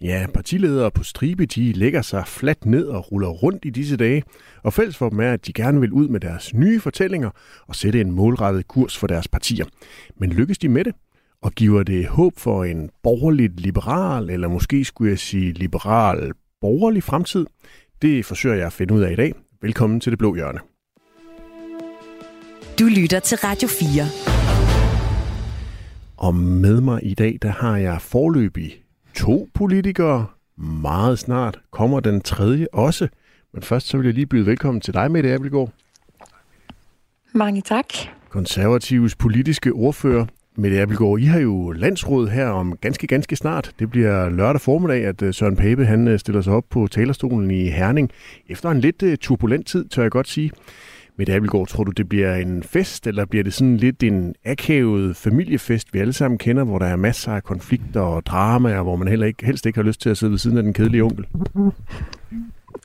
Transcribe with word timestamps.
Ja, 0.03 0.27
partiledere 0.35 0.91
på 0.91 1.05
stribe, 1.05 1.46
de 1.46 1.73
lægger 1.73 2.02
sig 2.02 2.27
fladt 2.27 2.66
ned 2.66 2.87
og 2.87 3.12
ruller 3.12 3.29
rundt 3.29 3.65
i 3.65 3.70
disse 3.70 3.97
dage, 3.97 4.23
og 4.62 4.73
fælles 4.73 4.97
for 4.97 5.09
dem 5.09 5.20
er, 5.20 5.33
at 5.33 5.47
de 5.47 5.52
gerne 5.52 5.80
vil 5.80 5.93
ud 5.93 6.09
med 6.09 6.20
deres 6.20 6.55
nye 6.55 6.80
fortællinger 6.80 7.30
og 7.66 7.77
sætte 7.77 8.01
en 8.01 8.12
målrettet 8.12 8.69
kurs 8.69 8.98
for 8.98 9.07
deres 9.07 9.29
partier. 9.29 9.65
Men 10.16 10.33
lykkes 10.33 10.59
de 10.59 10.69
med 10.69 10.84
det? 10.84 10.95
Og 11.43 11.52
giver 11.52 11.83
det 11.83 12.07
håb 12.07 12.33
for 12.38 12.65
en 12.65 12.91
borgerligt 13.02 13.60
liberal, 13.60 14.30
eller 14.30 14.48
måske 14.48 14.84
skulle 14.84 15.10
jeg 15.10 15.19
sige 15.19 15.52
liberal 15.52 16.32
borgerlig 16.60 17.02
fremtid? 17.02 17.46
Det 18.02 18.24
forsøger 18.24 18.57
jeg 18.57 18.66
at 18.66 18.73
finde 18.73 18.95
ud 18.95 19.01
af 19.01 19.12
i 19.12 19.16
dag. 19.16 19.35
Velkommen 19.62 20.01
til 20.01 20.10
Det 20.12 20.19
Blå 20.19 20.35
Hjørne. 20.35 20.59
Du 22.79 22.85
lytter 22.85 23.21
til 23.21 23.38
Radio 23.38 23.69
4. 23.69 24.05
Og 26.16 26.35
med 26.35 26.80
mig 26.80 27.01
i 27.07 27.15
dag, 27.15 27.38
der 27.43 27.51
har 27.51 27.77
jeg 27.77 28.01
forløbig 28.01 28.82
to 29.20 29.48
politikere. 29.55 30.27
Meget 30.83 31.19
snart 31.19 31.59
kommer 31.70 32.01
den 32.01 32.20
tredje 32.20 32.66
også. 32.73 33.09
Men 33.52 33.62
først 33.62 33.87
så 33.87 33.96
vil 33.96 34.04
jeg 34.04 34.15
lige 34.15 34.26
byde 34.26 34.46
velkommen 34.46 34.80
til 34.80 34.95
dig, 34.95 35.10
Mette 35.10 35.35
Abelgaard. 35.35 35.71
Mange 37.32 37.60
tak. 37.60 37.87
Konservatives 38.29 39.16
politiske 39.16 39.73
ordfører. 39.73 40.26
Mette 40.57 40.80
Abelgaard, 40.80 41.18
I 41.18 41.24
har 41.24 41.38
jo 41.38 41.71
landsråd 41.71 42.29
her 42.29 42.46
om 42.48 42.76
ganske, 42.76 43.07
ganske 43.07 43.37
snart. 43.37 43.73
Det 43.79 43.91
bliver 43.91 44.29
lørdag 44.29 44.60
formiddag, 44.60 45.04
at 45.04 45.23
øh, 45.23 45.35
Søren 45.35 45.57
Pape 45.57 45.87
han 45.87 46.09
øh, 46.09 46.18
stiller 46.18 46.41
sig 46.41 46.52
op 46.52 46.65
på 46.71 46.88
talerstolen 46.91 47.51
i 47.51 47.68
Herning. 47.68 48.10
Efter 48.48 48.71
en 48.71 48.80
lidt 48.80 49.02
øh, 49.02 49.16
turbulent 49.18 49.66
tid, 49.66 49.88
tør 49.88 50.02
jeg 50.02 50.10
godt 50.10 50.29
sige. 50.29 50.51
Mette 51.21 51.35
Abelgaard, 51.35 51.66
tror 51.66 51.85
du, 51.85 51.90
det 51.90 52.09
bliver 52.09 52.35
en 52.35 52.63
fest, 52.63 53.07
eller 53.07 53.24
bliver 53.24 53.45
det 53.45 53.52
sådan 53.52 53.76
lidt 53.76 54.02
en 54.02 54.35
akavet 54.45 55.16
familiefest, 55.16 55.95
vi 55.95 55.99
alle 55.99 56.13
sammen 56.13 56.38
kender, 56.38 56.65
hvor 56.65 56.79
der 56.79 56.87
er 56.87 56.96
masser 56.96 57.32
af 57.32 57.45
konflikter 57.45 58.01
og 58.01 58.26
drama, 58.26 58.76
og 58.76 58.82
hvor 58.82 58.96
man 58.96 59.09
heller 59.09 59.26
ikke, 59.26 59.46
helst 59.46 59.66
ikke 59.66 59.79
har 59.79 59.82
lyst 59.85 60.01
til 60.01 60.10
at 60.10 60.16
sidde 60.16 60.30
ved 60.30 60.38
siden 60.38 60.57
af 60.57 60.63
den 60.63 60.73
kedelige 60.73 61.02
onkel? 61.02 61.26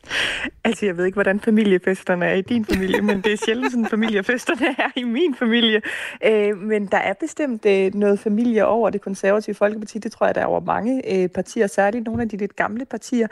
Altså, 0.64 0.86
jeg 0.86 0.98
ved 0.98 1.06
ikke, 1.06 1.16
hvordan 1.16 1.40
familiefesterne 1.40 2.26
er 2.26 2.34
i 2.34 2.42
din 2.42 2.66
familie, 2.66 3.02
men 3.02 3.22
det 3.22 3.34
er 3.34 3.38
sjældent 3.46 3.72
sådan, 3.72 3.86
familiefesterne 3.86 4.68
er 4.78 4.90
i 4.96 5.04
min 5.04 5.36
familie. 5.36 5.82
Øh, 6.26 6.58
men 6.58 6.86
der 6.86 6.98
er 6.98 7.14
bestemt 7.14 7.66
øh, 7.66 7.94
noget 7.94 8.20
familie 8.20 8.66
over 8.66 8.90
det 8.90 9.02
konservative 9.02 9.56
Folkeparti. 9.56 10.00
Det 10.00 10.12
tror 10.12 10.26
jeg, 10.26 10.36
der 10.36 10.42
er 10.42 10.46
over 10.46 10.60
mange 10.60 11.14
øh, 11.14 11.28
partier, 11.28 11.68
særligt 11.68 12.06
nogle 12.06 12.22
af 12.22 12.30
de 12.30 12.38
lidt 12.38 12.56
gamle 12.56 12.86
partier. 12.86 13.28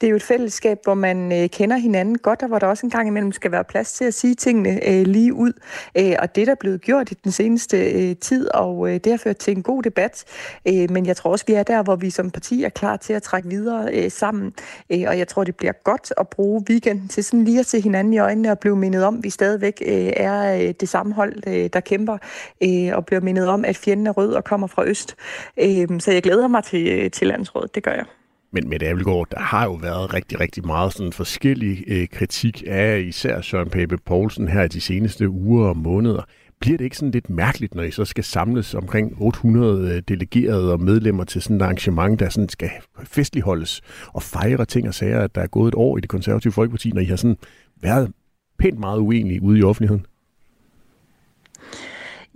Det 0.00 0.06
er 0.06 0.10
jo 0.10 0.16
et 0.16 0.22
fællesskab, 0.22 0.78
hvor 0.84 0.94
man 0.94 1.42
øh, 1.42 1.48
kender 1.48 1.76
hinanden 1.76 2.18
godt, 2.18 2.42
og 2.42 2.48
hvor 2.48 2.58
der 2.58 2.66
også 2.66 2.86
en 2.86 2.90
gang 2.90 3.08
imellem 3.08 3.32
skal 3.32 3.52
være 3.52 3.64
plads 3.64 3.92
til 3.92 4.04
at 4.04 4.14
sige 4.14 4.34
tingene 4.34 4.88
øh, 4.88 5.06
lige 5.06 5.34
ud. 5.34 5.52
Øh, 5.98 6.14
og 6.18 6.34
det 6.34 6.42
er 6.42 6.46
der 6.46 6.54
blevet 6.54 6.80
gjort 6.80 7.10
i 7.10 7.14
den 7.24 7.32
seneste 7.32 7.90
øh, 7.90 8.16
tid, 8.16 8.54
og 8.54 8.88
øh, 8.88 8.94
det 8.94 9.12
har 9.12 9.16
ført 9.18 9.36
til 9.36 9.56
en 9.56 9.62
god 9.62 9.82
debat. 9.82 10.24
Øh, 10.68 10.90
men 10.90 11.06
jeg 11.06 11.16
tror 11.16 11.30
også, 11.30 11.44
vi 11.48 11.52
er 11.52 11.62
der, 11.62 11.82
hvor 11.82 11.96
vi 11.96 12.10
som 12.10 12.30
parti 12.30 12.64
er 12.64 12.68
klar 12.68 12.96
til 12.96 13.12
at 13.12 13.22
trække 13.22 13.48
videre 13.48 13.88
øh, 13.92 14.10
sammen. 14.10 14.52
Øh, 14.90 15.04
og 15.06 15.18
jeg 15.18 15.28
tror, 15.28 15.44
det 15.44 15.56
bliver 15.56 15.72
godt 15.72 16.12
at 16.20 16.28
bruge 16.28 16.64
weekenden 16.70 17.08
til 17.08 17.24
sådan 17.24 17.44
lige 17.44 17.60
at 17.60 17.66
se 17.66 17.80
hinanden 17.80 18.12
i 18.12 18.18
øjnene 18.18 18.50
og 18.50 18.58
blive 18.58 18.76
mindet 18.76 19.04
om, 19.04 19.16
at 19.16 19.24
vi 19.24 19.30
stadigvæk 19.30 19.82
øh, 19.86 20.12
er 20.16 20.54
øh, 20.62 20.74
det 20.80 20.88
samme 20.88 21.14
hold, 21.14 21.34
øh, 21.46 21.70
der 21.72 21.80
kæmper, 21.80 22.18
øh, 22.62 22.96
og 22.96 23.06
bliver 23.06 23.20
mindet 23.20 23.48
om, 23.48 23.64
at 23.64 23.76
fjenden 23.76 24.06
er 24.06 24.10
rød 24.10 24.32
og 24.32 24.44
kommer 24.44 24.66
fra 24.66 24.84
øst. 24.84 25.16
Øh, 25.56 26.00
så 26.00 26.12
jeg 26.12 26.22
glæder 26.22 26.48
mig 26.48 26.64
til, 26.64 26.88
øh, 26.88 27.10
til 27.10 27.26
landsrådet, 27.26 27.74
det 27.74 27.82
gør 27.82 27.92
jeg. 27.92 28.04
Men 28.52 28.68
med 28.68 28.82
Abelgaard, 28.82 29.26
der 29.30 29.40
har 29.40 29.64
jo 29.64 29.72
været 29.72 30.14
rigtig, 30.14 30.40
rigtig 30.40 30.66
meget 30.66 30.92
sådan 30.92 31.12
forskellig 31.12 31.84
øh, 31.86 32.08
kritik 32.08 32.64
af 32.66 33.00
især 33.00 33.40
Søren 33.40 33.70
Pape 33.70 33.98
Poulsen 33.98 34.48
her 34.48 34.62
i 34.62 34.68
de 34.68 34.80
seneste 34.80 35.28
uger 35.28 35.68
og 35.68 35.76
måneder. 35.76 36.22
Bliver 36.60 36.78
det 36.78 36.84
ikke 36.84 36.96
sådan 36.96 37.10
lidt 37.10 37.30
mærkeligt, 37.30 37.74
når 37.74 37.82
I 37.82 37.90
så 37.90 38.04
skal 38.04 38.24
samles 38.24 38.74
omkring 38.74 39.22
800 39.22 39.94
øh, 39.94 40.02
delegerede 40.08 40.72
og 40.72 40.80
medlemmer 40.80 41.24
til 41.24 41.42
sådan 41.42 41.56
et 41.56 41.62
arrangement, 41.62 42.20
der 42.20 42.28
sådan 42.28 42.48
skal 42.48 42.70
festligholdes 43.04 43.80
og 44.06 44.22
fejre 44.22 44.64
ting 44.64 44.88
og 44.88 44.94
sager, 44.94 45.20
at 45.20 45.34
der 45.34 45.40
er 45.40 45.46
gået 45.46 45.68
et 45.68 45.74
år 45.74 45.98
i 45.98 46.00
det 46.00 46.08
konservative 46.08 46.52
Folkeparti, 46.52 46.90
når 46.90 47.00
I 47.00 47.04
har 47.04 47.16
sådan 47.16 47.36
været 47.80 48.12
pænt 48.58 48.78
meget 48.78 48.98
uenige 48.98 49.42
ude 49.42 49.58
i 49.58 49.62
offentligheden? 49.62 50.06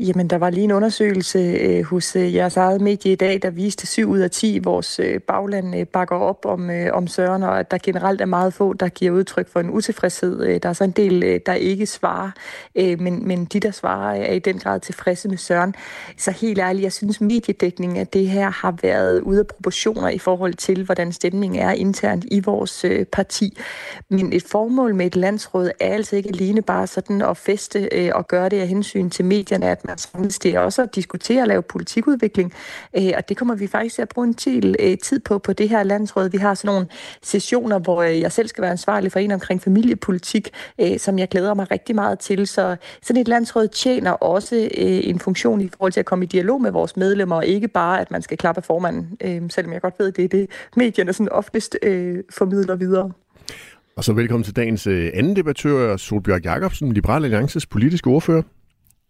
Jamen, 0.07 0.29
der 0.29 0.39
var 0.39 0.51
lige 0.51 0.65
en 0.65 0.73
undersøgelse 0.73 1.39
øh, 1.39 1.85
hos 1.85 2.17
øh, 2.17 2.35
jeres 2.35 2.57
eget 2.57 2.81
medie 2.81 3.13
i 3.13 3.15
dag, 3.15 3.43
der 3.43 3.51
viste 3.51 3.87
7 3.87 4.11
ud 4.11 4.19
af 4.19 4.31
10 4.31 4.59
vores 4.59 4.99
øh, 4.99 5.21
bagland 5.21 5.77
øh, 5.77 5.87
bakker 5.87 6.17
op 6.17 6.47
om, 6.47 6.71
øh, 6.71 6.89
om 6.93 7.07
Søren, 7.07 7.43
og 7.43 7.59
at 7.59 7.71
der 7.71 7.79
generelt 7.83 8.21
er 8.21 8.27
meget 8.27 8.55
få, 8.55 8.73
der 8.73 8.89
giver 8.89 9.13
udtryk 9.13 9.49
for 9.49 9.61
en 9.61 9.71
utilfredshed. 9.71 10.45
Øh, 10.47 10.63
der 10.63 10.69
er 10.69 10.73
så 10.73 10.85
en 10.85 10.91
del, 10.91 11.23
øh, 11.23 11.41
der 11.47 11.55
ikke 11.55 11.87
svarer, 11.87 12.31
øh, 12.75 13.01
men, 13.01 13.29
men 13.29 13.45
de, 13.45 13.61
der 13.61 13.71
svarer, 13.71 14.19
øh, 14.19 14.25
er 14.25 14.33
i 14.33 14.39
den 14.39 14.59
grad 14.59 14.81
tilfredse 14.81 15.29
med 15.29 15.37
Søren. 15.37 15.75
Så 16.17 16.31
helt 16.31 16.59
ærligt, 16.59 16.83
jeg 16.83 16.93
synes, 16.93 17.21
mediedækningen 17.21 17.99
af 17.99 18.07
det 18.07 18.29
her 18.29 18.51
har 18.51 18.75
været 18.83 19.21
ude 19.21 19.41
af 19.41 19.47
proportioner 19.47 20.09
i 20.09 20.19
forhold 20.19 20.55
til, 20.55 20.85
hvordan 20.85 21.13
stemningen 21.13 21.61
er 21.61 21.73
internt 21.73 22.25
i 22.31 22.41
vores 22.41 22.85
øh, 22.85 23.05
parti. 23.05 23.59
Men 24.09 24.33
et 24.33 24.45
formål 24.45 24.95
med 24.95 25.07
et 25.07 25.17
landsråd 25.17 25.71
er 25.81 25.95
altså 25.95 26.17
ikke 26.17 26.29
alene 26.29 26.63
bare 26.63 26.87
sådan 26.87 27.23
at 27.23 27.37
feste 27.37 27.89
øh, 27.93 28.11
og 28.15 28.29
gøre 28.29 28.49
det 28.49 28.61
af 28.61 28.69
hensyn 28.69 29.11
til 29.11 29.25
medierne, 29.25 29.67
at 29.67 29.85
man 29.85 29.92
samles. 30.01 30.39
Det 30.39 30.55
er 30.55 30.59
også 30.59 30.83
at 30.83 30.95
diskutere 30.95 31.43
og 31.43 31.49
lave 31.49 31.63
politikudvikling, 31.63 32.53
øh, 32.97 33.13
og 33.17 33.29
det 33.29 33.37
kommer 33.37 33.55
vi 33.55 33.67
faktisk 33.67 33.95
til 33.95 34.03
at 34.03 34.09
bruge 34.09 34.27
en 34.27 34.35
til, 34.35 34.77
øh, 34.81 34.99
tid 34.99 35.21
på 35.21 35.39
på 35.39 35.53
det 35.53 35.69
her 35.69 35.83
landsråd. 35.83 36.29
Vi 36.29 36.39
har 36.39 36.55
sådan 36.55 36.75
nogle 36.75 36.87
sessioner, 37.23 37.79
hvor 37.79 38.03
øh, 38.03 38.21
jeg 38.21 38.33
selv 38.33 38.49
skal 38.49 38.63
være 38.63 38.71
ansvarlig 38.71 39.13
for 39.13 39.19
en 39.19 39.31
omkring 39.31 39.63
familiepolitik, 39.63 40.51
øh, 40.81 40.99
som 40.99 41.19
jeg 41.19 41.29
glæder 41.29 41.55
mig 41.55 41.71
rigtig 41.71 41.95
meget 41.95 42.19
til. 42.19 42.47
Så 42.47 42.77
sådan 43.03 43.21
et 43.21 43.29
landsråd 43.29 43.69
tjener 43.69 44.11
også 44.11 44.57
øh, 44.57 45.01
en 45.09 45.19
funktion 45.21 45.61
i 45.61 45.69
forhold 45.69 45.93
til 45.93 46.01
at 46.01 46.07
komme 46.07 46.25
i 46.25 46.29
dialog 46.29 46.63
med 46.63 46.71
vores 46.71 46.97
medlemmer, 46.97 47.37
og 47.37 47.47
ikke 47.47 47.69
bare, 47.69 48.01
at 48.01 48.11
man 48.11 48.23
skal 48.23 48.39
klappe 48.39 48.63
formanden, 48.63 49.17
øh, 49.21 49.43
selvom 49.51 49.73
jeg 49.73 49.81
godt 49.81 49.95
ved, 49.99 50.09
at 50.09 50.17
det 50.17 50.25
er 50.25 50.29
det, 50.29 50.51
medierne 50.77 51.13
sådan 51.13 51.33
oftest 51.33 51.79
øh, 51.83 52.19
formidler 52.31 52.77
videre. 52.77 53.13
Og 53.97 54.05
så 54.05 54.13
velkommen 54.13 54.45
til 54.45 54.57
dagens 54.57 54.87
øh, 54.87 55.11
anden 55.15 55.37
debattør, 55.37 55.97
Solbjørg 55.97 56.45
Jacobsen, 56.45 56.93
Liberal 56.93 57.25
Alliances 57.25 57.67
politiske 57.67 58.11
ordfører. 58.11 58.43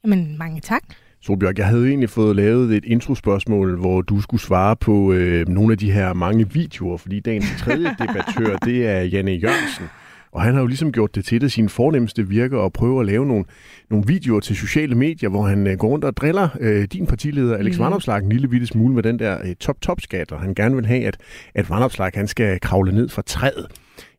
Jamen, 0.04 0.38
mange 0.38 0.60
tak. 0.60 0.82
Solbjørg, 1.20 1.58
jeg 1.58 1.66
havde 1.66 1.88
egentlig 1.88 2.10
fået 2.10 2.36
lavet 2.36 2.76
et 2.76 2.84
introspørgsmål, 2.84 3.78
hvor 3.78 4.00
du 4.00 4.20
skulle 4.20 4.40
svare 4.40 4.76
på 4.76 5.12
øh, 5.12 5.48
nogle 5.48 5.72
af 5.72 5.78
de 5.78 5.92
her 5.92 6.12
mange 6.12 6.52
videoer, 6.52 6.96
fordi 6.96 7.20
dagens 7.20 7.46
tredje 7.62 7.96
debattør, 7.98 8.56
det 8.56 8.86
er 8.86 9.00
Janne 9.00 9.30
Jørgensen. 9.30 9.86
Og 10.32 10.42
han 10.42 10.54
har 10.54 10.60
jo 10.60 10.66
ligesom 10.66 10.92
gjort 10.92 11.14
det 11.14 11.24
til 11.24 11.40
det 11.40 11.52
sin 11.52 11.68
fornemmeste 11.68 12.28
virke 12.28 12.58
at 12.58 12.72
prøve 12.72 13.00
at 13.00 13.06
lave 13.06 13.26
nogle, 13.26 13.44
nogle 13.90 14.06
videoer 14.06 14.40
til 14.40 14.56
sociale 14.56 14.94
medier, 14.94 15.28
hvor 15.28 15.46
han 15.46 15.66
øh, 15.66 15.78
går 15.78 15.88
rundt 15.88 16.04
og 16.04 16.16
driller 16.16 16.48
øh, 16.60 16.84
din 16.84 17.06
partileder 17.06 17.56
Alex 17.56 17.78
mm. 17.78 17.84
Vandopslag 17.84 18.18
en 18.18 18.28
lille 18.28 18.48
bitte 18.48 18.66
smule 18.66 18.94
med 18.94 19.02
den 19.02 19.18
der 19.18 19.38
øh, 19.44 19.54
top-top-skat, 19.54 20.32
og 20.32 20.40
han 20.40 20.54
gerne 20.54 20.74
vil 20.74 20.86
have, 20.86 21.06
at, 21.06 21.16
at 21.54 21.70
Vandopslag 21.70 22.10
han 22.14 22.28
skal 22.28 22.60
kravle 22.60 22.92
ned 22.92 23.08
fra 23.08 23.22
træet. 23.26 23.66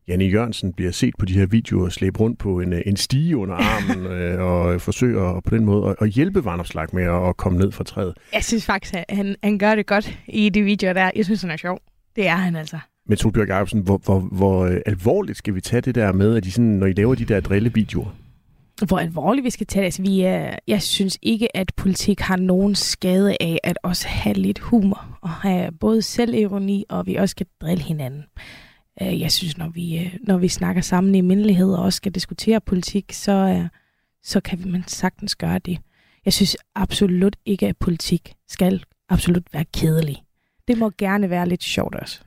Janne 0.08 0.24
Jørgensen 0.24 0.72
bliver 0.72 0.92
set 0.92 1.14
på 1.18 1.26
de 1.26 1.32
her 1.32 1.46
videoer 1.46 1.88
slæbe 1.88 2.20
rundt 2.20 2.38
på 2.38 2.60
en, 2.60 2.72
en 2.86 2.96
stige 2.96 3.36
under 3.36 3.54
armen 3.54 4.06
øh, 4.12 4.40
og 4.40 4.80
forsøger 4.80 5.40
på 5.40 5.56
den 5.56 5.64
måde 5.64 5.90
at, 5.90 5.96
at 6.00 6.08
hjælpe 6.08 6.44
Vandopslag 6.44 6.88
med 6.92 7.04
at, 7.04 7.28
at 7.28 7.36
komme 7.36 7.58
ned 7.58 7.72
fra 7.72 7.84
træet. 7.84 8.14
Jeg 8.32 8.44
synes 8.44 8.66
faktisk, 8.66 8.94
at 8.94 9.04
han, 9.08 9.36
han 9.42 9.58
gør 9.58 9.74
det 9.74 9.86
godt 9.86 10.18
i 10.28 10.48
de 10.48 10.62
videoer 10.62 10.92
der. 10.92 11.10
Jeg 11.16 11.24
synes, 11.24 11.42
han 11.42 11.50
er 11.50 11.56
sjov. 11.56 11.80
Det 12.16 12.26
er 12.26 12.36
han 12.36 12.56
altså. 12.56 12.78
Men 13.06 13.18
Solbjørg 13.18 13.48
Jacobsen, 13.48 13.80
hvor, 13.80 13.98
hvor, 14.04 14.20
hvor 14.20 14.64
øh, 14.64 14.80
alvorligt 14.86 15.38
skal 15.38 15.54
vi 15.54 15.60
tage 15.60 15.80
det 15.80 15.94
der 15.94 16.12
med, 16.12 16.36
at 16.36 16.44
de 16.44 16.50
sådan, 16.50 16.70
når 16.70 16.86
I 16.86 16.92
laver 16.92 17.14
de 17.14 17.24
der 17.24 17.40
drillevideoer? 17.40 18.16
Hvor 18.86 18.98
alvorligt 18.98 19.44
vi 19.44 19.50
skal 19.50 19.66
tage 19.66 19.80
det. 19.80 19.84
Altså, 19.84 20.02
vi 20.02 20.20
er, 20.20 20.56
jeg 20.68 20.82
synes 20.82 21.18
ikke, 21.22 21.56
at 21.56 21.72
politik 21.76 22.20
har 22.20 22.36
nogen 22.36 22.74
skade 22.74 23.36
af 23.40 23.58
at 23.64 23.78
også 23.82 24.08
have 24.08 24.34
lidt 24.34 24.58
humor. 24.58 25.18
Og 25.20 25.30
have 25.30 25.72
både 25.72 26.02
selvironi, 26.02 26.84
og 26.88 27.06
vi 27.06 27.14
også 27.14 27.30
skal 27.30 27.46
drille 27.60 27.84
hinanden. 27.84 28.24
Øh, 29.02 29.20
jeg 29.20 29.32
synes, 29.32 29.58
når 29.58 29.68
vi, 29.68 29.98
øh, 29.98 30.14
når 30.22 30.38
vi 30.38 30.48
snakker 30.48 30.82
sammen 30.82 31.14
i 31.14 31.20
mindelighed 31.20 31.72
og 31.72 31.82
også 31.82 31.96
skal 31.96 32.12
diskutere 32.12 32.60
politik, 32.60 33.12
så, 33.12 33.32
øh, 33.32 33.68
så 34.22 34.40
kan 34.40 34.62
man 34.66 34.84
sagtens 34.86 35.36
gøre 35.36 35.58
det. 35.58 35.78
Jeg 36.24 36.32
synes 36.32 36.56
absolut 36.74 37.36
ikke, 37.46 37.68
at 37.68 37.76
politik 37.76 38.32
skal 38.48 38.84
absolut 39.08 39.44
være 39.52 39.64
kedelig. 39.74 40.22
Det 40.68 40.78
må 40.78 40.90
gerne 40.98 41.30
være 41.30 41.48
lidt 41.48 41.62
sjovt 41.62 41.94
også. 41.94 42.20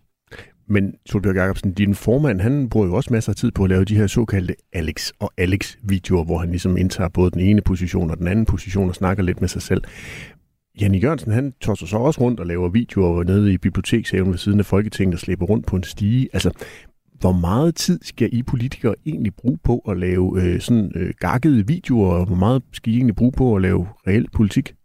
Men 0.69 0.93
Solbjørg 1.05 1.35
Jacobsen, 1.35 1.73
din 1.73 1.95
formand, 1.95 2.41
han 2.41 2.69
bruger 2.69 2.87
jo 2.87 2.95
også 2.95 3.13
masser 3.13 3.31
af 3.31 3.35
tid 3.35 3.51
på 3.51 3.63
at 3.63 3.69
lave 3.69 3.85
de 3.85 3.95
her 3.95 4.07
såkaldte 4.07 4.55
Alex 4.73 5.11
og 5.19 5.33
Alex-videoer, 5.37 6.23
hvor 6.23 6.37
han 6.37 6.49
ligesom 6.49 6.77
indtager 6.77 7.09
både 7.09 7.31
den 7.31 7.39
ene 7.39 7.61
position 7.61 8.11
og 8.11 8.17
den 8.17 8.27
anden 8.27 8.45
position 8.45 8.89
og 8.89 8.95
snakker 8.95 9.23
lidt 9.23 9.41
med 9.41 9.49
sig 9.49 9.61
selv. 9.61 9.83
Janne 10.81 10.97
Jørgensen, 10.97 11.31
han 11.31 11.53
tosser 11.61 11.85
så 11.85 11.97
også 11.97 12.21
rundt 12.21 12.39
og 12.39 12.45
laver 12.45 12.69
videoer 12.69 13.23
nede 13.23 13.53
i 13.53 13.57
bibliotekshaven 13.57 14.31
ved 14.31 14.37
siden 14.37 14.59
af 14.59 14.65
Folketinget 14.65 15.13
og 15.13 15.19
slæber 15.19 15.45
rundt 15.45 15.65
på 15.65 15.75
en 15.75 15.83
stige. 15.83 16.29
Altså, 16.33 16.51
hvor 17.19 17.31
meget 17.31 17.75
tid 17.75 17.99
skal 18.01 18.29
I 18.33 18.43
politikere 18.43 18.95
egentlig 19.05 19.35
bruge 19.35 19.57
på 19.63 19.77
at 19.77 19.97
lave 19.97 20.41
øh, 20.41 20.61
sådan 20.61 20.91
øh, 20.95 21.13
gakkede 21.19 21.67
videoer, 21.67 22.13
og 22.13 22.25
hvor 22.25 22.35
meget 22.35 22.63
skal 22.71 22.93
I 22.93 22.95
egentlig 22.95 23.15
bruge 23.15 23.31
på 23.31 23.55
at 23.55 23.61
lave 23.61 23.87
reel 24.07 24.27
politik? 24.33 24.75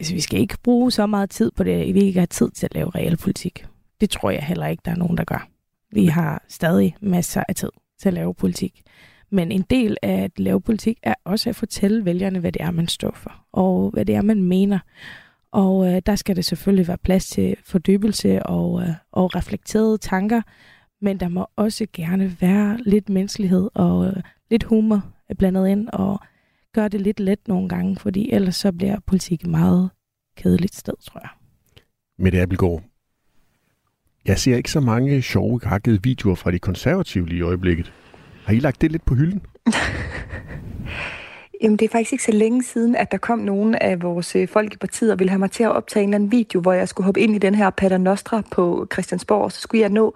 Altså, 0.00 0.14
vi 0.14 0.20
skal 0.20 0.40
ikke 0.40 0.56
bruge 0.62 0.90
så 0.90 1.06
meget 1.06 1.30
tid 1.30 1.50
på 1.56 1.64
det, 1.64 1.94
vi 1.94 2.00
ikke 2.00 2.18
har 2.18 2.26
tid 2.26 2.50
til 2.50 2.66
at 2.66 2.74
lave 2.74 2.90
reel 2.90 3.16
politik. 3.16 3.66
Det 4.00 4.10
tror 4.10 4.30
jeg 4.30 4.42
heller 4.42 4.66
ikke, 4.66 4.82
der 4.84 4.90
er 4.90 4.96
nogen, 4.96 5.16
der 5.16 5.24
gør. 5.24 5.48
Vi 5.92 6.06
har 6.06 6.44
stadig 6.48 6.96
masser 7.00 7.44
af 7.48 7.54
tid 7.54 7.70
til 8.00 8.08
at 8.08 8.14
lave 8.14 8.34
politik. 8.34 8.82
Men 9.30 9.52
en 9.52 9.64
del 9.70 9.96
af 10.02 10.22
at 10.22 10.38
lave 10.38 10.60
politik 10.60 10.98
er 11.02 11.14
også 11.24 11.48
at 11.50 11.56
fortælle 11.56 12.04
vælgerne, 12.04 12.38
hvad 12.38 12.52
det 12.52 12.62
er, 12.62 12.70
man 12.70 12.88
står 12.88 13.12
for, 13.14 13.32
og 13.52 13.90
hvad 13.90 14.04
det 14.04 14.14
er, 14.14 14.22
man 14.22 14.42
mener. 14.42 14.78
Og 15.52 15.86
øh, 15.86 16.02
der 16.06 16.16
skal 16.16 16.36
det 16.36 16.44
selvfølgelig 16.44 16.88
være 16.88 16.98
plads 16.98 17.28
til 17.28 17.56
fordybelse 17.64 18.42
og, 18.42 18.82
øh, 18.82 18.88
og 19.12 19.36
reflekterede 19.36 19.98
tanker, 19.98 20.42
men 21.00 21.20
der 21.20 21.28
må 21.28 21.46
også 21.56 21.86
gerne 21.92 22.36
være 22.40 22.78
lidt 22.86 23.08
menneskelighed 23.08 23.70
og 23.74 24.06
øh, 24.06 24.22
lidt 24.50 24.64
humor 24.64 25.02
blandet 25.38 25.68
ind, 25.68 25.88
og 25.92 26.20
gøre 26.74 26.88
det 26.88 27.00
lidt 27.00 27.20
let 27.20 27.48
nogle 27.48 27.68
gange, 27.68 27.96
fordi 27.96 28.30
ellers 28.32 28.56
så 28.56 28.72
bliver 28.72 28.96
politik 29.06 29.46
meget 29.46 29.90
kedeligt 30.36 30.76
sted, 30.76 30.94
tror 31.02 31.20
jeg. 31.20 31.30
Mette 32.18 32.40
Abelgaard, 32.40 32.82
jeg 34.24 34.38
ser 34.38 34.56
ikke 34.56 34.70
så 34.70 34.80
mange 34.80 35.22
sjove, 35.22 35.60
hakkede 35.64 36.02
videoer 36.02 36.34
fra 36.34 36.50
de 36.50 36.58
konservative 36.58 37.28
lige 37.28 37.38
i 37.38 37.42
øjeblikket. 37.42 37.92
Har 38.44 38.52
I 38.52 38.58
lagt 38.58 38.80
det 38.80 38.92
lidt 38.92 39.04
på 39.04 39.14
hylden? 39.14 39.42
Jamen, 41.62 41.76
det 41.76 41.84
er 41.84 41.88
faktisk 41.88 42.12
ikke 42.12 42.24
så 42.24 42.32
længe 42.32 42.62
siden, 42.62 42.96
at 42.96 43.12
der 43.12 43.18
kom 43.18 43.38
nogen 43.38 43.74
af 43.74 44.02
vores 44.02 44.36
øh, 44.36 44.48
folk 44.48 44.74
i 44.74 44.76
partiet 44.76 45.12
og 45.12 45.18
ville 45.18 45.30
have 45.30 45.38
mig 45.38 45.50
til 45.50 45.62
at 45.64 45.72
optage 45.72 46.02
en 46.02 46.08
eller 46.08 46.14
anden 46.14 46.32
video, 46.32 46.60
hvor 46.60 46.72
jeg 46.72 46.88
skulle 46.88 47.04
hoppe 47.04 47.20
ind 47.20 47.34
i 47.34 47.38
den 47.38 47.54
her 47.54 47.70
Pater 47.70 47.98
Nostra 47.98 48.42
på 48.50 48.86
Christiansborg, 48.92 49.44
og 49.44 49.52
så 49.52 49.60
skulle 49.60 49.80
jeg 49.80 49.90
nå 49.90 50.14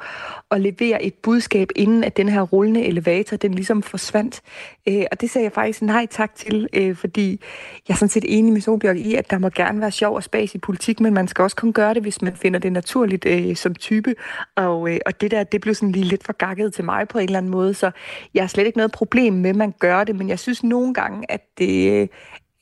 at 0.51 0.61
levere 0.61 1.03
et 1.03 1.15
budskab, 1.15 1.69
inden 1.77 2.05
at 2.05 2.17
den 2.17 2.29
her 2.29 2.41
rullende 2.41 2.85
elevator, 2.85 3.37
den 3.37 3.55
ligesom 3.55 3.83
forsvandt. 3.83 4.41
Øh, 4.89 5.05
og 5.13 5.21
det 5.21 5.31
sagde 5.31 5.45
jeg 5.45 5.53
faktisk 5.53 5.83
nej 5.83 6.07
tak 6.11 6.35
til, 6.35 6.69
øh, 6.73 6.97
fordi 6.97 7.41
jeg 7.89 7.95
er 7.95 7.99
sådan 7.99 8.09
set 8.09 8.25
enig 8.29 8.53
med 8.53 8.61
Solbjørg 8.61 8.97
i, 8.97 9.15
at 9.15 9.31
der 9.31 9.39
må 9.39 9.49
gerne 9.49 9.81
være 9.81 9.91
sjov 9.91 10.17
og 10.17 10.23
spas 10.23 10.55
i 10.55 10.59
politik, 10.59 11.01
men 11.01 11.15
man 11.15 11.29
skal 11.29 11.43
også 11.43 11.57
kun 11.57 11.73
gøre 11.73 11.95
det, 11.95 12.03
hvis 12.03 12.23
man 12.23 12.37
finder 12.37 12.59
det 12.59 12.73
naturligt 12.73 13.27
øh, 13.27 13.57
som 13.57 13.75
type. 13.75 14.15
Og, 14.57 14.91
øh, 14.91 14.99
og 15.07 15.21
det 15.21 15.31
der, 15.31 15.45
det 15.45 15.61
blev 15.61 15.75
sådan 15.75 15.93
lige 15.93 16.05
lidt 16.05 16.25
for 16.25 16.33
gakket 16.33 16.75
til 16.75 16.85
mig 16.85 17.09
på 17.09 17.19
en 17.19 17.25
eller 17.25 17.39
anden 17.39 17.53
måde, 17.53 17.75
så 17.75 17.91
jeg 18.35 18.43
har 18.43 18.49
slet 18.49 18.67
ikke 18.67 18.79
noget 18.79 18.93
problem 18.93 19.33
med, 19.33 19.51
at 19.51 19.57
man 19.57 19.75
gør 19.79 20.05
det, 20.05 20.17
men 20.17 20.29
jeg 20.29 20.39
synes 20.39 20.65
nogle 20.65 20.95
gange, 20.95 21.34
at 21.35 21.59
det, 21.59 22.09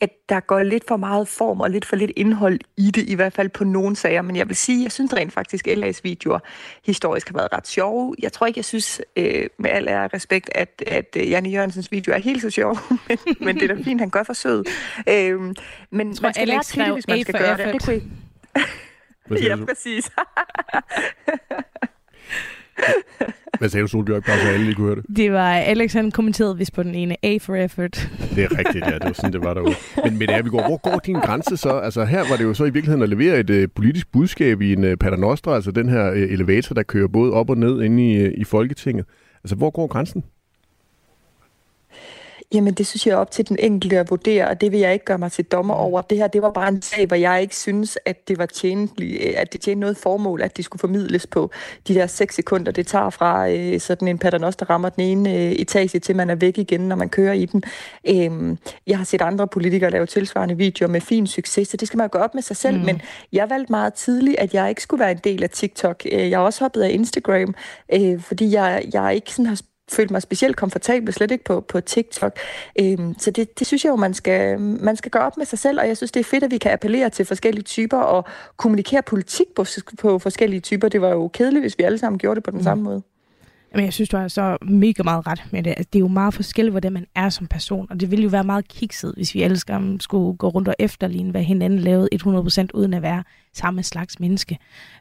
at 0.02 0.10
der 0.28 0.40
går 0.40 0.62
lidt 0.62 0.84
for 0.88 0.96
meget 0.96 1.28
form 1.28 1.60
og 1.60 1.70
lidt 1.70 1.84
for 1.84 1.96
lidt 1.96 2.10
indhold 2.16 2.60
i 2.76 2.90
det, 2.90 3.08
i 3.08 3.14
hvert 3.14 3.32
fald 3.32 3.48
på 3.48 3.64
nogle 3.64 3.96
sager. 3.96 4.22
Men 4.22 4.36
jeg 4.36 4.48
vil 4.48 4.56
sige, 4.56 4.82
jeg 4.82 4.92
synes 4.92 5.14
rent 5.14 5.32
faktisk, 5.32 5.68
at 5.68 5.78
LA's 5.78 6.00
videoer 6.02 6.38
historisk 6.84 7.28
har 7.28 7.34
været 7.34 7.48
ret 7.52 7.66
sjove. 7.66 8.14
Jeg 8.22 8.32
tror 8.32 8.46
ikke, 8.46 8.58
jeg 8.58 8.64
synes 8.64 9.00
øh, 9.16 9.46
med 9.58 9.70
al 9.70 9.88
ære 9.88 10.08
respekt, 10.14 10.50
at, 10.54 10.82
at 10.86 11.16
øh, 11.16 11.30
Janne 11.30 11.48
Jørgensens 11.48 11.92
video 11.92 12.12
er 12.14 12.18
helt 12.18 12.42
så 12.42 12.50
sjov, 12.50 12.78
men, 13.08 13.18
men 13.40 13.54
det 13.54 13.70
er 13.70 13.74
da 13.74 13.82
fint, 13.82 14.00
han 14.00 14.10
gør 14.10 14.22
forsøget. 14.22 14.68
Øh, 15.08 15.40
men 15.40 15.54
man 15.90 16.14
skal 16.14 16.34
Alex 16.36 16.48
lære 16.48 16.62
til 16.62 16.80
det, 16.80 16.92
hvis 16.92 17.08
man 17.08 17.22
skal 17.22 17.34
gøre 17.34 17.52
effort. 17.52 17.72
det. 17.72 17.74
det 17.74 17.82
kunne 19.28 19.40
I... 19.40 19.44
ja, 19.48 19.56
præcis. 19.64 20.10
Hvad 23.58 23.68
sagde 23.68 23.82
du, 23.82 23.88
Solbjørg, 23.88 24.24
bare 24.24 24.38
så 24.38 24.48
alle 24.48 24.64
lige 24.64 24.74
kunne 24.74 24.86
høre 24.86 24.96
det? 24.96 25.16
Det 25.16 25.32
var, 25.32 25.52
Alex 25.52 25.92
han 25.92 26.10
kommenterede 26.10 26.58
vist 26.58 26.72
på 26.72 26.82
den 26.82 26.94
ene, 26.94 27.16
A 27.22 27.38
for 27.40 27.54
effort. 27.54 28.10
Det 28.34 28.44
er 28.44 28.58
rigtigt, 28.58 28.86
ja. 28.86 28.94
Det 28.94 29.04
var 29.04 29.12
sådan, 29.12 29.32
det 29.32 29.44
var 29.44 29.54
derude. 29.54 29.74
Men 30.04 30.18
med 30.18 30.26
det 30.26 30.50
går, 30.50 30.62
hvor 30.66 30.76
går 30.76 31.00
din 31.06 31.14
grænse 31.14 31.56
så? 31.56 31.78
Altså 31.78 32.04
her 32.04 32.28
var 32.30 32.36
det 32.36 32.44
jo 32.44 32.54
så 32.54 32.64
i 32.64 32.70
virkeligheden 32.70 33.02
at 33.02 33.08
levere 33.08 33.40
et 33.40 33.50
uh, 33.50 33.64
politisk 33.74 34.12
budskab 34.12 34.60
i 34.60 34.72
en 34.72 34.84
uh, 34.84 34.94
Paternostre, 34.94 35.54
altså 35.54 35.70
den 35.70 35.88
her 35.88 36.10
uh, 36.10 36.16
elevator, 36.16 36.74
der 36.74 36.82
kører 36.82 37.08
både 37.08 37.32
op 37.32 37.50
og 37.50 37.58
ned 37.58 37.82
inde 37.82 38.12
i, 38.12 38.26
uh, 38.26 38.32
i 38.36 38.44
Folketinget. 38.44 39.06
Altså 39.44 39.56
hvor 39.56 39.70
går 39.70 39.86
grænsen? 39.86 40.24
Jamen, 42.54 42.74
det 42.74 42.86
synes 42.86 43.06
jeg 43.06 43.12
er 43.12 43.16
op 43.16 43.30
til 43.30 43.48
den 43.48 43.56
enkelte 43.60 43.98
at 43.98 44.10
vurdere, 44.10 44.48
og 44.48 44.60
det 44.60 44.72
vil 44.72 44.80
jeg 44.80 44.92
ikke 44.92 45.04
gøre 45.04 45.18
mig 45.18 45.32
til 45.32 45.44
dommer 45.44 45.74
over. 45.74 46.02
Det 46.02 46.18
her, 46.18 46.26
det 46.26 46.42
var 46.42 46.50
bare 46.50 46.68
en 46.68 46.82
sag, 46.82 47.06
hvor 47.06 47.16
jeg 47.16 47.42
ikke 47.42 47.56
synes, 47.56 47.98
at 48.06 48.28
det 48.28 48.38
var 48.38 48.46
tjenligt, 48.46 49.22
at 49.22 49.52
det 49.52 49.60
tjente 49.60 49.80
noget 49.80 49.96
formål, 49.96 50.42
at 50.42 50.56
det 50.56 50.64
skulle 50.64 50.80
formidles 50.80 51.26
på 51.26 51.50
de 51.88 51.94
der 51.94 52.06
seks 52.06 52.34
sekunder, 52.34 52.72
det 52.72 52.86
tager 52.86 53.10
fra 53.10 53.50
øh, 53.50 53.80
sådan 53.80 54.08
en 54.08 54.18
paternoster 54.18 54.70
rammer 54.70 54.88
den 54.88 55.04
ene 55.04 55.34
øh, 55.34 55.52
etage, 55.52 55.98
til 55.98 56.16
man 56.16 56.30
er 56.30 56.34
væk 56.34 56.58
igen, 56.58 56.80
når 56.80 56.96
man 56.96 57.08
kører 57.08 57.32
i 57.32 57.46
den. 57.46 57.62
Øh, 58.08 58.56
jeg 58.86 58.98
har 58.98 59.04
set 59.04 59.22
andre 59.22 59.48
politikere 59.48 59.90
lave 59.90 60.06
tilsvarende 60.06 60.56
videoer 60.56 60.88
med 60.88 61.00
fin 61.00 61.26
succes, 61.26 61.68
så 61.68 61.76
det 61.76 61.88
skal 61.88 61.98
man 61.98 62.08
gå 62.08 62.18
op 62.18 62.34
med 62.34 62.42
sig 62.42 62.56
selv, 62.56 62.78
mm. 62.78 62.84
men 62.84 63.00
jeg 63.32 63.50
valgte 63.50 63.72
meget 63.72 63.94
tidligt, 63.94 64.38
at 64.38 64.54
jeg 64.54 64.68
ikke 64.68 64.82
skulle 64.82 65.00
være 65.00 65.12
en 65.12 65.20
del 65.24 65.42
af 65.42 65.50
TikTok. 65.50 66.02
Øh, 66.12 66.30
jeg 66.30 66.38
har 66.38 66.44
også 66.44 66.64
hoppet 66.64 66.82
af 66.82 66.90
Instagram, 66.90 67.54
øh, 67.94 68.20
fordi 68.20 68.52
jeg, 68.52 68.84
jeg 68.92 69.14
ikke 69.14 69.30
sådan 69.30 69.46
har 69.46 69.60
følt 69.92 70.10
mig 70.10 70.22
specielt 70.22 70.56
komfortabel, 70.56 71.12
slet 71.12 71.30
ikke 71.30 71.44
på, 71.44 71.60
på 71.60 71.80
TikTok. 71.80 72.38
Øhm, 72.80 73.14
så 73.18 73.30
det, 73.30 73.58
det 73.58 73.66
synes 73.66 73.84
jeg 73.84 73.90
jo, 73.90 73.96
man 73.96 74.14
skal, 74.14 74.60
man 74.60 74.96
skal 74.96 75.10
gøre 75.10 75.22
op 75.22 75.36
med 75.36 75.46
sig 75.46 75.58
selv, 75.58 75.80
og 75.80 75.88
jeg 75.88 75.96
synes, 75.96 76.12
det 76.12 76.20
er 76.20 76.24
fedt, 76.24 76.44
at 76.44 76.50
vi 76.50 76.58
kan 76.58 76.72
appellere 76.72 77.10
til 77.10 77.24
forskellige 77.24 77.64
typer 77.64 77.98
og 77.98 78.24
kommunikere 78.56 79.02
politik 79.02 79.46
på, 79.56 79.64
på 80.00 80.18
forskellige 80.18 80.60
typer. 80.60 80.88
Det 80.88 81.00
var 81.00 81.08
jo 81.08 81.28
kedeligt, 81.28 81.62
hvis 81.62 81.78
vi 81.78 81.84
alle 81.84 81.98
sammen 81.98 82.18
gjorde 82.18 82.34
det 82.34 82.44
på 82.44 82.50
den 82.50 82.58
mm. 82.58 82.64
samme 82.64 82.84
måde. 82.84 83.02
Jamen, 83.72 83.84
jeg 83.84 83.92
synes, 83.92 84.08
du 84.08 84.16
har 84.16 84.28
så 84.28 84.56
mega 84.62 85.02
meget 85.02 85.26
ret 85.26 85.42
med 85.50 85.62
det. 85.62 85.70
Altså, 85.70 85.88
det 85.92 85.98
er 85.98 86.00
jo 86.00 86.08
meget 86.08 86.34
forskelligt, 86.34 86.72
hvordan 86.72 86.92
man 86.92 87.06
er 87.14 87.28
som 87.28 87.46
person, 87.46 87.86
og 87.90 88.00
det 88.00 88.10
ville 88.10 88.22
jo 88.22 88.28
være 88.28 88.44
meget 88.44 88.68
kikset, 88.68 89.12
hvis 89.16 89.34
vi 89.34 89.42
alle 89.42 89.58
sammen 89.58 90.00
skulle 90.00 90.36
gå 90.36 90.48
rundt 90.48 90.68
og 90.68 90.74
efterligne, 90.78 91.30
hvad 91.30 91.42
hinanden 91.42 91.78
lavede 91.78 92.08
100% 92.14 92.66
uden 92.74 92.94
at 92.94 93.02
være 93.02 93.24
samme 93.54 93.82
slags 93.82 94.20
menneske. 94.20 94.58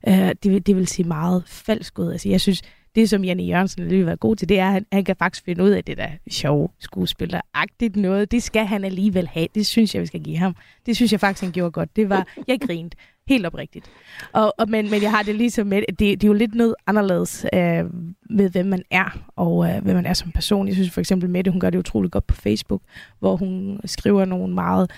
Uh, 0.07 0.29
det, 0.43 0.67
det 0.67 0.75
vil 0.75 0.87
sige 0.87 1.07
meget 1.07 1.43
falsk 1.47 1.99
ud. 1.99 2.11
Altså, 2.11 2.29
jeg 2.29 2.41
synes, 2.41 2.61
det, 2.95 3.09
som 3.09 3.23
Janne 3.23 3.43
Jørgensen 3.43 3.87
lige 3.87 4.05
været 4.05 4.19
god 4.19 4.35
til, 4.35 4.49
det 4.49 4.59
er, 4.59 4.67
at 4.67 4.73
han, 4.73 4.85
han 4.91 5.03
kan 5.03 5.15
faktisk 5.15 5.45
finde 5.45 5.63
ud 5.63 5.69
af 5.69 5.83
det 5.83 5.97
der 5.97 6.09
sjove 6.29 6.69
skuespilleragtigt 6.79 7.95
noget. 7.95 8.31
Det 8.31 8.43
skal 8.43 8.65
han 8.65 8.83
alligevel 8.83 9.27
have. 9.27 9.47
Det 9.55 9.65
synes 9.65 9.95
jeg, 9.95 10.01
vi 10.01 10.07
skal 10.07 10.23
give 10.23 10.37
ham. 10.37 10.55
Det 10.85 10.95
synes 10.95 11.11
jeg 11.11 11.19
faktisk, 11.19 11.43
han 11.43 11.51
gjorde 11.51 11.71
godt. 11.71 11.95
Det 11.95 12.09
var, 12.09 12.27
jeg 12.47 12.59
grinte 12.61 12.97
helt 13.27 13.45
oprigtigt. 13.45 13.91
Og, 14.33 14.53
og, 14.57 14.69
men, 14.69 14.91
men 14.91 15.01
jeg 15.01 15.11
har 15.11 15.23
det 15.23 15.35
ligesom 15.35 15.67
med, 15.67 15.81
det, 15.89 15.99
det 15.99 16.23
er 16.23 16.27
jo 16.27 16.33
lidt 16.33 16.55
noget 16.55 16.75
anderledes 16.87 17.45
øh, 17.53 17.85
med, 18.29 18.49
hvem 18.49 18.65
man 18.65 18.83
er, 18.91 19.19
og 19.35 19.69
øh, 19.69 19.83
hvem 19.83 19.95
man 19.95 20.05
er 20.05 20.13
som 20.13 20.31
person. 20.31 20.67
Jeg 20.67 20.75
synes 20.75 20.91
for 20.91 21.01
eksempel 21.01 21.29
Mette, 21.29 21.51
hun 21.51 21.59
gør 21.59 21.69
det 21.69 21.79
utroligt 21.79 22.11
godt 22.11 22.27
på 22.27 22.35
Facebook, 22.35 22.81
hvor 23.19 23.35
hun 23.35 23.79
skriver 23.85 24.25
nogle 24.25 24.53
meget 24.53 24.91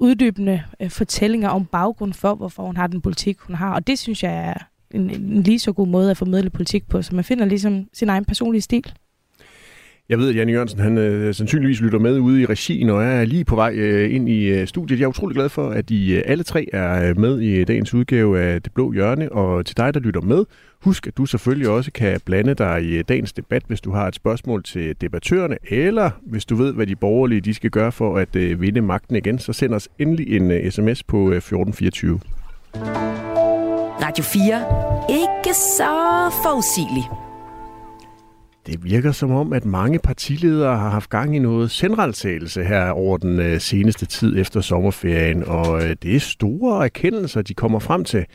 uddybende 0.00 0.62
øh, 0.80 0.90
fortællinger 0.90 1.48
om 1.48 1.66
baggrund 1.66 2.12
for, 2.12 2.34
hvorfor 2.34 2.62
hun 2.62 2.76
har 2.76 2.86
den 2.86 3.00
politik, 3.00 3.38
hun 3.38 3.54
har. 3.54 3.74
Og 3.74 3.86
det 3.86 3.98
synes 3.98 4.22
jeg 4.22 4.32
er 4.32 4.54
en, 4.94 5.10
en 5.10 5.42
lige 5.42 5.58
så 5.58 5.72
god 5.72 5.86
måde 5.86 6.10
at 6.10 6.16
formidle 6.16 6.50
politik 6.50 6.88
på, 6.88 7.02
så 7.02 7.14
man 7.14 7.24
finder 7.24 7.44
ligesom 7.44 7.86
sin 7.92 8.08
egen 8.08 8.24
personlige 8.24 8.62
stil. 8.62 8.92
Jeg 10.08 10.18
ved, 10.18 10.28
at 10.28 10.36
Janne 10.36 10.52
Jørgensen 10.52 10.80
han, 10.80 10.98
øh, 10.98 11.34
sandsynligvis 11.34 11.80
lytter 11.80 11.98
med 11.98 12.18
ude 12.18 12.42
i 12.42 12.46
regien 12.46 12.90
og 12.90 13.04
er 13.04 13.24
lige 13.24 13.44
på 13.44 13.54
vej 13.54 13.72
øh, 13.74 14.14
ind 14.14 14.28
i 14.28 14.46
øh, 14.46 14.66
studiet. 14.66 14.98
Jeg 14.98 15.04
er 15.04 15.08
utrolig 15.08 15.34
glad 15.34 15.48
for, 15.48 15.70
at 15.70 15.90
I 15.90 16.14
øh, 16.14 16.22
alle 16.26 16.44
tre 16.44 16.66
er 16.72 17.08
øh, 17.08 17.18
med 17.18 17.40
i 17.40 17.54
øh, 17.54 17.66
dagens 17.66 17.94
udgave 17.94 18.40
af 18.40 18.62
Det 18.62 18.72
Blå 18.72 18.92
Hjørne. 18.92 19.32
Og 19.32 19.66
til 19.66 19.76
dig, 19.76 19.94
der 19.94 20.00
lytter 20.00 20.20
med, 20.20 20.44
husk, 20.82 21.06
at 21.06 21.16
du 21.16 21.26
selvfølgelig 21.26 21.68
også 21.68 21.92
kan 21.92 22.20
blande 22.24 22.54
dig 22.54 22.82
i 22.82 22.96
øh, 22.96 23.04
dagens 23.08 23.32
debat, 23.32 23.62
hvis 23.66 23.80
du 23.80 23.92
har 23.92 24.08
et 24.08 24.14
spørgsmål 24.14 24.62
til 24.62 24.94
debattørerne, 25.00 25.56
eller 25.68 26.10
hvis 26.26 26.44
du 26.44 26.54
ved, 26.54 26.72
hvad 26.72 26.86
de 26.86 26.96
borgerlige 26.96 27.40
de 27.40 27.54
skal 27.54 27.70
gøre 27.70 27.92
for 27.92 28.16
at 28.18 28.36
øh, 28.36 28.60
vinde 28.60 28.80
magten 28.80 29.16
igen, 29.16 29.38
så 29.38 29.52
send 29.52 29.74
os 29.74 29.88
endelig 29.98 30.36
en 30.36 30.50
øh, 30.50 30.70
sms 30.70 31.02
på 31.02 31.30
øh, 31.30 31.36
1424. 31.36 33.33
Radio 34.02 34.24
4. 34.24 34.64
Ikke 35.10 35.54
så 35.54 36.30
forudsigelig. 36.42 37.04
Det 38.66 38.84
virker 38.84 39.12
som 39.12 39.30
om, 39.30 39.52
at 39.52 39.64
mange 39.64 39.98
partiledere 39.98 40.76
har 40.76 40.88
haft 40.88 41.10
gang 41.10 41.36
i 41.36 41.38
noget 41.38 41.70
centraltagelse 41.70 42.64
her 42.64 42.90
over 42.90 43.16
den 43.18 43.38
øh, 43.38 43.60
seneste 43.60 44.06
tid 44.06 44.38
efter 44.40 44.60
sommerferien, 44.60 45.44
og 45.44 45.82
øh, 45.82 45.96
det 46.02 46.16
er 46.16 46.20
store 46.20 46.84
erkendelser, 46.84 47.42
de 47.42 47.54
kommer 47.54 47.78
frem 47.78 48.04
til. 48.04 48.26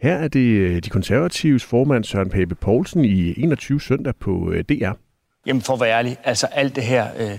Her 0.00 0.14
er 0.14 0.28
det 0.28 0.40
øh, 0.40 0.82
de 0.84 0.90
konservatives 0.90 1.64
formand 1.64 2.04
Søren 2.04 2.30
Pape 2.30 2.54
Poulsen 2.54 3.04
i 3.04 3.34
21 3.42 3.80
søndag 3.80 4.16
på 4.20 4.52
DR. 4.68 4.92
Jamen 5.46 5.62
for 5.62 5.74
at 5.74 5.80
være 5.80 5.90
ærlig, 5.90 6.16
altså 6.24 6.46
alt 6.46 6.76
det 6.76 6.84
her, 6.84 7.06
øh, 7.18 7.38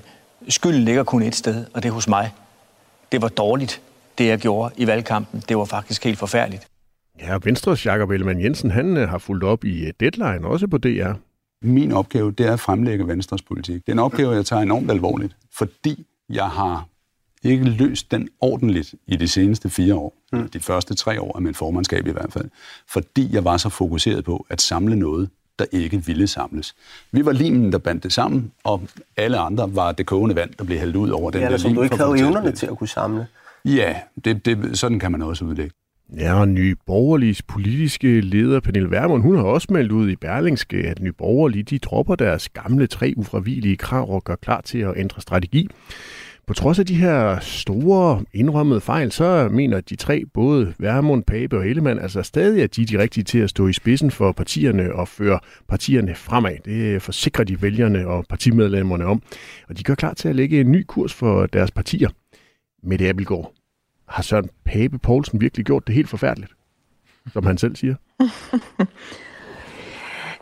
skylden 0.50 0.84
ligger 0.84 1.03
kun 1.03 1.22
et 1.22 1.36
sted, 1.36 1.65
og 1.74 1.84
det 1.84 1.89
er 1.89 1.93
hos 1.93 2.07
mig. 2.07 2.31
Det 3.12 3.22
var 3.22 3.27
dårligt, 3.27 3.81
det 4.17 4.27
jeg 4.27 4.39
gjorde 4.39 4.74
i 4.77 4.88
valgkampen. 4.88 5.43
Det 5.50 5.57
var 5.57 5.65
faktisk 5.65 6.03
helt 6.03 6.17
forfærdeligt. 6.17 6.67
Ja, 7.20 7.38
Venstres 7.44 7.86
Jakob 7.86 8.10
Ellemann 8.12 8.42
Jensen, 8.42 8.72
han 8.72 8.98
øh, 8.98 9.10
har 9.10 9.18
fulgt 9.18 9.44
op 9.44 9.66
i 9.66 9.86
øh, 9.86 9.94
Deadline, 10.00 10.48
også 10.48 10.68
på 10.68 10.78
DR. 10.78 11.14
Min 11.62 11.92
opgave, 11.92 12.32
det 12.32 12.46
er 12.46 12.54
at 12.54 12.60
fremlægge 12.60 13.08
Venstres 13.08 13.42
politik. 13.42 13.76
Det 13.76 13.90
er 13.90 13.94
en 13.94 14.00
opgave, 14.00 14.32
jeg 14.32 14.46
tager 14.46 14.62
enormt 14.62 14.92
alvorligt, 14.92 15.36
fordi 15.58 16.06
jeg 16.30 16.50
har 16.50 16.86
ikke 17.44 17.64
løst 17.64 18.12
den 18.12 18.30
ordentligt 18.42 18.96
i 19.08 19.16
de 19.16 19.28
seneste 19.28 19.70
fire 19.70 19.96
år. 19.96 20.14
Mm. 20.32 20.50
De 20.50 20.60
første 20.60 20.96
tre 20.96 21.22
år 21.22 21.36
af 21.36 21.42
min 21.42 21.56
formandskab 21.56 22.08
i 22.08 22.12
hvert 22.12 22.34
fald. 22.34 22.50
Fordi 22.90 23.30
jeg 23.34 23.44
var 23.44 23.58
så 23.58 23.70
fokuseret 23.70 24.26
på 24.26 24.46
at 24.50 24.62
samle 24.62 24.96
noget, 24.96 25.30
der 25.60 25.66
ikke 25.72 26.06
ville 26.06 26.28
samles. 26.28 26.76
Vi 27.12 27.26
var 27.26 27.32
limen, 27.32 27.72
der 27.72 27.78
bandt 27.78 28.04
det 28.04 28.14
sammen, 28.14 28.52
og 28.64 28.82
alle 29.18 29.38
andre 29.38 29.76
var 29.76 29.92
det 29.92 30.06
kogende 30.06 30.36
vand, 30.36 30.50
der 30.60 30.64
blev 30.64 30.80
hældt 30.80 30.96
ud 30.96 31.10
over 31.10 31.32
den 31.32 31.42
ja, 31.42 31.50
der 31.50 31.58
lim. 31.58 31.72
Ja, 31.72 31.76
du 31.76 31.82
ikke 31.82 31.98
havde 31.98 32.20
evnerne 32.20 32.52
til 32.52 32.68
at 32.68 32.78
kunne 32.78 32.88
samle. 32.88 33.28
Ja, 33.66 33.96
det, 34.26 34.46
det, 34.46 34.80
sådan 34.80 35.00
kan 35.00 35.12
man 35.12 35.22
også 35.22 35.46
udlægge. 35.46 35.74
Ja, 36.16 36.40
og 36.40 36.48
Nye 36.48 36.76
Borgerliges 36.86 37.42
politiske 37.42 38.22
leder, 38.22 38.60
Pernille 38.60 38.92
Vermund, 38.92 39.22
hun 39.22 39.36
har 39.36 39.44
også 39.44 39.68
meldt 39.72 39.92
ud 39.92 40.10
i 40.10 40.16
Berlingske, 40.16 40.78
at 40.78 41.02
Nye 41.02 41.12
Borgerlige 41.12 41.64
de 41.64 41.80
dropper 41.80 42.16
deres 42.16 42.50
gamle 42.50 42.88
tre 42.88 43.14
ufravigelige 43.18 43.78
krav 43.78 44.12
og 44.16 44.24
gør 44.24 44.36
klar 44.36 44.62
til 44.62 44.78
at 44.80 44.94
ændre 44.98 45.22
strategi. 45.22 45.68
På 46.48 46.54
trods 46.54 46.80
af 46.80 46.86
de 46.86 46.96
her 46.96 47.40
store 47.40 48.24
indrømmede 48.34 48.82
fejl, 48.82 49.12
så 49.12 49.50
mener 49.52 49.82
de 49.82 49.96
tre, 49.96 50.24
både 50.34 50.74
Værmund, 50.80 51.24
Pape 51.24 51.58
og 51.58 51.68
Ellemann, 51.68 52.00
altså 52.00 52.24
stadig, 52.24 52.64
at 52.64 52.76
de 52.76 52.82
er 52.82 52.86
de 52.86 53.00
rigtige 53.00 53.24
til 53.24 53.40
at 53.40 53.50
stå 53.50 53.68
i 53.68 53.74
spidsen 53.74 54.12
for 54.12 54.32
partierne 54.32 54.94
og 54.94 55.08
føre 55.08 55.40
partierne 55.68 56.16
fremad. 56.16 56.58
Det 56.66 57.02
forsikrer 57.02 57.44
de 57.44 57.62
vælgerne 57.62 58.08
og 58.08 58.26
partimedlemmerne 58.30 59.06
om. 59.06 59.22
Og 59.70 59.78
de 59.78 59.84
gør 59.84 59.96
klar 59.96 60.14
til 60.14 60.30
at 60.30 60.36
lægge 60.36 60.60
en 60.60 60.72
ny 60.72 60.84
kurs 60.88 61.14
for 61.14 61.46
deres 61.46 61.72
partier. 61.72 62.10
Mette 62.84 63.10
Abelgaard, 63.10 63.54
har 64.08 64.24
Søren 64.24 64.50
Pape 64.66 65.00
Poulsen 65.00 65.42
virkelig 65.42 65.66
gjort 65.66 65.88
det 65.88 65.96
helt 65.96 66.10
forfærdeligt, 66.10 66.52
som 67.34 67.46
han 67.46 67.58
selv 67.58 67.76
siger? 67.76 67.96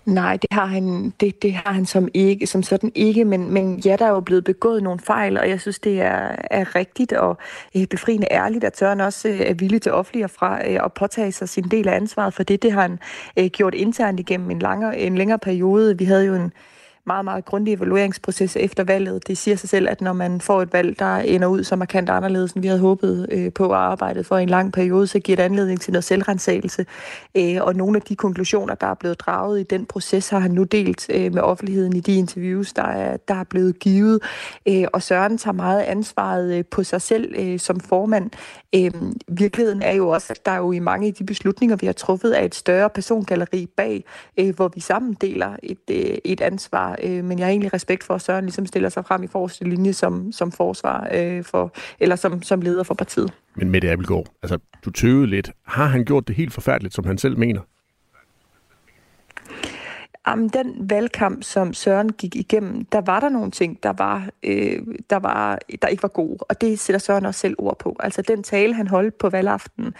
Nej, 0.06 0.38
det 0.38 0.48
har 0.52 0.66
han, 0.66 1.14
det, 1.20 1.42
det 1.42 1.54
har 1.54 1.74
han 1.74 1.86
som, 1.86 2.08
ikke, 2.14 2.48
som 2.48 2.64
sådan 2.64 2.92
ikke, 2.96 3.26
men, 3.26 3.52
men 3.52 3.80
ja, 3.80 3.96
der 4.00 4.06
er 4.06 4.10
jo 4.10 4.20
blevet 4.20 4.44
begået 4.44 4.84
nogle 4.84 5.00
fejl, 5.00 5.38
og 5.38 5.50
jeg 5.50 5.62
synes, 5.62 5.80
det 5.80 6.02
er, 6.02 6.36
er 6.52 6.76
rigtigt 6.76 7.14
og 7.14 7.38
øh, 7.78 7.88
befriende 7.88 8.28
ærligt, 8.32 8.64
at 8.64 8.78
Søren 8.78 9.02
også 9.02 9.30
øh, 9.30 9.40
er 9.40 9.54
villig 9.54 9.82
til 9.82 9.92
offentligt 9.92 10.32
fra 10.32 10.70
øh, 10.70 10.80
at 10.86 10.94
påtage 10.94 11.32
sig 11.32 11.50
sin 11.50 11.64
del 11.64 11.88
af 11.88 11.96
ansvaret 11.96 12.34
for 12.34 12.44
det. 12.44 12.64
Det 12.64 12.72
har 12.72 12.82
han 12.82 13.00
gjort 13.50 13.76
internt 13.76 14.20
igennem 14.20 14.52
en, 14.52 14.60
langere, 14.60 15.00
en 15.00 15.18
længere 15.18 15.40
periode. 15.40 15.98
Vi 15.98 16.06
havde 16.06 16.26
jo 16.26 16.36
en 16.36 16.54
meget, 17.08 17.26
meget 17.26 17.46
grundig 17.46 17.74
evalueringsproces 17.74 18.56
efter 18.56 18.84
valget. 18.84 19.28
Det 19.28 19.38
siger 19.38 19.58
sig 19.58 19.70
selv, 19.70 19.90
at 19.90 20.02
når 20.02 20.14
man 20.14 20.42
får 20.42 20.62
et 20.62 20.74
valg, 20.74 21.00
der 21.00 21.16
ender 21.16 21.48
ud 21.48 21.64
som 21.64 21.80
markant 21.80 22.10
anderledes, 22.10 22.52
end 22.52 22.62
vi 22.62 22.68
havde 22.68 22.82
håbet 22.82 23.28
øh, 23.32 23.54
på 23.54 23.66
at 23.66 23.78
arbejde 23.78 24.24
for 24.24 24.38
en 24.38 24.50
lang 24.50 24.74
periode, 24.74 25.08
så 25.08 25.20
giver 25.20 25.36
det 25.36 25.44
anledning 25.44 25.82
til 25.82 25.94
noget 25.94 26.04
selvrensagelse. 26.04 26.86
Øh, 27.38 27.58
og 27.62 27.76
nogle 27.76 27.98
af 27.98 28.02
de 28.02 28.16
konklusioner, 28.16 28.76
der 28.76 28.88
er 28.88 28.94
blevet 28.94 29.20
draget 29.20 29.60
i 29.60 29.64
den 29.64 29.86
proces, 29.86 30.30
har 30.30 30.40
han 30.40 30.52
nu 30.52 30.64
delt 30.64 31.10
øh, 31.10 31.34
med 31.34 31.42
offentligheden 31.42 31.96
i 31.96 32.00
de 32.00 32.16
interviews, 32.16 32.74
der 32.74 32.84
er, 32.84 33.18
der 33.18 33.36
er 33.36 33.44
blevet 33.44 33.80
givet. 33.80 34.20
Øh, 34.68 34.86
og 34.94 35.02
Søren 35.02 35.38
tager 35.38 35.54
meget 35.54 35.82
ansvaret 35.82 36.54
øh, 36.54 36.66
på 36.72 36.84
sig 36.84 37.02
selv 37.02 37.34
øh, 37.38 37.60
som 37.60 37.80
formand. 37.80 38.32
Øh, 38.76 38.92
virkeligheden 39.28 39.82
er 39.82 39.94
jo 39.94 40.10
også, 40.10 40.28
at 40.30 40.46
der 40.46 40.52
er 40.52 40.58
jo 40.58 40.72
i 40.72 40.80
mange 40.80 41.08
af 41.08 41.14
de 41.14 41.24
beslutninger, 41.24 41.76
vi 41.76 41.86
har 41.86 41.94
truffet, 41.94 42.40
er 42.40 42.44
et 42.44 42.56
større 42.56 42.90
persongalleri 42.90 43.68
bag, 43.78 44.06
øh, 44.40 44.56
hvor 44.56 44.72
vi 44.76 44.80
sammen 44.80 45.14
deler 45.14 45.56
et, 45.64 45.78
øh, 45.92 46.18
et 46.24 46.42
ansvar 46.42 46.95
øh, 47.04 47.24
men 47.24 47.40
jeg 47.40 47.46
har 47.46 47.52
egentlig 47.52 47.74
respekt 47.74 48.04
for, 48.04 48.14
at 48.14 48.22
Søren 48.22 48.46
ligesom 48.46 48.66
stiller 48.66 48.90
sig 48.90 49.06
frem 49.06 49.24
i 49.24 49.28
forreste 49.28 49.66
linje 49.66 49.94
som, 49.94 50.32
som 50.32 50.52
forsvar 50.52 51.10
øh, 51.14 51.44
for, 51.44 51.74
eller 52.00 52.16
som, 52.16 52.42
som 52.42 52.62
leder 52.62 52.84
for 52.84 52.94
partiet. 52.94 53.34
Men 53.56 53.70
Mette 53.70 53.92
Abelgaard, 53.92 54.26
altså 54.44 54.58
du 54.86 54.92
tøvede 54.92 55.28
lidt. 55.28 55.52
Har 55.68 55.86
han 55.86 56.06
gjort 56.06 56.28
det 56.28 56.36
helt 56.36 56.54
forfærdeligt, 56.54 56.94
som 56.94 57.06
han 57.06 57.18
selv 57.18 57.38
mener? 57.38 57.62
Jamen, 60.28 60.50
den 60.50 60.90
valgkamp, 60.90 61.44
som 61.44 61.74
Søren 61.74 62.12
gik 62.12 62.36
igennem, 62.36 62.86
der 62.86 63.02
var 63.02 63.20
der 63.20 63.30
nogle 63.30 63.52
ting, 63.52 63.84
der 63.84 63.94
var, 63.94 64.30
øh, 64.44 64.82
der 65.10 65.16
var, 65.16 65.60
der 65.82 65.88
ikke 65.88 66.04
var 66.04 66.10
gode, 66.10 66.38
og 66.40 66.62
det 66.62 66.80
sætter 66.80 67.00
Søren 67.00 67.26
også 67.26 67.40
selv 67.40 67.56
ord 67.58 67.80
på. 67.80 67.96
Altså 68.00 68.22
den 68.22 68.44
tale, 68.44 68.74
han 68.74 68.88
holdt 68.88 69.18
på 69.18 69.30
valgaften, 69.30 69.94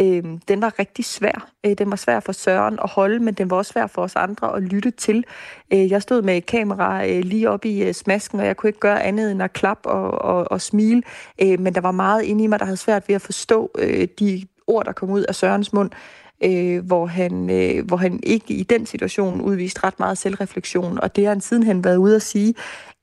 øh, 0.00 0.24
den 0.48 0.60
var 0.60 0.78
rigtig 0.78 1.04
svær. 1.04 1.50
Øh, 1.66 1.78
den 1.78 1.90
var 1.90 1.96
svær 1.96 2.20
for 2.20 2.32
Søren 2.32 2.78
at 2.82 2.90
holde, 2.90 3.18
men 3.18 3.34
den 3.34 3.50
var 3.50 3.56
også 3.56 3.72
svær 3.72 3.86
for 3.86 4.02
os 4.02 4.16
andre 4.16 4.56
at 4.56 4.62
lytte 4.62 4.90
til. 4.90 5.24
Øh, 5.72 5.90
jeg 5.90 6.02
stod 6.02 6.22
med 6.22 6.36
et 6.36 6.46
kamera 6.46 7.06
øh, 7.06 7.24
lige 7.24 7.50
oppe 7.50 7.68
i 7.68 7.82
øh, 7.82 7.94
smasken, 7.94 8.40
og 8.40 8.46
jeg 8.46 8.56
kunne 8.56 8.68
ikke 8.68 8.80
gøre 8.80 9.02
andet 9.02 9.30
end 9.30 9.42
at 9.42 9.52
klappe 9.52 9.88
og, 9.88 10.10
og, 10.10 10.52
og 10.52 10.60
smile, 10.60 11.02
øh, 11.42 11.60
men 11.60 11.74
der 11.74 11.80
var 11.80 11.92
meget 11.92 12.22
inde 12.22 12.44
i 12.44 12.46
mig, 12.46 12.58
der 12.58 12.64
havde 12.64 12.76
svært 12.76 13.08
ved 13.08 13.14
at 13.14 13.22
forstå 13.22 13.70
øh, 13.78 14.08
de 14.18 14.46
ord, 14.66 14.84
der 14.84 14.92
kom 14.92 15.10
ud 15.10 15.22
af 15.22 15.34
Sørens 15.34 15.72
mund 15.72 15.90
øh, 15.92 16.21
Øh, 16.44 16.86
hvor, 16.86 17.06
han, 17.06 17.50
øh, 17.50 17.86
hvor 17.86 17.96
han 17.96 18.20
ikke 18.22 18.54
i 18.54 18.62
den 18.62 18.86
situation 18.86 19.40
udviste 19.40 19.84
ret 19.84 19.98
meget 19.98 20.18
selvreflektion, 20.18 20.98
og 21.00 21.16
det 21.16 21.24
har 21.24 21.30
han 21.30 21.40
sidenhen 21.40 21.84
været 21.84 21.96
ude 21.96 22.16
at 22.16 22.22
sige, 22.22 22.54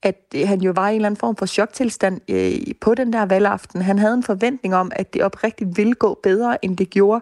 at 0.03 0.21
øh, 0.35 0.47
han 0.47 0.61
jo 0.61 0.71
var 0.75 0.89
i 0.89 0.91
en 0.91 0.95
eller 0.95 1.05
anden 1.05 1.19
form 1.19 1.35
for 1.35 1.45
choktilstand 1.45 2.21
øh, 2.29 2.73
på 2.81 2.95
den 2.95 3.13
der 3.13 3.25
valgaften. 3.25 3.81
Han 3.81 3.99
havde 3.99 4.13
en 4.13 4.23
forventning 4.23 4.75
om, 4.75 4.91
at 4.95 5.13
det 5.13 5.23
oprigtigt 5.23 5.77
ville 5.77 5.93
gå 5.93 6.19
bedre, 6.23 6.65
end 6.65 6.77
det 6.77 6.89
gjorde. 6.89 7.21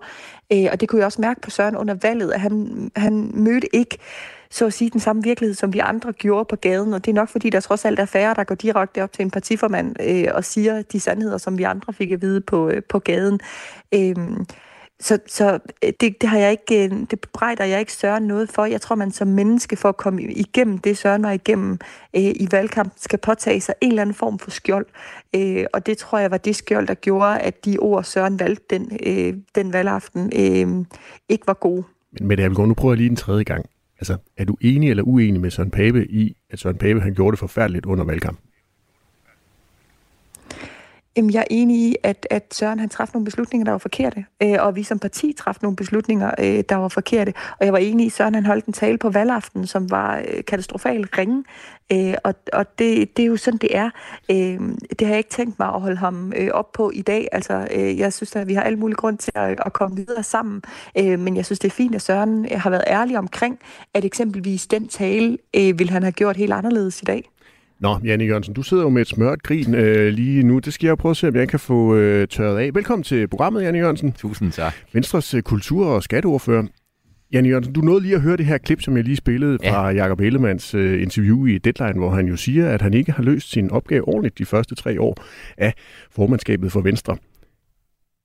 Øh, 0.53 0.65
og 0.71 0.81
det 0.81 0.89
kunne 0.89 1.00
jeg 1.00 1.05
også 1.05 1.21
mærke 1.21 1.41
på 1.41 1.50
Søren 1.50 1.75
under 1.75 1.93
valget, 2.01 2.31
at 2.31 2.41
han, 2.41 2.91
han 2.95 3.31
mødte 3.33 3.75
ikke 3.75 3.97
så 4.50 4.65
at 4.65 4.74
sige, 4.74 4.89
den 4.89 5.00
samme 5.00 5.24
virkelighed, 5.24 5.55
som 5.55 5.74
vi 5.74 5.79
andre 5.79 6.13
gjorde 6.13 6.45
på 6.45 6.55
gaden. 6.55 6.93
Og 6.93 7.05
det 7.05 7.12
er 7.12 7.15
nok, 7.15 7.29
fordi 7.29 7.50
der 7.50 7.59
trods 7.59 7.86
alt 7.86 8.00
er 8.00 8.05
færre, 8.05 8.33
der 8.33 8.43
går 8.43 8.55
direkte 8.55 9.03
op 9.03 9.13
til 9.13 9.24
en 9.24 9.31
partiformand 9.31 9.95
øh, 10.01 10.27
og 10.33 10.45
siger 10.45 10.81
de 10.81 11.00
sandheder, 11.00 11.38
som 11.38 11.57
vi 11.57 11.63
andre 11.63 11.93
fik 11.93 12.12
at 12.12 12.21
vide 12.21 12.41
på, 12.41 12.69
øh, 12.69 12.81
på 12.89 13.00
gaden. 13.00 13.39
Øh, 13.93 14.15
så, 15.00 15.20
så 15.27 15.60
øh, 15.84 15.94
det, 16.00 16.22
det, 16.22 16.30
har 16.30 16.38
jeg 16.38 16.51
ikke, 16.51 16.86
øh, 16.86 17.00
det 17.12 17.20
bebrejder 17.22 17.66
jeg 17.66 17.80
ikke 17.80 17.94
Søren 17.94 18.24
noget 18.24 18.50
for. 18.50 18.66
Jeg 18.66 18.82
tror, 18.82 18.96
man 18.96 19.12
som 19.12 19.27
menneske 19.27 19.75
for 19.75 19.89
at 19.89 19.98
komme 19.98 20.24
igennem 20.24 20.77
det, 20.77 20.98
Søren 20.98 21.24
var 21.24 21.32
igennem 21.32 21.80
øh, 22.16 22.22
i 22.22 22.48
valgkampen, 22.51 22.94
skal 22.98 23.20
påtage 23.20 23.62
sig 23.62 23.75
en 23.82 23.89
eller 23.89 24.01
anden 24.01 24.16
form 24.16 24.39
for 24.39 24.51
skjold. 24.51 24.86
Øh, 25.36 25.66
og 25.74 25.86
det 25.86 25.98
tror 25.98 26.20
jeg 26.20 26.32
var 26.32 26.38
det 26.38 26.56
skjold, 26.56 26.88
der 26.88 26.94
gjorde, 26.94 27.39
at 27.39 27.66
de 27.66 27.77
ord, 27.77 28.04
Søren 28.04 28.39
valgte 28.39 28.63
den, 28.70 29.00
øh, 29.06 29.34
den 29.56 29.74
valgaften, 29.74 30.32
øh, 30.36 30.86
ikke 31.30 31.48
var 31.48 31.54
gode. 31.54 31.84
Men 32.12 32.27
Mette 32.27 32.44
Abelgaard, 32.44 32.68
nu 32.68 32.74
prøver 32.74 32.94
jeg 32.94 32.98
lige 32.98 33.10
en 33.10 33.16
tredje 33.16 33.44
gang. 33.44 33.66
Altså, 34.00 34.18
er 34.38 34.46
du 34.46 34.58
enig 34.62 34.89
eller 34.89 35.04
uenig 35.04 35.42
med 35.42 35.51
Søren 35.51 35.72
Pape 35.72 36.08
i, 36.08 36.36
at 36.50 36.60
Søren 36.60 36.77
Pape 36.77 37.01
han 37.01 37.13
gjorde 37.13 37.32
det 37.32 37.39
forfærdeligt 37.39 37.86
under 37.86 38.04
valgkampen? 38.04 38.47
Jamen, 41.17 41.33
jeg 41.33 41.39
er 41.39 41.47
enig 41.50 41.77
i, 41.77 41.95
at, 42.03 42.27
at 42.29 42.53
Søren 42.53 42.79
han 42.79 42.89
træffede 42.89 43.15
nogle 43.15 43.25
beslutninger, 43.25 43.65
der 43.65 43.71
var 43.71 43.77
forkerte, 43.77 44.25
øh, 44.43 44.55
og 44.59 44.75
vi 44.75 44.83
som 44.83 45.00
parti 45.00 45.33
træffede 45.38 45.65
nogle 45.65 45.75
beslutninger, 45.75 46.31
øh, 46.39 46.63
der 46.69 46.75
var 46.75 46.88
forkerte. 46.88 47.33
Og 47.59 47.65
jeg 47.65 47.74
var 47.74 47.79
enig 47.79 48.03
i, 48.03 48.07
at 48.07 48.13
Søren 48.13 48.36
han 48.36 48.45
holdt 48.45 48.65
en 48.65 48.74
tale 48.74 48.97
på 48.97 49.09
valgaften, 49.09 49.67
som 49.67 49.91
var 49.91 50.17
øh, 50.17 50.43
katastrofalt 50.43 51.17
ringe, 51.17 51.43
øh, 51.91 52.13
og, 52.24 52.33
og 52.53 52.79
det, 52.79 53.17
det 53.17 53.24
er 53.24 53.27
jo 53.27 53.38
sådan, 53.38 53.57
det 53.57 53.77
er. 53.77 53.89
Øh, 54.31 54.59
det 55.00 55.01
har 55.01 55.07
jeg 55.07 55.17
ikke 55.17 55.29
tænkt 55.29 55.59
mig 55.59 55.67
at 55.67 55.81
holde 55.81 55.97
ham 55.97 56.33
øh, 56.36 56.50
op 56.53 56.71
på 56.71 56.91
i 56.93 57.01
dag. 57.01 57.27
Altså, 57.31 57.67
øh, 57.71 57.97
jeg 57.97 58.13
synes, 58.13 58.36
at 58.36 58.47
vi 58.47 58.53
har 58.53 58.62
alle 58.62 58.79
mulige 58.79 58.97
grund 58.97 59.17
til 59.17 59.31
at, 59.36 59.59
at 59.65 59.74
komme 59.74 59.95
videre 59.95 60.24
sammen, 60.24 60.62
øh, 60.97 61.19
men 61.19 61.36
jeg 61.36 61.45
synes, 61.45 61.59
det 61.59 61.67
er 61.67 61.75
fint, 61.75 61.95
at 61.95 62.01
Søren 62.01 62.45
har 62.51 62.69
været 62.69 62.83
ærlig 62.88 63.17
omkring, 63.17 63.59
at 63.93 64.05
eksempelvis 64.05 64.67
den 64.67 64.88
tale 64.88 65.38
øh, 65.55 65.79
ville 65.79 65.91
han 65.91 66.03
have 66.03 66.12
gjort 66.12 66.38
helt 66.38 66.53
anderledes 66.53 67.01
i 67.01 67.05
dag. 67.05 67.29
Nå, 67.79 68.00
Janne 68.03 68.25
Jørgensen, 68.25 68.53
du 68.53 68.62
sidder 68.62 68.84
jo 68.84 68.89
med 68.89 69.01
et 69.01 69.07
smørt 69.07 69.43
grin 69.43 69.75
øh, 69.75 70.13
lige 70.13 70.43
nu. 70.43 70.60
Det 70.60 70.74
skal 70.74 70.88
jeg 70.88 70.98
prøve 70.98 71.12
at 71.12 71.17
se, 71.17 71.27
om 71.27 71.36
jeg 71.36 71.50
kan 71.50 71.60
få 71.60 71.96
øh, 71.96 72.27
tørret 72.27 72.57
af. 72.57 72.75
Velkommen 72.75 73.03
til 73.03 73.27
programmet, 73.27 73.63
Janne 73.63 73.79
Jørgensen. 73.79 74.12
Tusind 74.12 74.51
tak. 74.51 74.74
Venstres 74.93 75.34
øh, 75.34 75.41
kultur- 75.41 75.86
og 75.86 76.03
skatteordfører. 76.03 76.63
Janne 77.34 77.50
Jørgensen, 77.50 77.74
du 77.74 77.81
nåede 77.81 78.01
lige 78.01 78.15
at 78.15 78.22
høre 78.22 78.38
det 78.38 78.46
her 78.46 78.57
klip, 78.57 78.81
som 78.81 78.96
jeg 78.98 79.03
lige 79.03 79.15
spillede 79.15 79.57
fra 79.63 79.89
ja. 79.89 80.03
Jacob 80.03 80.19
Ellemanns 80.19 80.74
øh, 80.74 81.01
interview 81.01 81.46
i 81.46 81.57
Deadline, 81.57 82.00
hvor 82.00 82.10
han 82.10 82.27
jo 82.27 82.36
siger, 82.36 82.69
at 82.69 82.81
han 82.81 82.93
ikke 82.93 83.12
har 83.12 83.24
løst 83.24 83.51
sin 83.51 83.72
opgave 83.72 84.07
ordentligt 84.07 84.38
de 84.38 84.46
første 84.46 84.75
tre 84.75 85.01
år 85.01 85.24
af 85.57 85.74
formandskabet 86.12 86.72
for 86.72 86.81
Venstre. 86.81 87.17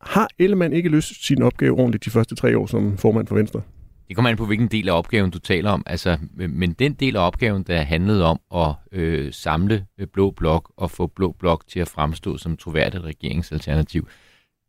Har 0.01 0.29
Ellemann 0.39 0.73
ikke 0.73 0.89
løst 0.89 1.27
sin 1.27 1.43
opgave 1.43 1.79
ordentligt 1.79 2.05
de 2.05 2.11
første 2.11 2.35
tre 2.35 2.59
år 2.59 2.67
som 2.67 2.99
formand 2.99 3.27
for 3.27 3.35
Venstre? 3.35 3.61
Det 4.09 4.17
kommer 4.17 4.31
an 4.31 4.37
på, 4.37 4.47
hvilken 4.47 4.69
del 4.69 4.89
af 4.89 4.93
opgaven 4.99 5.31
du 5.31 5.39
taler 5.39 5.71
om. 5.71 5.83
Altså, 5.87 6.19
men 6.35 6.73
den 6.73 6.95
del 6.95 7.17
af 7.17 7.27
opgaven, 7.27 7.63
der 7.63 7.83
handlede 7.83 8.25
om 8.25 8.41
at 8.55 8.75
øh, 8.93 9.33
samle 9.33 9.87
øh, 9.99 10.07
Blå 10.07 10.31
Blok 10.31 10.73
og 10.77 10.91
få 10.91 11.07
Blå 11.07 11.33
Blok 11.39 11.65
til 11.69 11.81
at 11.81 11.89
fremstå 11.89 12.39
som 12.39 12.57
troværdigt 12.57 13.05
regeringsalternativ, 13.05 14.09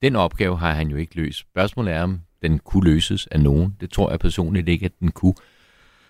den 0.02 0.16
opgave 0.16 0.58
har 0.58 0.74
han 0.74 0.88
jo 0.88 0.98
ikke 0.98 1.16
løst. 1.16 1.40
Spørgsmålet 1.40 1.94
er, 1.94 2.04
om 2.04 2.20
den 2.42 2.60
kunne 2.60 2.84
løses 2.84 3.28
af 3.28 3.40
nogen. 3.40 3.76
Det 3.82 3.90
tror 3.90 4.10
jeg 4.10 4.20
personligt 4.20 4.70
ikke, 4.70 4.86
at 4.86 5.00
den 5.00 5.12
kunne. 5.12 5.36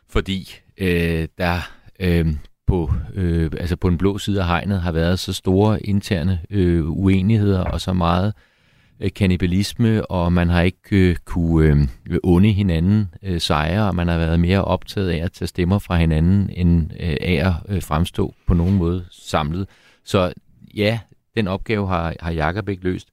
Fordi 0.10 0.50
øh, 0.78 1.28
der 1.38 1.72
øh, 2.00 2.28
på, 2.68 2.94
øh, 3.14 3.52
altså 3.60 3.76
på 3.76 3.90
den 3.90 3.98
blå 3.98 4.18
side 4.18 4.42
af 4.42 4.48
hegnet 4.48 4.82
har 4.82 4.92
været 4.92 5.20
så 5.20 5.34
store 5.34 5.82
interne 5.82 6.42
øh, 6.50 6.90
uenigheder 6.90 7.64
og 7.64 7.82
så 7.82 7.94
meget 7.94 8.28
øh, 8.28 8.53
Øh, 9.00 9.12
kanibalisme, 9.16 10.06
og 10.06 10.34
man 10.34 10.50
har 10.50 10.62
ikke 10.62 10.80
øh, 10.92 11.16
kunne 11.26 11.88
øh, 12.10 12.18
onde 12.24 12.52
hinanden 12.52 13.10
øh, 13.24 13.42
sejre, 13.42 13.88
og 13.88 13.96
man 13.96 14.08
har 14.08 14.18
været 14.18 14.40
mere 14.40 14.64
optaget 14.64 15.10
af 15.10 15.26
at 15.26 15.32
tage 15.32 15.48
stemmer 15.48 15.80
fra 15.80 15.98
hinanden, 15.98 16.50
end 16.50 16.92
øh, 17.00 17.18
af 17.22 17.48
at 17.48 17.76
øh, 17.76 17.82
fremstå 17.82 18.34
på 18.48 18.54
nogen 18.54 18.78
måde 18.78 19.06
samlet. 19.12 19.68
Så 20.04 20.34
ja, 20.76 21.00
den 21.36 21.48
opgave 21.48 21.88
har, 21.88 22.16
har 22.20 22.32
Jacob 22.32 22.70
ikke 22.70 22.84
løst. 22.84 23.08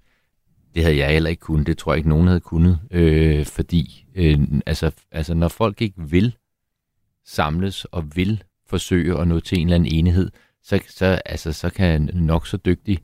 Det 0.74 0.82
havde 0.82 0.96
jeg 0.96 1.12
heller 1.12 1.30
ikke 1.30 1.40
kunnet. 1.40 1.66
Det 1.66 1.78
tror 1.78 1.92
jeg 1.92 1.96
ikke, 1.96 2.08
nogen 2.08 2.26
havde 2.26 2.40
kunnet. 2.40 2.78
Øh, 2.90 3.46
fordi 3.46 4.06
øh, 4.14 4.38
altså, 4.66 4.90
altså, 5.12 5.34
når 5.34 5.48
folk 5.48 5.82
ikke 5.82 6.10
vil 6.10 6.36
samles 7.26 7.84
og 7.84 8.04
vil 8.16 8.42
forsøge 8.68 9.20
at 9.20 9.28
nå 9.28 9.40
til 9.40 9.58
en 9.58 9.66
eller 9.66 9.74
anden 9.74 9.92
enighed, 9.92 10.30
så, 10.62 10.80
så, 10.88 11.04
altså, 11.06 11.52
så 11.52 11.70
kan 11.70 12.10
nok 12.14 12.46
så 12.46 12.56
dygtig 12.56 12.98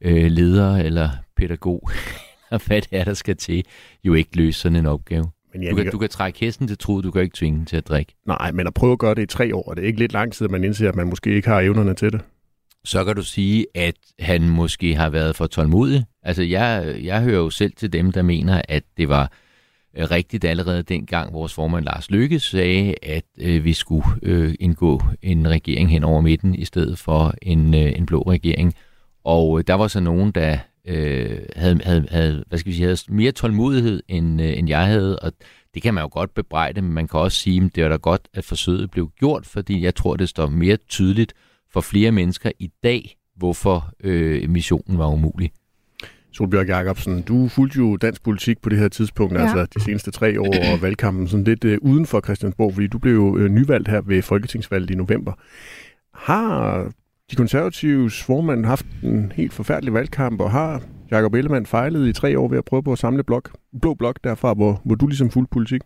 øh, 0.00 0.30
leder 0.30 0.76
eller 0.76 1.10
pædagog, 1.42 1.90
og 2.50 2.60
hvad 2.66 2.80
det 2.80 2.88
er, 2.92 3.04
der 3.04 3.14
skal 3.14 3.36
til, 3.36 3.64
jo 4.04 4.14
ikke 4.14 4.36
løse 4.36 4.60
sådan 4.60 4.76
en 4.76 4.86
opgave. 4.86 5.24
Men 5.54 5.70
du, 5.70 5.76
kan, 5.76 5.90
du 5.90 5.98
kan 5.98 6.08
trække 6.08 6.40
hesten 6.40 6.68
til 6.68 6.78
tro, 6.78 7.00
du 7.00 7.10
kan 7.10 7.22
ikke 7.22 7.36
tvinge 7.36 7.58
den 7.58 7.66
til 7.66 7.76
at 7.76 7.88
drikke. 7.88 8.14
Nej, 8.26 8.52
men 8.52 8.66
at 8.66 8.74
prøve 8.74 8.92
at 8.92 8.98
gøre 8.98 9.14
det 9.14 9.22
i 9.22 9.26
tre 9.26 9.54
år, 9.54 9.70
er 9.70 9.74
det 9.74 9.82
ikke 9.82 9.98
lidt 9.98 10.12
lang 10.12 10.32
tid, 10.32 10.44
at 10.44 10.50
man 10.50 10.64
indser, 10.64 10.88
at 10.88 10.96
man 10.96 11.06
måske 11.06 11.34
ikke 11.34 11.48
har 11.48 11.60
evnerne 11.60 11.94
til 11.94 12.12
det? 12.12 12.20
så 12.84 13.04
kan 13.04 13.16
du 13.16 13.22
sige, 13.22 13.66
at 13.74 13.94
han 14.18 14.48
måske 14.48 14.94
har 14.94 15.10
været 15.10 15.36
for 15.36 15.46
tålmodig. 15.46 16.04
Altså, 16.22 16.42
jeg, 16.42 16.96
jeg 17.02 17.22
hører 17.22 17.38
jo 17.38 17.50
selv 17.50 17.72
til 17.72 17.92
dem, 17.92 18.12
der 18.12 18.22
mener, 18.22 18.62
at 18.68 18.82
det 18.96 19.08
var 19.08 19.32
øh, 19.96 20.10
rigtigt 20.10 20.44
allerede 20.44 20.82
dengang 20.82 21.32
vores 21.32 21.54
formand 21.54 21.84
Lars 21.84 22.10
Løkke 22.10 22.40
sagde, 22.40 22.94
at 23.02 23.24
øh, 23.38 23.64
vi 23.64 23.72
skulle 23.72 24.06
øh, 24.22 24.54
indgå 24.60 25.02
en 25.22 25.48
regering 25.48 25.90
hen 25.90 26.04
over 26.04 26.20
midten 26.20 26.54
i 26.54 26.64
stedet 26.64 26.98
for 26.98 27.34
en, 27.42 27.74
øh, 27.74 27.98
en 27.98 28.06
blå 28.06 28.22
regering. 28.22 28.74
Og 29.24 29.58
øh, 29.58 29.64
der 29.66 29.74
var 29.74 29.88
så 29.88 30.00
nogen, 30.00 30.30
der 30.30 30.58
øh, 30.88 31.38
havde, 31.56 31.80
havde, 31.84 32.06
havde, 32.10 32.44
hvad 32.48 32.58
skal 32.58 32.70
vi 32.70 32.76
sige, 32.76 32.84
havde 32.84 32.98
mere 33.08 33.32
tålmodighed, 33.32 34.02
end, 34.08 34.42
øh, 34.42 34.58
end 34.58 34.68
jeg 34.68 34.86
havde, 34.86 35.18
og 35.18 35.32
det 35.74 35.82
kan 35.82 35.94
man 35.94 36.02
jo 36.02 36.08
godt 36.12 36.34
bebrejde, 36.34 36.82
men 36.82 36.92
man 36.92 37.08
kan 37.08 37.20
også 37.20 37.38
sige, 37.38 37.64
at 37.64 37.76
det 37.76 37.82
var 37.82 37.90
da 37.90 37.96
godt, 37.96 38.28
at 38.34 38.44
forsøget 38.44 38.90
blev 38.90 39.10
gjort, 39.18 39.46
fordi 39.46 39.82
jeg 39.82 39.94
tror, 39.94 40.16
det 40.16 40.28
står 40.28 40.46
mere 40.46 40.76
tydeligt 40.76 41.34
for 41.72 41.80
flere 41.80 42.12
mennesker 42.12 42.50
i 42.58 42.70
dag, 42.82 43.16
hvorfor 43.36 43.92
øh, 44.04 44.50
missionen 44.50 44.98
var 44.98 45.06
umulig. 45.06 45.52
Solbjørg 46.32 46.66
Jacobsen, 46.66 47.22
du 47.22 47.48
fulgte 47.48 47.78
jo 47.78 47.96
dansk 47.96 48.22
politik 48.22 48.62
på 48.62 48.68
det 48.68 48.78
her 48.78 48.88
tidspunkt, 48.88 49.34
ja. 49.34 49.40
altså 49.40 49.66
de 49.78 49.84
seneste 49.84 50.10
tre 50.10 50.40
år, 50.40 50.72
og 50.72 50.82
valgkampen 50.82 51.28
sådan 51.28 51.44
lidt 51.44 51.64
øh, 51.64 51.78
uden 51.82 52.06
for 52.06 52.20
Christiansborg, 52.20 52.74
fordi 52.74 52.86
du 52.86 52.98
blev 52.98 53.14
jo 53.14 53.36
øh, 53.38 53.48
nyvalgt 53.48 53.88
her 53.88 54.00
ved 54.00 54.22
Folketingsvalget 54.22 54.90
i 54.90 54.94
november. 54.94 55.32
Har 56.14 56.92
de 57.32 57.36
konservatives 57.36 58.22
formand 58.22 58.64
har 58.64 58.68
haft 58.68 58.86
en 59.02 59.32
helt 59.34 59.52
forfærdelig 59.52 59.94
valgkamp, 59.94 60.40
og 60.40 60.50
har 60.50 60.82
Jacob 61.10 61.34
Ellemann 61.34 61.66
fejlet 61.66 62.08
i 62.08 62.12
tre 62.12 62.38
år 62.38 62.48
ved 62.48 62.58
at 62.58 62.64
prøve 62.64 62.82
på 62.82 62.92
at 62.92 62.98
samle 62.98 63.24
blok, 63.24 63.56
blå 63.80 63.94
blok 63.94 64.18
derfra, 64.24 64.52
hvor, 64.52 64.80
hvor 64.84 64.94
du 64.94 65.06
ligesom 65.06 65.30
fuld 65.30 65.46
politik? 65.50 65.80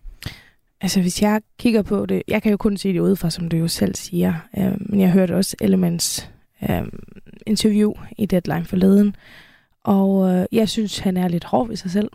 Altså 0.81 1.01
hvis 1.01 1.23
jeg 1.23 1.41
kigger 1.59 1.83
på 1.83 2.07
det, 2.07 2.23
jeg 2.29 2.43
kan 2.43 2.51
jo 2.51 2.57
kun 2.57 2.77
se 2.77 2.93
det 2.93 3.01
udefra, 3.01 3.31
som 3.31 3.49
du 3.49 3.57
jo 3.57 3.69
selv 3.69 3.95
siger, 3.95 4.35
øh, 4.59 4.73
men 4.81 5.01
jeg 5.01 5.11
hørte 5.11 5.37
også 5.37 5.57
Ellemanns 5.61 6.31
øh, 6.71 6.83
interview 7.47 7.93
i 8.19 8.27
Deadline 8.27 8.65
forleden, 8.65 9.17
og 9.85 10.35
øh, 10.35 10.47
jeg 10.53 10.69
synes, 10.69 10.99
han 10.99 11.17
er 11.17 11.29
lidt 11.29 11.45
hård 11.45 11.69
ved 11.69 11.77
sig 11.77 11.91
selv. 11.91 12.11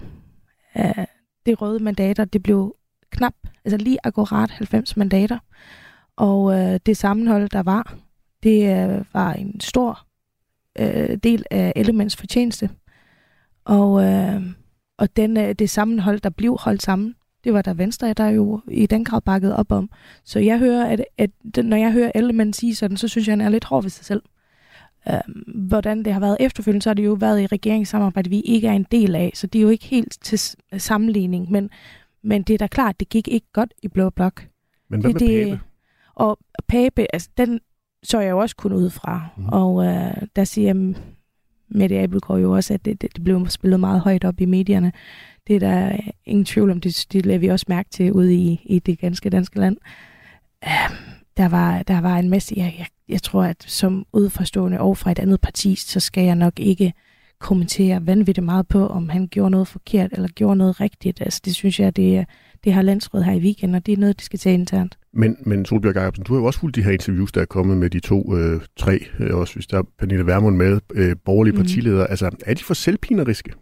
Øh, 0.77 1.05
det 1.45 1.61
røde 1.61 1.83
mandater, 1.83 2.25
det 2.25 2.43
blev 2.43 2.75
knap, 3.11 3.33
altså 3.65 3.77
lige 3.77 3.97
akkurat 4.03 4.49
90 4.49 4.97
mandater, 4.97 5.39
og 6.15 6.59
øh, 6.59 6.79
det 6.85 6.97
sammenhold, 6.97 7.49
der 7.49 7.63
var, 7.63 7.95
det 8.43 8.89
øh, 8.89 9.05
var 9.13 9.33
en 9.33 9.59
stor 9.59 10.07
øh, 10.79 11.17
del 11.23 11.45
af 11.51 11.73
Elements 11.75 12.15
fortjeneste. 12.15 12.69
Og, 13.65 14.03
øh, 14.03 14.41
og 14.97 15.15
den, 15.15 15.37
øh, 15.37 15.53
det 15.53 15.69
sammenhold, 15.69 16.19
der 16.19 16.29
blev 16.29 16.57
holdt 16.59 16.81
sammen, 16.81 17.15
det 17.43 17.53
var 17.53 17.61
der 17.61 17.73
Venstre, 17.73 18.13
der 18.13 18.27
jo 18.27 18.61
i 18.67 18.85
den 18.85 19.05
grad 19.05 19.21
bakket 19.21 19.55
op 19.55 19.71
om. 19.71 19.89
Så 20.23 20.39
jeg 20.39 20.59
hører, 20.59 20.85
at, 20.85 21.05
at 21.17 21.31
når 21.65 21.77
jeg 21.77 21.91
hører 21.91 22.11
Element 22.15 22.55
sige 22.55 22.75
sådan, 22.75 22.97
så 22.97 23.07
synes 23.07 23.27
jeg, 23.27 23.33
han 23.33 23.41
er 23.41 23.49
lidt 23.49 23.63
hård 23.63 23.83
ved 23.83 23.89
sig 23.89 24.05
selv. 24.05 24.21
Øh, 25.09 25.19
hvordan 25.47 26.05
det 26.05 26.13
har 26.13 26.19
været 26.19 26.37
efterfølgende, 26.39 26.81
så 26.81 26.89
har 26.89 26.93
det 26.93 27.05
jo 27.05 27.13
været 27.13 27.41
i 27.41 27.47
regeringssamarbejde, 27.47 28.29
vi 28.29 28.39
ikke 28.39 28.67
er 28.67 28.73
en 28.73 28.87
del 28.91 29.15
af, 29.15 29.31
så 29.33 29.47
det 29.47 29.59
er 29.59 29.63
jo 29.63 29.69
ikke 29.69 29.85
helt 29.85 30.17
til 30.21 30.39
sammenligning, 30.77 31.51
men, 31.51 31.69
men 32.23 32.43
det 32.43 32.53
er 32.53 32.57
da 32.57 32.67
klart, 32.67 32.99
det 32.99 33.09
gik 33.09 33.27
ikke 33.27 33.47
godt 33.53 33.73
i 33.83 33.87
Blå 33.87 34.09
Blok. 34.09 34.47
Men 34.89 35.01
hvad 35.01 35.13
det, 35.13 35.47
med 35.47 35.57
Pape? 35.57 35.61
Og 36.15 36.39
Pape, 36.67 37.05
altså 37.13 37.29
den 37.37 37.59
så 38.03 38.19
jeg 38.19 38.31
jo 38.31 38.37
også 38.37 38.55
kun 38.55 38.73
ud 38.73 38.89
fra, 38.89 39.27
mm. 39.37 39.47
og 39.47 39.85
øh, 39.85 40.13
der 40.35 40.43
siger 40.43 40.93
Mette 41.69 41.99
Abelgaard 41.99 42.41
jo 42.41 42.51
også, 42.51 42.73
at 42.73 42.85
det, 42.85 43.01
det, 43.01 43.15
det 43.15 43.23
blev 43.23 43.49
spillet 43.49 43.79
meget 43.79 44.01
højt 44.01 44.23
op 44.23 44.41
i 44.41 44.45
medierne. 44.45 44.91
Det 45.47 45.55
er 45.55 45.59
der 45.59 45.97
ingen 46.25 46.45
tvivl 46.45 46.71
om, 46.71 46.81
det, 46.81 47.05
det 47.13 47.25
lader 47.25 47.39
vi 47.39 47.47
også 47.47 47.65
mærke 47.69 47.89
til 47.89 48.13
ude 48.13 48.35
i, 48.35 48.61
i 48.65 48.79
det 48.79 48.99
ganske 48.99 49.29
danske 49.29 49.59
land. 49.59 49.77
Uh, 50.65 50.95
der, 51.37 51.47
var, 51.47 51.83
der 51.83 52.01
var 52.01 52.17
en 52.17 52.29
masse, 52.29 52.53
jeg, 52.57 52.75
jeg, 52.77 52.87
jeg 53.09 53.23
tror, 53.23 53.43
at 53.43 53.63
som 53.67 54.05
udforstående 54.13 54.79
og 54.79 54.97
fra 54.97 55.11
et 55.11 55.19
andet 55.19 55.41
parti, 55.41 55.75
så 55.75 55.99
skal 55.99 56.23
jeg 56.23 56.35
nok 56.35 56.59
ikke 56.59 56.93
kommentere 57.39 58.07
vanvittigt 58.07 58.45
meget 58.45 58.67
på, 58.67 58.87
om 58.87 59.09
han 59.09 59.27
gjorde 59.27 59.49
noget 59.49 59.67
forkert 59.67 60.13
eller 60.13 60.27
gjorde 60.27 60.55
noget 60.55 60.81
rigtigt. 60.81 61.21
Altså, 61.21 61.41
det 61.45 61.55
synes 61.55 61.79
jeg, 61.79 61.95
det, 61.95 62.25
det 62.63 62.73
har 62.73 62.81
landsrådet 62.81 63.25
her 63.25 63.33
i 63.33 63.39
weekenden, 63.39 63.75
og 63.75 63.85
det 63.85 63.91
er 63.93 63.97
noget, 63.97 64.19
de 64.19 64.25
skal 64.25 64.39
tage 64.39 64.53
internt. 64.53 64.97
Men, 65.13 65.37
men 65.45 65.65
Solbjørg 65.65 65.95
Jacobsen, 65.95 66.23
du 66.23 66.33
har 66.33 66.39
jo 66.39 66.45
også 66.45 66.59
fulgt 66.59 66.75
de 66.75 66.83
her 66.83 66.91
interviews, 66.91 67.31
der 67.31 67.41
er 67.41 67.45
kommet 67.45 67.77
med 67.77 67.89
de 67.89 67.99
to, 67.99 68.37
øh, 68.37 68.61
tre, 68.77 68.99
øh, 69.19 69.37
også 69.37 69.53
hvis 69.53 69.67
der 69.67 69.77
er 69.77 69.83
Pernille 69.99 70.25
Vermund 70.25 70.55
med, 70.55 70.79
øh, 70.93 71.15
borgerlige 71.25 71.51
mm. 71.51 71.57
partiledere. 71.57 72.09
Altså, 72.09 72.29
er 72.45 72.53
de 72.53 72.63
for 72.63 72.73
selvpineriske? 72.73 73.53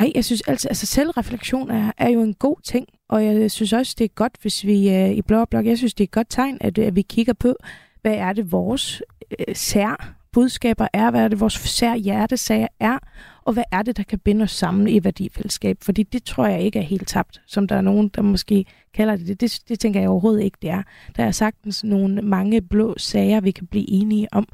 Nej, 0.00 0.12
jeg 0.14 0.24
synes 0.24 0.40
altså, 0.40 0.68
altså 0.68 0.86
selvreflektion 0.86 1.70
er, 1.70 1.92
er 1.98 2.08
jo 2.08 2.22
en 2.22 2.34
god 2.34 2.56
ting, 2.64 2.86
og 3.08 3.24
jeg 3.24 3.50
synes 3.50 3.72
også, 3.72 3.94
det 3.98 4.04
er 4.04 4.08
godt, 4.08 4.32
hvis 4.42 4.64
vi 4.64 4.94
øh, 4.94 5.10
i 5.10 5.22
Blå 5.22 5.44
Blok, 5.44 5.66
jeg 5.66 5.78
synes, 5.78 5.94
det 5.94 6.04
er 6.04 6.08
et 6.08 6.10
godt 6.10 6.30
tegn, 6.30 6.58
at, 6.60 6.78
at 6.78 6.96
vi 6.96 7.02
kigger 7.02 7.32
på, 7.32 7.54
hvad 8.02 8.14
er 8.14 8.32
det 8.32 8.52
vores 8.52 9.02
øh, 9.38 9.54
sær 9.54 10.14
budskaber 10.34 10.88
er, 10.92 11.10
hvad 11.10 11.24
er 11.24 11.28
det 11.28 11.40
vores 11.40 11.54
sær 11.54 11.94
hjertesager 11.94 12.66
er, 12.80 12.98
og 13.44 13.52
hvad 13.52 13.64
er 13.72 13.82
det, 13.82 13.96
der 13.96 14.02
kan 14.02 14.18
binde 14.18 14.42
os 14.42 14.50
sammen 14.50 14.88
i 14.88 15.04
værdifællesskab? 15.04 15.76
Fordi 15.82 16.02
det 16.02 16.24
tror 16.24 16.46
jeg 16.46 16.62
ikke 16.62 16.78
er 16.78 16.82
helt 16.82 17.08
tabt, 17.08 17.40
som 17.46 17.68
der 17.68 17.76
er 17.76 17.80
nogen, 17.80 18.08
der 18.08 18.22
måske 18.22 18.64
kalder 18.94 19.16
det. 19.16 19.28
Det, 19.28 19.40
det 19.40 19.58
det 19.68 19.80
tænker 19.80 20.00
jeg 20.00 20.08
overhovedet 20.08 20.42
ikke, 20.42 20.58
det 20.62 20.70
er. 20.70 20.82
Der 21.16 21.24
er 21.24 21.30
sagtens 21.30 21.84
nogle 21.84 22.22
mange 22.22 22.62
blå 22.62 22.94
sager, 22.98 23.40
vi 23.40 23.50
kan 23.50 23.66
blive 23.66 23.90
enige 23.90 24.28
om. 24.32 24.48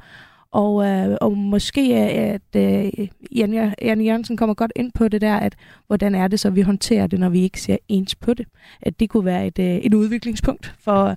Og, 0.51 0.85
øh, 0.87 1.17
og 1.21 1.37
måske 1.37 1.95
at 1.95 2.55
øh, 2.55 3.07
Jan, 3.35 3.73
Jan 3.81 4.01
Jørgensen 4.01 4.37
kommer 4.37 4.53
godt 4.53 4.71
ind 4.75 4.91
på 4.91 5.07
det 5.07 5.21
der, 5.21 5.35
at 5.35 5.55
hvordan 5.87 6.15
er 6.15 6.27
det 6.27 6.39
så, 6.39 6.49
vi 6.49 6.61
håndterer 6.61 7.07
det, 7.07 7.19
når 7.19 7.29
vi 7.29 7.41
ikke 7.41 7.61
ser 7.61 7.77
ens 7.87 8.15
på 8.15 8.33
det. 8.33 8.47
At 8.81 8.99
det 8.99 9.09
kunne 9.09 9.25
være 9.25 9.47
et, 9.47 9.59
øh, 9.59 9.75
et 9.75 9.93
udviklingspunkt 9.93 10.75
for, 10.79 11.15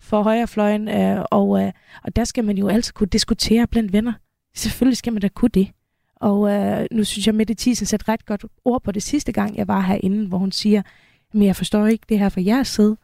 for 0.00 0.22
højrefløjen, 0.22 0.88
øh, 0.88 1.24
og, 1.30 1.62
øh, 1.62 1.72
og 2.04 2.16
der 2.16 2.24
skal 2.24 2.44
man 2.44 2.58
jo 2.58 2.68
altid 2.68 2.92
kunne 2.92 3.06
diskutere 3.06 3.66
blandt 3.66 3.92
venner. 3.92 4.12
Selvfølgelig 4.54 4.96
skal 4.96 5.12
man 5.12 5.22
da 5.22 5.28
kunne 5.28 5.50
det. 5.54 5.70
Og 6.16 6.50
øh, 6.52 6.86
nu 6.92 7.04
synes 7.04 7.26
jeg, 7.26 7.32
at 7.32 7.36
Mette 7.36 7.54
Thiesen 7.58 7.86
satte 7.86 8.08
ret 8.08 8.26
godt 8.26 8.44
ord 8.64 8.82
på 8.82 8.92
det 8.92 9.02
sidste 9.02 9.32
gang, 9.32 9.56
jeg 9.56 9.68
var 9.68 9.80
herinde, 9.80 10.28
hvor 10.28 10.38
hun 10.38 10.52
siger, 10.52 10.82
men 11.32 11.46
jeg 11.46 11.56
forstår 11.56 11.86
ikke 11.86 12.06
det 12.08 12.18
her 12.18 12.28
fra 12.28 12.40
jeres 12.46 12.68
side, 12.68 12.96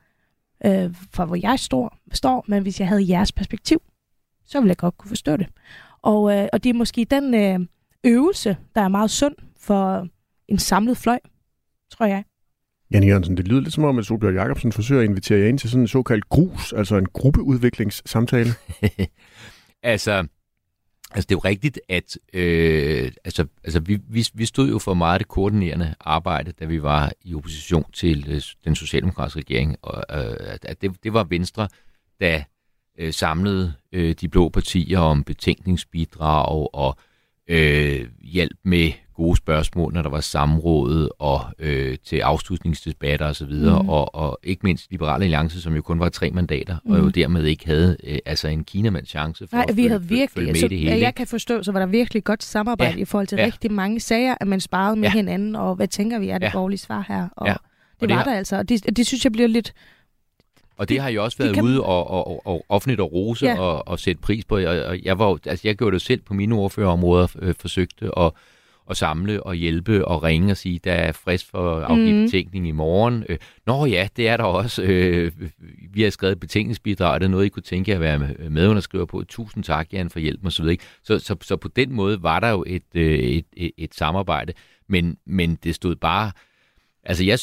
øh, 0.64 0.94
fra 1.12 1.24
hvor 1.24 1.36
jeg 1.42 1.58
står, 1.58 1.96
står, 2.12 2.44
men 2.48 2.62
hvis 2.62 2.80
jeg 2.80 2.88
havde 2.88 3.08
jeres 3.08 3.32
perspektiv, 3.32 3.82
så 4.46 4.60
ville 4.60 4.68
jeg 4.68 4.76
godt 4.76 4.98
kunne 4.98 5.08
forstå 5.08 5.36
det. 5.36 5.46
Og, 6.02 6.36
øh, 6.36 6.48
og 6.52 6.64
det 6.64 6.70
er 6.70 6.74
måske 6.74 7.04
den 7.04 7.34
øh, 7.34 7.66
øvelse, 8.04 8.56
der 8.74 8.80
er 8.80 8.88
meget 8.88 9.10
sund 9.10 9.34
for 9.56 10.08
en 10.48 10.58
samlet 10.58 10.96
fløj, 10.96 11.18
tror 11.90 12.06
jeg. 12.06 12.24
Jan 12.90 13.02
e. 13.02 13.06
Jørgensen, 13.06 13.36
det 13.36 13.48
lyder 13.48 13.60
lidt 13.60 13.74
som 13.74 13.84
om, 13.84 13.98
at 13.98 14.06
Solbjørn 14.06 14.34
Jacobsen 14.34 14.72
forsøger 14.72 15.02
at 15.02 15.08
invitere 15.08 15.38
jer 15.38 15.48
ind 15.48 15.58
til 15.58 15.70
sådan 15.70 15.82
en 15.82 15.88
såkaldt 15.88 16.28
grus, 16.28 16.72
altså 16.72 16.96
en 16.96 17.06
gruppeudviklingssamtale. 17.06 18.50
altså, 19.82 20.26
Altså 21.14 21.26
det 21.26 21.34
er 21.34 21.38
jo 21.44 21.48
rigtigt, 21.48 21.80
at 21.88 22.18
øh, 22.32 23.12
altså, 23.24 23.46
altså, 23.64 23.80
vi, 23.80 23.98
vi, 24.08 24.26
vi 24.34 24.44
stod 24.44 24.68
jo 24.68 24.78
for 24.78 24.94
meget 24.94 25.18
det 25.18 25.28
koordinerende 25.28 25.94
arbejde, 26.00 26.52
da 26.52 26.64
vi 26.64 26.82
var 26.82 27.12
i 27.24 27.34
opposition 27.34 27.84
til 27.92 28.26
øh, 28.28 28.42
den 28.64 28.74
socialdemokratiske 28.74 29.40
regering. 29.40 29.76
Og, 29.82 30.04
øh, 30.10 30.58
at 30.62 30.82
det, 30.82 31.04
det 31.04 31.12
var 31.12 31.24
Venstre, 31.24 31.68
der 32.20 32.42
øh, 32.98 33.12
samlede 33.12 33.72
øh, 33.92 34.14
de 34.20 34.28
blå 34.28 34.48
partier 34.48 34.98
om 34.98 35.24
betænkningsbidrag 35.24 36.74
og 36.74 36.96
øh, 37.48 38.08
hjælp 38.20 38.56
med 38.64 38.92
gode 39.20 39.36
spørgsmål, 39.36 39.92
når 39.92 40.02
der 40.02 40.10
var 40.10 40.20
samråd 40.20 41.08
og 41.18 41.40
øh, 41.58 41.98
til 42.04 42.16
afslutningsdebatter 42.18 43.26
osv., 43.26 43.52
mm. 43.52 43.88
og, 43.88 44.14
og 44.14 44.38
ikke 44.42 44.60
mindst 44.64 44.90
Liberale 44.90 45.24
Alliance, 45.24 45.60
som 45.60 45.74
jo 45.74 45.82
kun 45.82 46.00
var 46.00 46.08
tre 46.08 46.30
mandater, 46.30 46.76
mm. 46.84 46.92
og 46.92 46.98
jo 46.98 47.04
mm. 47.04 47.12
dermed 47.12 47.44
ikke 47.44 47.66
havde 47.66 47.96
øh, 48.04 48.18
altså 48.26 48.48
en 48.48 48.64
kinamands 48.64 49.08
chance 49.08 49.46
for 49.46 49.56
Nej, 49.56 49.66
at 49.68 49.76
vi 49.76 49.82
følge, 49.82 49.88
havde 49.88 50.02
virkelig, 50.02 50.30
følge 50.30 50.52
med 50.52 50.60
så, 50.60 50.68
det 50.68 50.78
hele. 50.78 51.00
Jeg 51.00 51.14
kan 51.14 51.26
forstå, 51.26 51.62
så 51.62 51.72
var 51.72 51.80
der 51.80 51.86
virkelig 51.86 52.24
godt 52.24 52.42
samarbejde 52.42 52.96
ja. 52.96 53.02
i 53.02 53.04
forhold 53.04 53.26
til 53.26 53.38
ja. 53.38 53.44
rigtig 53.44 53.72
mange 53.72 54.00
sager, 54.00 54.34
at 54.40 54.46
man 54.46 54.60
sparede 54.60 54.96
med 54.96 55.08
ja. 55.08 55.12
hinanden, 55.12 55.56
og 55.56 55.74
hvad 55.74 55.88
tænker 55.88 56.18
vi 56.18 56.28
er 56.28 56.38
det 56.38 56.46
ja. 56.46 56.52
borgerlige 56.52 56.78
svar 56.78 57.04
her? 57.08 57.28
Og 57.36 57.46
ja. 57.46 57.52
Og 57.52 57.60
det, 58.00 58.08
det 58.08 58.16
var 58.16 58.24
der 58.24 58.34
altså, 58.34 58.56
og 58.56 58.68
det, 58.68 58.96
det 58.96 59.06
synes 59.06 59.24
jeg 59.24 59.32
bliver 59.32 59.48
lidt 59.48 59.74
og 60.80 60.88
det 60.88 61.00
har 61.00 61.08
jeg 61.08 61.20
også 61.20 61.38
været 61.38 61.54
kan... 61.54 61.64
ude 61.64 61.82
og, 61.82 62.10
og, 62.10 62.26
og, 62.26 62.46
og 62.46 62.64
offentligt 62.68 63.00
og 63.00 63.12
rose 63.12 63.46
ja. 63.46 63.58
og, 63.58 63.88
og 63.88 63.98
sætte 63.98 64.22
pris 64.22 64.44
på. 64.44 64.56
Og, 64.56 64.62
og 64.62 65.02
jeg, 65.02 65.18
var, 65.18 65.38
altså 65.46 65.68
jeg 65.68 65.76
gjorde 65.76 65.94
det 65.94 66.02
selv 66.02 66.20
på 66.20 66.34
mine 66.34 66.54
ordførerområder, 66.54 67.26
øh, 67.38 67.54
forsøgte 67.60 68.18
at 68.18 68.32
at 68.90 68.96
samle 68.96 69.42
og 69.42 69.54
hjælpe 69.54 70.04
og 70.04 70.22
ringe 70.22 70.50
og 70.52 70.56
sige, 70.56 70.80
der 70.84 70.92
er 70.92 71.12
frist 71.12 71.50
for 71.50 71.76
at 71.76 71.82
afgive 71.82 72.12
mm. 72.18 72.24
betænkning 72.24 72.68
i 72.68 72.70
morgen. 72.70 73.24
Øh, 73.28 73.38
Nå 73.66 73.86
ja, 73.86 74.08
det 74.16 74.28
er 74.28 74.36
der 74.36 74.44
også. 74.44 74.82
Øh, 74.82 75.32
vi 75.92 76.02
har 76.02 76.10
skrevet 76.10 76.40
betænkningsbidrag, 76.40 77.14
er 77.14 77.18
det 77.18 77.30
noget, 77.30 77.46
I 77.46 77.48
kunne 77.48 77.62
tænke 77.62 77.90
jer 77.90 77.96
at 77.96 78.00
være 78.00 78.50
medunderskriver 78.50 79.04
på? 79.04 79.24
Tusind 79.28 79.64
tak, 79.64 79.92
Jan, 79.92 80.10
for 80.10 80.18
hjælpen 80.18 80.46
osv. 80.46 80.66
Så, 81.02 81.18
så, 81.18 81.36
så 81.42 81.56
på 81.56 81.68
den 81.68 81.92
måde 81.92 82.22
var 82.22 82.40
der 82.40 82.48
jo 82.48 82.64
et, 82.66 82.82
øh, 82.94 83.18
et, 83.18 83.46
et, 83.56 83.72
et 83.78 83.94
samarbejde, 83.94 84.52
men, 84.88 85.16
men 85.26 85.58
det 85.64 85.74
stod 85.74 85.96
bare... 85.96 86.32
Altså, 87.04 87.24
jeg, 87.24 87.38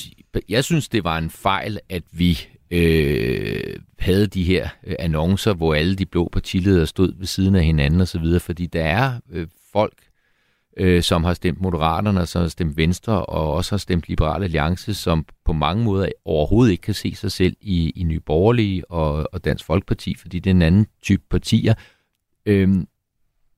jeg 0.50 0.64
synes, 0.64 0.90
det 0.90 1.04
var 1.04 1.18
en 1.18 1.30
fejl, 1.30 1.80
at 1.90 2.04
vi 2.12 2.48
øh, 2.72 3.76
havde 4.00 4.28
de 4.28 4.44
her 4.44 4.70
øh, 4.88 4.96
annoncer, 5.00 5.54
hvor 5.54 5.74
alle 5.74 5.96
de 5.96 6.06
blå 6.06 6.30
partiledere 6.32 6.88
stod 6.88 7.14
ved 7.18 7.26
siden 7.26 7.56
af 7.56 7.64
hinanden 7.64 8.02
osv., 8.02 8.40
fordi 8.40 8.66
der 8.66 8.84
er 8.84 9.20
øh, 9.32 9.48
folk, 9.72 9.94
øh, 10.78 11.04
som 11.04 11.24
har 11.24 11.34
stemt 11.34 11.62
Moderaterne, 11.62 12.26
som 12.26 12.42
har 12.42 12.50
stemt 12.50 12.78
Venstre 12.78 13.26
og 13.26 13.54
også 13.54 13.72
har 13.72 13.78
stemt 13.78 14.10
Liberale 14.10 14.44
Alliance, 14.44 14.94
som 14.94 15.26
på 15.46 15.54
mange 15.54 15.84
måder 15.84 16.10
overhovedet 16.26 16.72
ikke 16.72 16.82
kan 16.82 16.94
se 16.94 17.16
sig 17.16 17.32
selv 17.32 17.56
i, 17.62 17.90
i 17.90 18.04
Nye 18.04 18.20
Borgerlige 18.20 18.92
og, 18.92 19.30
og 19.34 19.46
Dansk 19.46 19.66
Folkeparti, 19.66 20.16
fordi 20.16 20.40
det 20.40 20.50
er 20.50 20.56
en 20.56 20.62
anden 20.62 20.88
type 21.02 21.24
partier. 21.30 21.74
Øhm, 22.46 22.88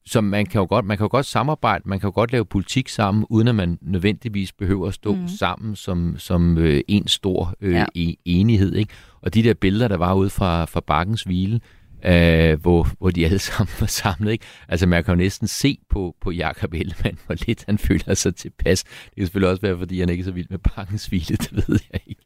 så 0.06 0.22
man 0.22 0.46
kan 0.46 0.60
jo 0.60 0.68
godt, 0.70 0.86
man 0.86 0.98
kan 0.98 1.04
jo 1.04 1.10
godt 1.12 1.26
samarbejde, 1.26 1.90
man 1.90 2.00
kan 2.00 2.08
jo 2.08 2.12
godt 2.16 2.32
lave 2.32 2.46
politik 2.46 2.90
sammen, 2.90 3.26
uden 3.30 3.48
at 3.48 3.56
man 3.56 3.78
nødvendigvis 3.82 4.52
behøver 4.54 4.88
at 4.88 4.94
stå 4.94 5.16
mm. 5.16 5.28
sammen 5.28 5.76
som, 5.76 6.16
som 6.18 6.58
øh, 6.58 6.82
en 6.88 7.08
stor 7.08 7.54
øh, 7.62 7.74
ja. 7.74 7.86
E-, 7.98 8.22
enighed. 8.26 8.76
Ikke? 8.76 8.94
Og 9.22 9.34
de 9.34 9.44
der 9.44 9.54
billeder, 9.54 9.88
der 9.88 9.98
var 9.98 10.14
ude 10.14 10.30
fra, 10.30 10.66
fra 10.66 10.80
Bakkens 10.80 11.22
Hvile, 11.22 11.56
øh, 11.56 11.62
Øh, 12.06 12.62
hvor, 12.62 12.88
hvor 13.00 13.10
de 13.10 13.26
alle 13.26 13.40
sammen 13.50 13.72
var 13.80 13.88
samlet. 13.88 14.32
Ikke? 14.32 14.46
Altså 14.70 14.88
man 14.88 15.04
kan 15.04 15.14
jo 15.14 15.18
næsten 15.18 15.48
se 15.48 15.78
på, 15.90 16.16
på 16.22 16.32
Jakob 16.32 16.74
Ellemann, 16.74 17.18
hvor 17.26 17.36
lidt 17.48 17.64
han 17.68 17.78
føler 17.78 18.14
sig 18.14 18.36
tilpas. 18.36 18.84
Det 18.84 19.16
kan 19.18 19.26
selvfølgelig 19.26 19.50
også 19.50 19.62
være, 19.62 19.78
fordi 19.78 20.00
han 20.00 20.10
ikke 20.10 20.22
er 20.22 20.26
så 20.26 20.32
vild 20.32 20.48
med 20.50 20.60
Bakkens 20.76 21.06
Hvile, 21.06 21.38
det 21.46 21.64
ved 21.68 21.80
jeg 21.94 22.02
ikke. 22.08 22.22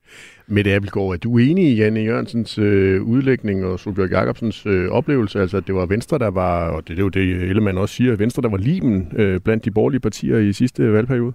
Mette 0.48 0.76
Appelgaard, 0.76 1.14
er 1.14 1.18
du 1.18 1.38
enig 1.38 1.72
i 1.72 1.76
Janne 1.76 2.00
Jørgensens 2.00 2.58
øh, 2.58 3.04
udlægning 3.04 3.66
og 3.66 3.80
Solbjørg 3.80 4.12
Jacobsens 4.12 4.66
øh, 4.66 4.90
oplevelse? 4.90 5.42
Altså, 5.42 5.58
at 5.58 5.68
det 5.68 5.76
var 5.76 5.86
Venstre, 5.86 6.20
der 6.20 6.30
var, 6.30 6.70
og 6.70 6.88
det, 6.88 6.90
det 6.90 6.98
er 6.98 7.04
jo 7.04 7.10
det, 7.10 7.22
Ellemann 7.22 7.78
også 7.78 7.96
siger, 7.96 8.16
Venstre, 8.16 8.42
der 8.42 8.50
var 8.50 8.58
limen 8.58 9.12
øh, 9.16 9.40
blandt 9.40 9.66
de 9.66 9.72
borgerlige 9.72 10.00
partier 10.00 10.38
i 10.38 10.54
sidste 10.54 10.94
valgperiode? 10.94 11.34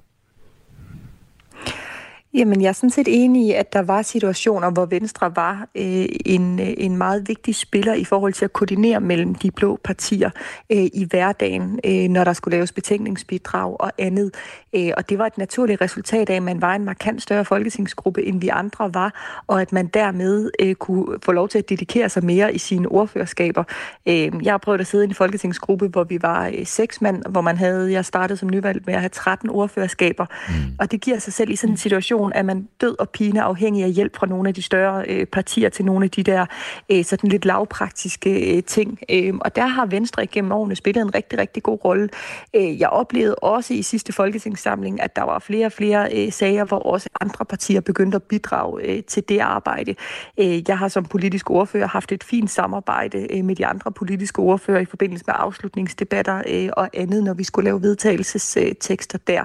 Jamen, 2.35 2.63
jeg 2.63 2.69
er 2.69 2.73
sådan 2.73 2.91
set 2.91 3.09
enig 3.09 3.47
i, 3.47 3.53
at 3.53 3.73
der 3.73 3.83
var 3.83 4.03
situationer, 4.03 4.71
hvor 4.71 4.87
Venstre 4.87 5.37
var 5.37 5.69
øh, 5.75 6.07
en, 6.27 6.61
øh, 6.61 6.75
en 6.77 6.97
meget 6.97 7.29
vigtig 7.29 7.55
spiller 7.55 7.95
i 7.95 8.05
forhold 8.05 8.33
til 8.33 8.45
at 8.45 8.53
koordinere 8.53 9.01
mellem 9.01 9.35
de 9.35 9.51
blå 9.51 9.81
partier 9.85 10.31
øh, 10.71 10.85
i 10.95 11.07
hverdagen, 11.11 11.81
øh, 11.85 12.09
når 12.09 12.25
der 12.25 12.33
skulle 12.33 12.57
laves 12.57 12.73
betænkningsbidrag 12.73 13.81
og 13.81 13.93
andet. 13.99 14.35
Øh, 14.75 14.91
og 14.97 15.09
det 15.09 15.19
var 15.19 15.27
et 15.27 15.39
naturligt 15.39 15.81
resultat 15.81 16.31
af, 16.31 16.35
at 16.35 16.43
man 16.43 16.61
var 16.61 16.75
en 16.75 16.85
markant 16.85 17.23
større 17.23 17.45
folketingsgruppe, 17.45 18.25
end 18.25 18.41
vi 18.41 18.49
andre 18.49 18.95
var, 18.95 19.43
og 19.47 19.61
at 19.61 19.73
man 19.73 19.87
dermed 19.87 20.51
øh, 20.61 20.75
kunne 20.75 21.19
få 21.23 21.33
lov 21.33 21.49
til 21.49 21.59
at 21.59 21.69
dedikere 21.69 22.09
sig 22.09 22.25
mere 22.25 22.55
i 22.55 22.59
sine 22.59 22.89
ordførerskaber. 22.89 23.65
Øh, 24.09 24.31
jeg 24.43 24.53
har 24.53 24.59
prøvet 24.59 24.81
at 24.81 24.87
sidde 24.87 25.05
i 25.05 25.09
en 25.09 25.15
folketingsgruppe, 25.15 25.89
hvor 25.89 26.05
vi 26.05 26.19
var 26.23 26.47
øh, 26.47 26.67
seks 26.67 27.01
mand, 27.01 27.23
hvor 27.29 27.41
man 27.41 27.57
havde, 27.57 27.93
jeg 27.93 28.05
startede 28.05 28.37
som 28.37 28.49
nyvalgt 28.51 28.87
med 28.87 28.95
at 28.95 29.01
have 29.01 29.09
13 29.09 29.51
ordførerskaber, 29.51 30.27
mm. 30.49 30.55
og 30.79 30.91
det 30.91 31.01
giver 31.01 31.19
sig 31.19 31.33
selv 31.33 31.51
i 31.51 31.57
sådan 31.57 31.73
en 31.73 31.77
situation, 31.77 32.28
situation, 32.29 32.33
er 32.35 32.43
man 32.43 32.69
død 32.81 32.97
og 33.01 33.11
pine 33.11 33.43
afhængig 33.43 33.85
af 33.85 33.91
hjælp 33.91 34.17
fra 34.17 34.27
nogle 34.27 34.49
af 34.49 34.55
de 34.55 34.63
større 34.63 35.05
øh, 35.09 35.27
partier 35.27 35.69
til 35.69 35.85
nogle 35.85 36.05
af 36.05 36.11
de 36.11 36.23
der 36.23 36.47
øh, 36.91 37.05
sådan 37.05 37.31
lidt 37.31 37.45
lavpraktiske 37.45 38.57
øh, 38.57 38.63
ting. 38.63 38.99
Øh, 39.11 39.35
og 39.41 39.57
der 39.57 39.67
har 39.67 39.87
Venstre 39.87 40.23
igennem 40.23 40.53
årene 40.53 40.77
spillet 40.77 41.03
en 41.03 41.15
rigtig, 41.15 41.39
rigtig 41.39 41.63
god 41.63 41.79
rolle. 41.85 42.09
Øh, 42.55 42.81
jeg 42.81 42.89
oplevede 42.89 43.35
også 43.35 43.75
i 43.75 43.83
sidste 43.83 44.13
folketingssamling, 44.13 45.01
at 45.03 45.17
der 45.17 45.23
var 45.23 45.39
flere 45.39 45.67
og 45.67 45.73
flere 45.73 46.09
øh, 46.15 46.33
sager, 46.33 46.65
hvor 46.65 46.79
også 46.79 47.09
andre 47.21 47.45
partier 47.45 47.81
begyndte 47.81 48.17
at 48.17 48.23
bidrage 48.23 48.83
øh, 48.83 49.03
til 49.03 49.23
det 49.29 49.39
arbejde. 49.39 49.95
Øh, 50.39 50.69
jeg 50.69 50.79
har 50.79 50.89
som 50.89 51.05
politisk 51.05 51.51
ordfører 51.51 51.87
haft 51.87 52.13
et 52.13 52.25
fint 52.25 52.51
samarbejde 52.51 53.27
øh, 53.31 53.45
med 53.45 53.57
de 53.57 53.67
andre 53.67 53.93
politiske 53.93 54.39
ordfører 54.39 54.81
i 54.81 54.85
forbindelse 54.85 55.25
med 55.27 55.35
afslutningsdebatter 55.39 56.43
øh, 56.49 56.69
og 56.73 56.89
andet, 56.95 57.25
når 57.25 57.35
vi 57.35 57.45
skulle 57.45 57.65
lave 57.65 57.83
vedtagelsestekster 57.83 59.19
der. 59.27 59.45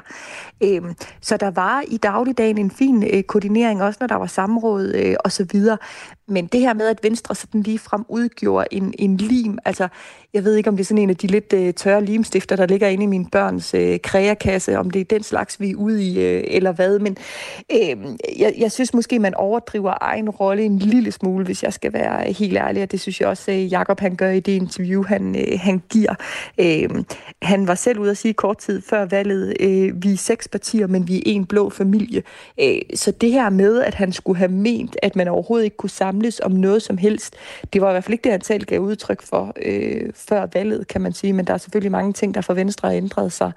Øh, 0.63 0.81
så 1.21 1.37
der 1.37 1.51
var 1.51 1.83
i 1.87 1.97
dagligdagen 1.97 2.57
en 2.63 2.71
fin 2.71 3.03
øh, 3.13 3.23
koordinering, 3.23 3.83
også 3.83 3.97
når 4.01 4.07
der 4.07 4.15
var 4.15 4.27
samråd 4.27 4.93
øh, 4.95 5.15
osv. 5.25 5.59
Men 6.27 6.45
det 6.45 6.59
her 6.59 6.73
med, 6.73 6.87
at 6.87 7.03
Venstre 7.03 7.35
sådan 7.35 7.61
lige 7.61 7.79
frem 7.79 8.05
udgjorde 8.09 8.67
en, 8.71 8.93
en 8.99 9.17
lim, 9.17 9.57
altså 9.65 9.87
jeg 10.33 10.43
ved 10.43 10.55
ikke, 10.55 10.69
om 10.69 10.77
det 10.77 10.83
er 10.83 10.85
sådan 10.85 11.03
en 11.03 11.09
af 11.09 11.15
de 11.17 11.27
lidt 11.27 11.53
øh, 11.53 11.73
tørre 11.73 12.05
limstifter, 12.05 12.55
der 12.55 12.65
ligger 12.65 12.87
inde 12.87 13.03
i 13.03 13.07
min 13.07 13.25
børns 13.25 13.73
øh, 13.73 13.99
kreakasse, 14.03 14.77
om 14.79 14.89
det 14.89 14.99
er 14.99 15.05
den 15.05 15.23
slags, 15.23 15.59
vi 15.59 15.71
er 15.71 15.75
ude 15.75 16.03
i, 16.03 16.19
øh, 16.19 16.43
eller 16.47 16.71
hvad. 16.71 16.99
Men 16.99 17.17
øh, 17.71 17.97
jeg, 18.39 18.53
jeg 18.57 18.71
synes 18.71 18.93
måske, 18.93 19.19
man 19.19 19.33
overdriver 19.33 19.93
egen 20.01 20.29
rolle 20.29 20.63
en 20.63 20.79
lille 20.79 21.11
smule, 21.11 21.45
hvis 21.45 21.63
jeg 21.63 21.73
skal 21.73 21.93
være 21.93 22.31
helt 22.31 22.57
ærlig, 22.57 22.83
og 22.83 22.91
det 22.91 23.01
synes 23.01 23.21
jeg 23.21 23.29
også, 23.29 23.51
øh, 23.51 23.71
Jacob 23.71 23.99
han 23.99 24.15
gør 24.15 24.29
i 24.29 24.39
det 24.39 24.51
interview, 24.51 25.03
han, 25.03 25.35
øh, 25.35 25.59
han 25.59 25.81
giver. 25.89 26.15
Øh, 26.57 27.03
han 27.41 27.67
var 27.67 27.75
selv 27.75 27.99
ude 27.99 28.11
at 28.11 28.17
sige 28.17 28.33
kort 28.33 28.57
tid 28.57 28.81
før 28.81 29.05
valget, 29.05 29.53
øh, 29.59 30.03
vi 30.03 30.13
er 30.13 30.17
seks 30.17 30.47
partier, 30.47 30.87
men 30.87 31.07
vi 31.07 31.17
er 31.17 31.21
en 31.25 31.45
blå 31.45 31.69
familie. 31.69 32.23
Øh, 32.59 32.81
så 32.95 33.11
det 33.11 33.31
her 33.31 33.49
med, 33.49 33.81
at 33.81 33.93
han 33.93 34.11
skulle 34.11 34.37
have 34.37 34.51
ment, 34.51 34.97
at 35.01 35.15
man 35.15 35.27
overhovedet 35.27 35.65
ikke 35.65 35.77
kunne 35.77 35.89
samles 36.13 36.39
om 36.39 36.51
noget 36.51 36.81
som 36.81 36.97
helst, 36.97 37.35
det 37.73 37.81
var 37.81 37.89
i 37.89 37.93
hvert 37.93 38.03
fald 38.03 38.13
ikke 38.13 38.23
det, 38.23 38.31
han 38.31 38.41
selv 38.41 38.65
gav 38.65 38.79
udtryk 38.79 39.21
for 39.21 39.53
øh, 39.61 40.09
før 40.15 40.45
valget, 40.53 40.87
kan 40.87 41.01
man 41.01 41.13
sige, 41.13 41.33
men 41.33 41.45
der 41.45 41.53
er 41.53 41.57
selvfølgelig 41.57 41.91
mange 41.91 42.13
ting, 42.13 42.33
der 42.33 42.41
for 42.41 42.53
Venstre 42.53 42.89
har 42.89 42.95
ændret 42.95 43.31
sig 43.31 43.51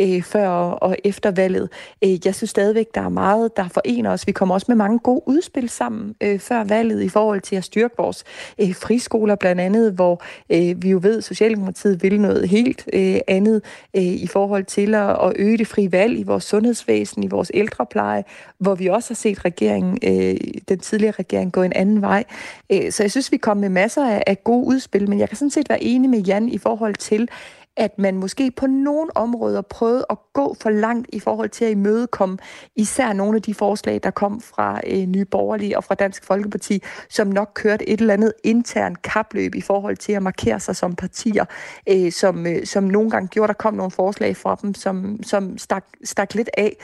øh, 0.00 0.22
før 0.22 0.48
og, 0.48 0.82
og 0.82 0.96
efter 1.04 1.30
valget. 1.30 1.68
Øh, 2.04 2.26
jeg 2.26 2.34
synes 2.34 2.50
stadigvæk, 2.50 2.86
der 2.94 3.00
er 3.00 3.08
meget, 3.08 3.56
der 3.56 3.68
forener 3.68 4.10
os. 4.10 4.26
Vi 4.26 4.32
kommer 4.32 4.54
også 4.54 4.66
med 4.68 4.76
mange 4.76 4.98
gode 4.98 5.22
udspil 5.26 5.68
sammen 5.68 6.14
øh, 6.20 6.38
før 6.38 6.64
valget 6.64 7.02
i 7.02 7.08
forhold 7.08 7.40
til 7.40 7.56
at 7.56 7.64
styrke 7.64 7.94
vores 7.98 8.24
øh, 8.60 8.74
friskoler 8.74 9.34
blandt 9.34 9.60
andet, 9.60 9.92
hvor 9.92 10.22
øh, 10.50 10.82
vi 10.82 10.90
jo 10.90 10.98
ved, 11.02 11.18
at 11.18 11.24
Socialdemokratiet 11.24 12.02
vil 12.02 12.20
noget 12.20 12.48
helt 12.48 12.88
øh, 12.92 13.16
andet 13.28 13.62
øh, 13.96 14.02
i 14.02 14.26
forhold 14.26 14.64
til 14.64 14.94
at, 14.94 15.10
at 15.10 15.32
øge 15.36 15.58
det 15.58 15.66
frie 15.66 15.92
valg 15.92 16.18
i 16.18 16.22
vores 16.22 16.44
sundhedsvæsen, 16.44 17.22
i 17.22 17.26
vores 17.26 17.50
ældrepleje, 17.54 18.24
hvor 18.58 18.74
vi 18.74 18.86
også 18.86 19.10
har 19.10 19.14
set 19.14 19.44
regeringen, 19.44 19.98
øh, 20.02 20.36
den 20.68 20.78
tidligere 20.78 21.14
regering 21.18 21.52
gå 21.52 21.62
en 21.62 21.72
anden 21.72 21.95
vej. 22.02 22.24
Øh, 22.72 22.92
så 22.92 23.02
jeg 23.02 23.10
synes, 23.10 23.32
vi 23.32 23.36
kom 23.36 23.56
med 23.56 23.68
masser 23.68 24.10
af, 24.10 24.22
af 24.26 24.44
gode 24.44 24.66
udspil, 24.66 25.08
men 25.08 25.18
jeg 25.18 25.28
kan 25.28 25.36
sådan 25.36 25.50
set 25.50 25.68
være 25.68 25.82
enig 25.82 26.10
med 26.10 26.18
Jan 26.18 26.48
i 26.48 26.58
forhold 26.58 26.94
til, 26.94 27.28
at 27.76 27.98
man 27.98 28.16
måske 28.16 28.50
på 28.50 28.66
nogle 28.66 29.16
områder 29.16 29.60
prøvede 29.62 30.06
at 30.10 30.16
gå 30.32 30.56
for 30.60 30.70
langt 30.70 31.08
i 31.12 31.20
forhold 31.20 31.48
til 31.48 31.64
at 31.64 31.70
imødekomme 31.70 32.38
især 32.76 33.12
nogle 33.12 33.36
af 33.36 33.42
de 33.42 33.54
forslag, 33.54 34.00
der 34.02 34.10
kom 34.10 34.40
fra 34.40 34.80
øh, 34.86 35.06
Nye 35.06 35.24
Borgerlige 35.24 35.76
og 35.76 35.84
fra 35.84 35.94
Dansk 35.94 36.24
Folkeparti, 36.24 36.82
som 37.08 37.26
nok 37.26 37.50
kørte 37.54 37.88
et 37.88 38.00
eller 38.00 38.14
andet 38.14 38.32
intern 38.44 38.94
kapløb 38.94 39.54
i 39.54 39.60
forhold 39.60 39.96
til 39.96 40.12
at 40.12 40.22
markere 40.22 40.60
sig 40.60 40.76
som 40.76 40.96
partier, 40.96 41.44
øh, 41.88 42.12
som, 42.12 42.46
øh, 42.46 42.66
som 42.66 42.84
nogle 42.84 43.10
gange 43.10 43.28
gjorde, 43.28 43.48
der 43.48 43.54
kom 43.54 43.74
nogle 43.74 43.90
forslag 43.90 44.36
fra 44.36 44.58
dem, 44.62 44.74
som, 44.74 45.22
som 45.22 45.58
stak, 45.58 45.84
stak 46.04 46.34
lidt 46.34 46.50
af. 46.56 46.76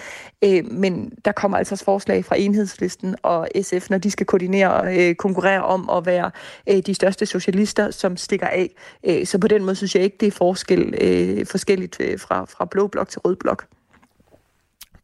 Øh, 0.44 0.72
men 0.72 1.12
der 1.24 1.32
kommer 1.32 1.58
altså 1.58 1.74
også 1.74 1.84
forslag 1.84 2.24
fra 2.24 2.36
Enhedslisten 2.38 3.16
og 3.22 3.48
SF, 3.62 3.90
når 3.90 3.98
de 3.98 4.10
skal 4.10 4.26
koordinere 4.26 4.72
og 4.72 4.98
øh, 4.98 5.14
konkurrere 5.14 5.62
om 5.62 5.90
at 5.90 6.06
være 6.06 6.30
øh, 6.68 6.76
de 6.76 6.94
største 6.94 7.26
socialister, 7.26 7.90
som 7.90 8.16
stikker 8.16 8.46
af. 8.46 8.70
Øh, 9.04 9.26
så 9.26 9.38
på 9.38 9.48
den 9.48 9.64
måde 9.64 9.76
synes 9.76 9.94
jeg 9.94 10.04
ikke, 10.04 10.16
det 10.20 10.26
er 10.26 10.30
forskel 10.30 10.81
øh, 11.00 11.46
forskelligt 11.46 11.96
øh, 12.00 12.18
fra, 12.18 12.44
fra 12.44 12.64
blå 12.64 12.86
blok 12.86 13.08
til 13.08 13.20
rød 13.20 13.36
blok. 13.36 13.66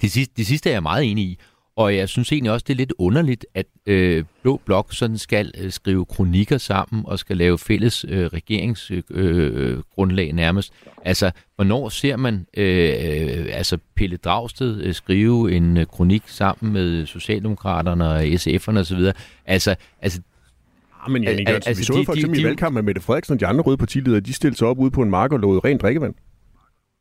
Det 0.01 0.13
sidste, 0.13 0.35
det 0.37 0.47
sidste 0.47 0.71
er 0.71 0.75
jeg 0.75 0.83
meget 0.83 1.11
enig 1.11 1.25
i. 1.25 1.39
Og 1.79 1.97
jeg 1.97 2.09
synes 2.09 2.33
egentlig 2.33 2.53
også, 2.53 2.65
det 2.69 2.73
er 2.73 2.77
lidt 2.77 2.93
underligt, 2.99 3.47
at 3.55 3.67
øh, 3.87 4.25
Blå 4.43 4.61
Blok 4.65 4.93
sådan 4.93 5.19
skal 5.19 5.53
øh, 5.59 5.73
skrive 5.73 6.07
kronikker 6.07 6.59
sammen 6.59 7.03
og 7.07 7.19
skal 7.19 7.37
lave 7.37 7.59
fælles 7.59 8.05
øh, 8.09 8.27
regeringsgrundlag 8.27 10.25
øh, 10.25 10.31
øh 10.31 10.35
nærmest. 10.35 10.73
Altså, 11.05 11.31
hvornår 11.57 11.89
ser 11.89 12.17
man 12.17 12.47
øh, 12.57 13.47
altså 13.53 13.79
Pelle 13.97 14.17
Dragsted 14.17 14.83
øh, 14.83 14.95
skrive 14.95 15.53
en 15.53 15.77
øh, 15.77 15.87
kronik 15.87 16.23
sammen 16.27 16.73
med 16.73 17.07
Socialdemokraterne 17.07 18.09
og 18.09 18.23
SF'erne 18.23 18.79
osv.? 18.79 19.11
Altså, 19.47 19.75
altså 20.03 20.21
Ja, 21.07 21.13
men 21.13 21.25
Janne 21.25 21.43
Jørgensen, 21.49 21.71
altså, 21.71 21.81
vi 21.81 21.85
så 21.85 21.93
de, 21.93 22.05
for 22.05 22.13
eksempel 22.13 22.39
de, 22.39 22.43
de, 22.43 22.47
i 22.47 22.49
valgkampen 22.49 22.75
med 22.75 22.83
Mette 22.83 23.01
Frederiksen 23.01 23.33
og 23.35 23.41
de 23.41 23.47
andre 23.47 23.63
røde 23.63 23.77
partiledere, 23.77 24.21
de 24.21 24.33
stillede 24.33 24.59
sig 24.59 24.69
op 24.69 24.79
ude 24.79 24.91
på 24.91 25.03
en 25.03 25.11
mark 25.11 25.33
og 25.33 25.39
lovede 25.39 25.61
rent 25.65 25.81
drikkevand. 25.81 26.15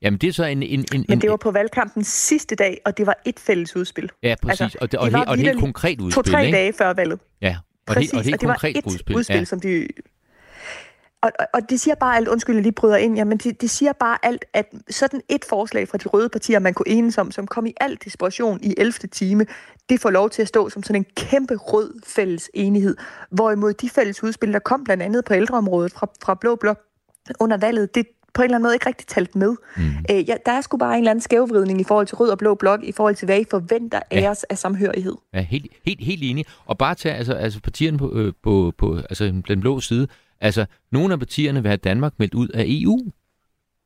Jamen, 0.02 0.18
det 0.20 0.28
er 0.28 0.34
så 0.34 0.46
en... 0.46 0.64
en, 0.64 0.86
en 0.94 1.06
Men 1.08 1.22
det 1.22 1.30
var 1.30 1.38
på 1.38 1.52
valgkampens 1.52 2.08
sidste 2.08 2.56
dag, 2.56 2.82
og 2.86 2.98
det 2.98 3.06
var 3.06 3.22
et 3.26 3.40
fælles 3.40 3.76
udspil. 3.76 4.10
Ja, 4.24 4.36
præcis. 4.42 4.62
Altså, 4.62 4.78
og 4.82 4.92
det, 4.92 5.00
og, 5.00 5.12
det, 5.12 5.26
og 5.26 5.34
et 5.34 5.40
helt 5.40 5.60
konkret 5.60 6.02
udspil, 6.02 6.24
To-tre 6.24 6.52
dage 6.52 6.74
før 6.74 6.94
valget. 6.94 7.20
Ja, 7.42 7.58
og, 7.88 7.94
præcis, 7.94 8.10
det, 8.10 8.20
og, 8.20 8.24
helt 8.24 8.36
og 8.36 8.40
det 8.42 8.48
konkret 8.48 8.76
var 8.76 8.80
et 8.80 8.86
udspil, 8.86 9.16
udspil 9.16 9.36
ja. 9.36 9.46
som 9.46 9.60
de 9.60 9.88
og, 11.22 11.32
og 11.54 11.70
det 11.70 11.80
siger 11.80 11.96
bare 11.96 12.16
alt, 12.16 12.28
undskyld, 12.28 12.56
jeg 12.56 12.64
lige 12.64 12.72
bryder 12.72 12.96
ind, 12.98 13.16
jamen 13.16 13.38
det, 13.38 13.62
det 13.62 13.70
siger 13.70 13.94
bare 13.94 14.18
alt, 14.24 14.46
at 14.54 14.74
sådan 14.90 15.22
et 15.30 15.46
forslag 15.46 15.88
fra 15.88 15.98
de 15.98 16.08
røde 16.08 16.30
partier, 16.30 16.60
man 16.60 16.74
kunne 16.74 16.90
enes 16.90 17.18
om, 17.18 17.32
som 17.32 17.48
kom 17.48 17.66
i 17.66 17.74
al 17.82 17.98
desperation 18.06 18.60
i 18.64 18.76
11. 18.78 18.92
time, 18.92 19.46
det 19.90 20.02
får 20.02 20.10
lov 20.10 20.30
til 20.30 20.42
at 20.42 20.48
stå 20.48 20.70
som 20.70 20.84
sådan 20.84 21.02
en 21.02 21.06
kæmpe 21.16 21.56
rød 21.56 21.94
fælles 22.06 22.50
enighed. 22.54 22.96
Hvorimod 23.32 23.74
de 23.74 23.90
fælles 23.90 24.24
udspil, 24.24 24.54
der 24.54 24.60
kom 24.60 24.84
blandt 24.84 25.04
andet 25.04 25.26
på 25.26 25.34
ældreområdet 25.34 25.92
fra, 25.92 26.08
fra 26.24 26.34
Blå 26.42 26.56
Blok 26.56 26.80
under 27.40 27.58
valget, 27.58 27.96
det, 27.96 28.08
på 28.34 28.42
en 28.42 28.44
eller 28.44 28.56
anden 28.56 28.68
måde 28.68 28.76
ikke 28.76 28.86
rigtig 28.86 29.08
talt 29.08 29.36
med. 29.36 29.56
Mm. 29.78 29.84
Øh, 30.12 30.30
ja, 30.30 30.36
der 30.46 30.52
er 30.52 30.62
sgu 30.62 30.78
bare 30.78 30.94
en 30.94 30.98
eller 30.98 31.12
anden 31.12 31.22
skævvridning 31.22 31.82
i 31.82 31.84
forhold 31.84 32.08
til 32.08 32.16
rød 32.16 32.30
og 32.30 32.38
blå 32.38 32.56
blok, 32.56 32.84
i 32.84 32.92
forhold 32.92 33.16
til, 33.16 33.26
hvad 33.26 33.40
I 33.40 33.44
forventer 33.52 34.00
af 34.12 34.22
ja. 34.22 34.30
os 34.30 34.44
af 34.44 34.58
samhørighed. 34.58 35.16
Ja, 35.34 35.42
helt, 35.42 35.72
helt, 35.86 36.04
helt 36.04 36.24
enig. 36.24 36.46
Og 36.66 36.78
bare 36.78 36.96
tage 36.96 37.16
altså, 37.16 37.34
altså 37.34 37.62
partierne 37.62 37.98
på, 37.98 38.12
øh, 38.14 38.34
på, 38.44 38.74
på 38.78 38.98
altså, 39.10 39.42
den 39.48 39.62
blå 39.62 39.80
side, 39.80 40.08
Altså, 40.42 40.66
nogle 40.92 41.14
af 41.14 41.20
partierne 41.20 41.62
vil 41.62 41.70
have 41.70 41.78
Danmark 41.78 42.14
meldt 42.18 42.34
ud 42.34 42.48
af 42.48 42.64
EU, 42.68 43.12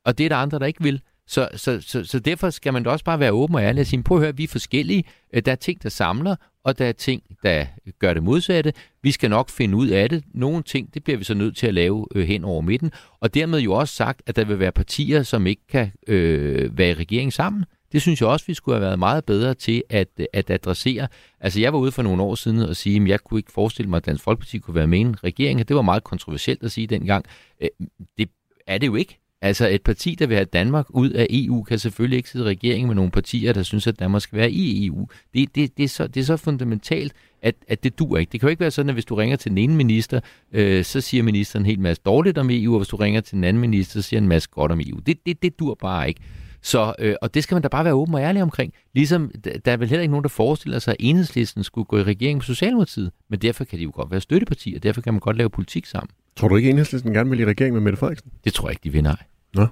og 0.06 0.18
det 0.18 0.26
er 0.26 0.30
der 0.30 0.36
andre, 0.36 0.60
der 0.60 0.66
ikke 0.66 0.84
vil. 0.84 1.02
Så, 1.28 1.50
så, 1.56 1.82
så, 1.82 2.04
så 2.04 2.20
derfor 2.20 2.50
skal 2.50 2.74
man 2.74 2.84
da 2.84 2.90
også 2.90 3.06
bare 3.06 3.20
være 3.20 3.32
åben 3.32 3.56
og 3.56 3.62
ærlig 3.62 3.82
og 3.82 3.88
sige, 3.88 4.04
prøv 4.04 4.18
at 4.18 4.24
høre, 4.24 4.38
vi 4.38 4.44
er 4.44 4.48
forskellige. 4.48 5.04
Øh, 5.34 5.42
der 5.46 5.52
er 5.52 5.56
ting, 5.56 5.84
der 5.84 5.90
samler, 5.90 6.36
og 6.64 6.78
der 6.80 6.86
er 6.86 6.92
ting, 6.92 7.24
der 7.44 7.66
gør 8.00 8.14
det 8.14 8.24
modsatte. 8.24 8.74
Vi 9.04 9.12
skal 9.12 9.30
nok 9.30 9.50
finde 9.50 9.76
ud 9.78 9.88
af 9.88 10.10
det. 10.10 10.24
Nogle 10.34 10.64
ting, 10.64 10.94
det 10.94 11.04
bliver 11.04 11.18
vi 11.18 11.24
så 11.24 11.34
nødt 11.34 11.58
til 11.58 11.68
at 11.68 11.74
lave 11.74 12.08
øh, 12.16 12.28
hen 12.28 12.44
over 12.44 12.62
midten. 12.62 12.92
Og 13.20 13.34
dermed 13.34 13.60
jo 13.60 13.74
også 13.74 13.96
sagt, 13.96 14.22
at 14.26 14.36
der 14.36 14.46
vil 14.46 14.60
være 14.60 14.72
partier, 14.72 15.24
som 15.24 15.48
ikke 15.48 15.68
kan 15.70 15.92
øh, 16.08 16.78
være 16.78 16.90
i 16.90 16.94
regering 16.94 17.34
sammen. 17.34 17.66
Det 17.92 18.02
synes 18.02 18.22
jeg 18.22 18.30
også, 18.30 18.46
vi 18.48 18.54
skulle 18.54 18.76
have 18.76 18.86
været 18.86 19.00
meget 19.00 19.26
bedre 19.26 19.54
til 19.54 19.84
at, 19.90 20.08
øh, 20.20 20.26
at 20.34 20.50
adressere. 20.50 21.08
Altså, 21.40 21.60
jeg 21.60 21.74
var 21.74 21.80
ude 21.80 21.92
for 21.92 22.02
nogle 22.02 22.24
år 22.24 22.36
siden 22.36 22.60
og 22.60 22.76
sige, 22.76 23.02
at 23.02 23.08
jeg 23.08 23.20
kunne 23.20 23.40
ikke 23.40 23.52
forestille 23.52 23.90
mig, 23.90 23.98
at 23.98 24.06
Dansk 24.06 24.24
Folkeparti 24.24 24.58
kunne 24.58 24.76
være 24.76 24.88
med 24.88 24.98
i 24.98 25.02
en 25.02 25.24
regering. 25.24 25.68
Det 25.68 25.76
var 25.76 25.82
meget 25.82 26.04
kontroversielt 26.04 26.64
at 26.64 26.72
sige 26.72 26.88
dengang. 26.88 27.26
Øh, 27.62 27.70
det 28.18 28.30
er 28.68 28.78
det 28.78 28.88
jo 28.88 28.96
ikke. 28.96 29.18
Altså 29.44 29.68
et 29.68 29.84
parti, 29.84 30.16
der 30.16 30.28
vil 30.28 30.36
have 30.36 30.46
Danmark 30.46 30.86
ud 30.90 31.10
af 31.10 31.28
EU, 31.30 31.64
kan 31.64 31.80
selvfølgelig 31.80 32.18
ikke 32.18 32.30
sidde 32.30 32.46
i 32.46 32.48
regeringen 32.48 32.88
med 32.88 32.96
nogle 32.96 33.12
partier, 33.12 33.54
der 33.54 33.64
synes, 33.64 33.88
at 33.88 34.00
Danmark 34.00 34.22
skal 34.22 34.38
være 34.38 34.52
i 34.52 34.86
EU. 34.86 35.08
Det, 35.34 35.56
det, 35.56 35.78
det, 35.78 35.84
er, 35.84 35.88
så, 35.88 36.08
det 36.08 36.20
er 36.20 36.24
så 36.24 36.38
fundamentalt, 36.38 37.14
at, 37.42 37.56
at 37.68 37.84
det 37.84 38.00
dur 38.00 38.18
ikke. 38.18 38.32
Det 38.32 38.40
kan 38.40 38.48
jo 38.48 38.50
ikke 38.50 38.60
være 38.60 38.72
sådan, 38.72 38.90
at 38.90 38.96
hvis 38.96 39.06
du 39.06 39.16
ringer 39.16 39.38
til 39.38 39.52
den 39.52 39.58
ene 39.58 39.76
minister, 39.76 40.20
øh, 40.52 40.84
så 40.84 41.02
siger 41.02 41.24
ministeren 41.24 41.62
en 41.62 41.66
hel 41.66 41.80
masse 41.80 42.02
dårligt 42.06 42.38
om 42.38 42.50
EU, 42.52 42.74
og 42.74 42.80
hvis 42.80 42.88
du 42.88 42.96
ringer 42.96 43.22
til 43.22 43.36
den 43.36 43.44
anden 43.44 43.62
minister, 43.62 44.02
så 44.02 44.08
siger 44.08 44.22
en 44.22 44.28
masse 44.28 44.50
godt 44.52 44.72
om 44.72 44.80
EU. 44.80 45.00
Det, 45.06 45.18
det, 45.26 45.42
det 45.42 45.60
dur 45.60 45.76
bare 45.82 46.08
ikke. 46.08 46.22
Så, 46.62 46.94
øh, 47.00 47.16
og 47.22 47.34
det 47.34 47.44
skal 47.44 47.56
man 47.56 47.62
da 47.62 47.68
bare 47.68 47.86
være 47.86 47.94
åben 47.94 48.16
og 48.16 48.22
ærlig 48.22 48.42
omkring. 48.42 48.74
Ligesom 48.94 49.32
der 49.66 49.72
er 49.72 49.78
vel 49.78 49.90
heller 49.90 50.02
ikke 50.02 50.12
nogen, 50.12 50.24
der 50.24 50.30
forestiller 50.30 50.80
sig, 50.80 50.92
at 50.92 50.98
enhedslisten 51.00 51.64
skulle 51.64 51.86
gå 51.86 51.98
i 51.98 52.04
regering 52.04 52.38
med 52.38 52.44
Socialdemokratiet. 52.44 53.12
Men 53.30 53.40
derfor 53.40 53.64
kan 53.64 53.80
de 53.80 53.84
jo 53.84 53.92
godt 53.94 54.12
være 54.12 54.22
støttepartier, 54.22 54.78
og 54.78 54.84
derfor 54.84 55.02
kan 55.02 55.14
man 55.14 55.20
godt 55.20 55.38
lave 55.38 55.50
politik 55.50 55.86
sammen. 55.86 56.10
Tror 56.36 56.48
du 56.48 56.56
ikke, 56.56 56.68
at 56.68 56.72
enhedslisten 56.72 57.14
gerne 57.14 57.30
vil 57.30 57.40
i 57.40 57.46
regering 57.46 57.74
med 57.74 57.82
Mette 57.82 57.98
Frederiksen? 57.98 58.32
Det 58.44 58.54
tror 58.54 58.68
jeg 58.68 58.72
ikke, 58.72 58.84
de 58.84 58.90
vil, 58.90 59.04
nej. 59.04 59.24
Nå. 59.54 59.68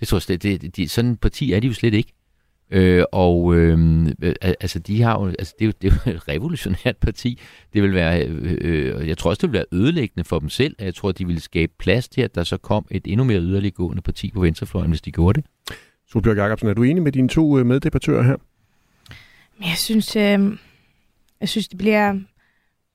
Det 0.00 0.08
tror 0.08 0.16
jeg 0.16 0.22
slet, 0.22 0.42
det, 0.42 0.76
det, 0.76 0.90
sådan 0.90 1.10
en 1.10 1.16
parti 1.16 1.52
er 1.52 1.60
de 1.60 1.66
jo 1.66 1.72
slet 1.72 1.94
ikke. 1.94 2.12
Øh, 2.74 3.04
og 3.12 3.54
øh, 3.54 4.06
altså, 4.42 4.78
de 4.78 5.02
har 5.02 5.20
jo, 5.20 5.26
altså, 5.26 5.54
det, 5.58 5.64
er 5.64 5.66
jo, 5.66 5.72
det 5.82 5.92
er 5.92 5.96
jo 6.06 6.12
et 6.12 6.28
revolutionært 6.28 6.96
parti. 6.96 7.40
Det 7.72 7.82
vil 7.82 7.94
være, 7.94 8.26
øh, 8.26 8.58
øh, 8.60 9.08
jeg 9.08 9.18
tror 9.18 9.30
også, 9.30 9.40
det 9.40 9.52
vil 9.52 9.58
være 9.58 9.80
ødelæggende 9.80 10.24
for 10.24 10.38
dem 10.38 10.48
selv. 10.48 10.76
Jeg 10.80 10.94
tror, 10.94 11.12
de 11.12 11.26
ville 11.26 11.40
skabe 11.40 11.72
plads 11.78 12.08
til, 12.08 12.20
at 12.20 12.34
der 12.34 12.44
så 12.44 12.56
kom 12.56 12.86
et 12.90 13.02
endnu 13.04 13.24
mere 13.24 13.40
yderliggående 13.40 14.02
parti 14.02 14.30
på 14.34 14.40
venstrefløjen, 14.40 14.90
hvis 14.90 15.00
de 15.00 15.12
gjorde 15.12 15.40
det. 15.40 15.76
Solbjørg 16.08 16.36
Jacobsen, 16.36 16.68
er 16.68 16.74
du 16.74 16.82
enig 16.82 17.02
med 17.02 17.12
dine 17.12 17.28
to 17.28 17.58
øh, 17.58 17.66
meddebattører 17.66 18.22
her? 18.22 18.36
Jeg 19.60 19.76
synes, 19.76 20.16
øh, 20.16 20.58
jeg 21.40 21.48
synes 21.48 21.68
det 21.68 21.78
bliver... 21.78 22.18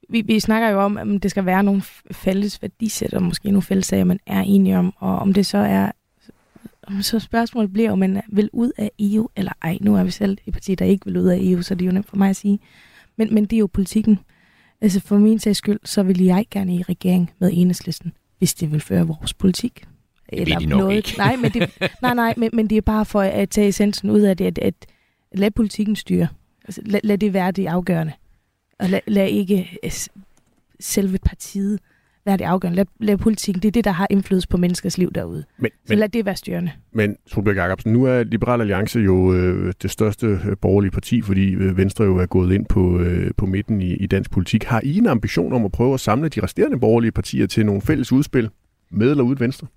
Vi, 0.10 0.22
vi 0.22 0.40
snakker 0.40 0.70
jo 0.70 0.80
om, 0.80 0.98
at 0.98 1.24
det 1.24 1.32
skal 1.32 1.46
være 1.46 1.64
nogle 1.64 1.82
fælles 2.12 2.62
værdisæt, 2.62 3.14
og 3.14 3.24
måske 3.24 3.52
nogle 3.52 3.62
fælles 3.62 3.86
sager, 3.86 4.04
man 4.04 4.20
er 4.26 4.42
enige 4.42 4.78
om, 4.78 4.94
og 4.98 5.20
om 5.20 5.34
det 5.34 5.46
så 5.46 5.58
er 5.58 5.92
så 7.02 7.20
spørgsmålet 7.20 7.74
bliver, 7.74 7.92
om 7.92 8.00
man 8.00 8.22
vil 8.32 8.50
ud 8.54 8.72
af 8.78 8.92
EU 9.00 9.30
eller 9.36 9.52
ej. 9.62 9.78
Nu 9.82 9.96
er 9.96 10.04
vi 10.04 10.12
selv 10.12 10.38
et 10.46 10.54
parti, 10.54 10.76
der 10.76 10.86
ikke 10.86 11.06
vil 11.06 11.18
ud 11.18 11.28
af 11.28 11.38
EU, 11.42 11.62
så 11.62 11.76
det 11.76 11.82
er 11.82 11.86
jo 11.86 11.92
nemt 11.92 12.10
for 12.10 12.18
mig 12.18 12.30
at 12.30 12.36
sige. 12.36 12.60
Men, 13.18 13.34
men 13.34 13.46
det 13.46 13.56
er 13.56 13.60
jo 13.60 13.68
politikken. 13.68 14.20
Altså 14.82 15.00
for 15.00 15.18
min 15.18 15.40
sags 15.40 15.58
skyld, 15.58 15.80
så 15.86 16.04
vil 16.04 16.24
jeg 16.24 16.46
gerne 16.52 16.76
i 16.76 16.84
regering 16.84 17.32
med 17.40 17.50
enhedslisten, 17.54 18.14
hvis 18.38 18.54
det 18.54 18.72
vil 18.72 18.82
føre 18.82 19.08
vores 19.08 19.34
politik. 19.34 19.84
Det 20.30 20.42
eller 20.42 20.60
de 20.60 20.66
noget. 20.66 20.98
Ikke. 20.98 21.14
Nej, 21.18 21.36
men 21.36 21.52
det, 21.52 21.70
nej, 22.02 22.14
nej 22.14 22.34
men, 22.38 22.50
men 22.54 22.68
det 22.68 22.78
er 22.78 22.82
bare 22.82 23.06
for 23.06 23.22
at 23.22 23.50
tage 23.50 23.68
essensen 23.68 24.10
ud 24.10 24.22
af 24.22 24.38
det, 24.38 24.46
at, 24.46 24.58
at 24.58 24.74
lad 25.32 25.52
politikken 25.52 25.96
styre. 25.96 26.28
Altså, 26.66 26.82
lad, 26.86 27.00
lad 27.04 27.18
det 27.18 27.34
være 27.34 27.52
det 27.52 27.66
afgørende. 27.66 28.14
Og 28.80 28.90
lad, 28.90 29.00
lad 29.08 29.28
ikke 29.28 29.80
selve 30.80 31.18
partiet 31.18 31.80
være 32.30 32.38
det 32.38 32.46
afgørende. 32.46 32.76
Lad, 32.76 32.86
lad 33.00 33.18
politikken, 33.18 33.62
det 33.62 33.68
er 33.68 33.72
det, 33.72 33.86
der 33.86 33.92
har 33.92 34.08
indflydelse 34.10 34.48
på 34.48 34.58
menneskers 34.58 34.98
liv 34.98 35.12
derude. 35.16 35.44
Men, 35.58 35.72
så 35.72 35.90
men, 35.90 36.00
lad 36.00 36.10
det 36.10 36.26
være 36.26 36.36
styrende. 36.36 36.72
Men 36.94 37.16
Solbjørg 37.28 37.56
Jacobsen, 37.56 37.94
nu 37.94 38.04
er 38.04 38.24
Liberal 38.24 38.62
Alliance 38.62 39.00
jo 39.00 39.34
øh, 39.34 39.74
det 39.82 39.92
største 39.92 40.28
øh, 40.28 40.58
borgerlige 40.62 40.92
parti, 40.92 41.22
fordi 41.22 41.52
øh, 41.54 41.78
Venstre 41.78 42.04
jo 42.04 42.18
er 42.18 42.26
gået 42.26 42.54
ind 42.54 42.66
på, 42.66 43.00
øh, 43.00 43.32
på 43.38 43.46
midten 43.46 43.82
i, 43.82 43.94
i 43.94 44.08
dansk 44.08 44.32
politik. 44.32 44.64
Har 44.64 44.82
I 44.84 44.98
en 44.98 45.08
ambition 45.08 45.54
om 45.54 45.66
at 45.66 45.72
prøve 45.72 45.94
at 45.94 46.00
samle 46.00 46.30
de 46.30 46.44
resterende 46.44 46.80
borgerlige 46.80 47.12
partier 47.12 47.48
til 47.48 47.66
nogle 47.66 47.82
fælles 47.82 48.12
udspil 48.12 48.50
med 48.92 49.12
eller 49.12 49.24
uden 49.24 49.40
Venstre? 49.40 49.68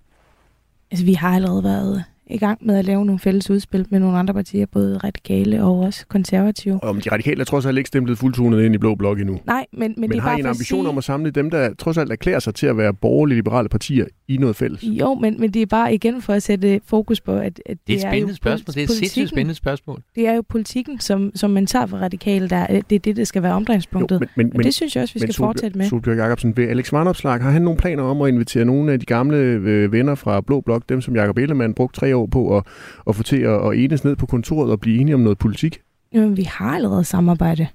Altså, 0.91 1.05
vi 1.05 1.13
har 1.13 1.35
allerede 1.35 1.63
været 1.63 2.03
i 2.27 2.37
gang 2.37 2.65
med 2.65 2.77
at 2.77 2.85
lave 2.85 3.05
nogle 3.05 3.19
fælles 3.19 3.49
udspil 3.49 3.85
med 3.89 3.99
nogle 3.99 4.17
andre 4.17 4.33
partier, 4.33 4.65
både 4.65 4.97
radikale 4.97 5.63
og 5.63 5.79
også 5.79 6.05
konservative. 6.07 6.83
Og 6.83 7.03
de 7.03 7.09
radikale 7.11 7.41
er 7.41 7.45
trods 7.45 7.65
alt 7.65 7.77
ikke 7.77 7.87
stemplet 7.87 8.17
fuldtonet 8.17 8.65
ind 8.65 8.75
i 8.75 8.77
Blå 8.77 8.95
Blok 8.95 9.19
endnu. 9.19 9.39
Nej, 9.45 9.65
men, 9.73 9.79
men, 9.79 9.95
men 9.97 10.09
det 10.09 10.17
er 10.17 10.21
har 10.21 10.29
bare 10.29 10.37
I 10.37 10.39
en 10.39 10.45
ambition 10.45 10.83
sige... 10.83 10.89
om 10.89 10.97
at 10.97 11.03
samle 11.03 11.31
dem, 11.31 11.49
der 11.49 11.73
trods 11.73 11.97
alt 11.97 12.11
erklærer 12.11 12.39
sig 12.39 12.55
til 12.55 12.67
at 12.67 12.77
være 12.77 12.93
borgerlige 12.93 13.35
liberale 13.35 13.69
partier 13.69 14.05
i 14.27 14.37
noget 14.37 14.55
fælles? 14.55 14.83
Jo, 14.83 15.13
men, 15.13 15.39
men 15.39 15.51
det 15.51 15.61
er 15.61 15.65
bare 15.65 15.93
igen 15.93 16.21
for 16.21 16.33
at 16.33 16.43
sætte 16.43 16.81
fokus 16.85 17.21
på, 17.21 17.35
at, 17.35 17.43
at 17.45 17.53
det, 17.65 17.79
det 17.87 17.93
er 17.93 17.95
et 17.95 18.01
spændende 18.01 18.35
spørgsmål. 18.35 18.73
Det 18.73 18.79
er 18.79 18.83
et 18.83 18.89
sindssygt 18.89 19.29
spændende 19.29 19.55
spørgsmål. 19.55 20.01
Det 20.15 20.27
er 20.27 20.33
jo 20.33 20.43
politikken, 20.49 20.99
som, 20.99 21.31
som 21.35 21.51
man 21.51 21.65
tager 21.65 21.85
for 21.85 21.97
radikale, 21.97 22.49
der, 22.49 22.67
det 22.89 22.95
er 22.95 22.99
det, 22.99 23.15
der 23.15 23.23
skal 23.23 23.43
være 23.43 23.53
omdrejningspunktet. 23.53 24.15
Jo, 24.15 24.19
men, 24.35 24.47
men, 24.47 24.57
og 24.57 24.63
det 24.63 24.73
synes 24.73 24.95
jeg 24.95 25.01
også, 25.01 25.13
vi 25.13 25.19
skal 25.19 25.33
Sol, 25.33 25.45
fortsætte 25.45 25.77
med. 25.77 25.85
Solbjørg 25.85 26.17
Jacobsen, 26.17 26.57
vil 26.57 26.63
Alex 26.63 26.93
Vanopslag, 26.93 27.41
har 27.41 27.51
han 27.51 27.61
nogle 27.61 27.77
planer 27.77 28.03
om 28.03 28.21
at 28.21 28.29
invitere 28.29 28.65
nogle 28.65 28.93
af 28.93 28.99
de 28.99 29.05
gamle 29.05 29.37
øh, 29.37 29.91
venner 29.91 30.15
fra 30.15 30.41
Blå 30.41 30.61
Blok, 30.61 30.89
dem 30.89 31.01
som 31.01 31.15
Jacob 31.15 31.37
Ellemann 31.37 31.73
brugte 31.73 31.99
tre 31.99 32.12
år 32.15 32.25
på 32.25 32.57
at, 32.57 32.63
at 33.07 33.15
få 33.15 33.23
til 33.23 33.41
at, 33.41 33.67
at 33.67 33.77
enes 33.77 34.03
ned 34.03 34.15
på 34.15 34.25
kontoret 34.25 34.71
og 34.71 34.79
blive 34.79 35.01
enige 35.01 35.15
om 35.15 35.21
noget 35.21 35.37
politik? 35.37 35.81
Jamen, 36.13 36.37
vi 36.37 36.43
har 36.43 36.75
allerede 36.75 37.03
samarbejde 37.03 37.67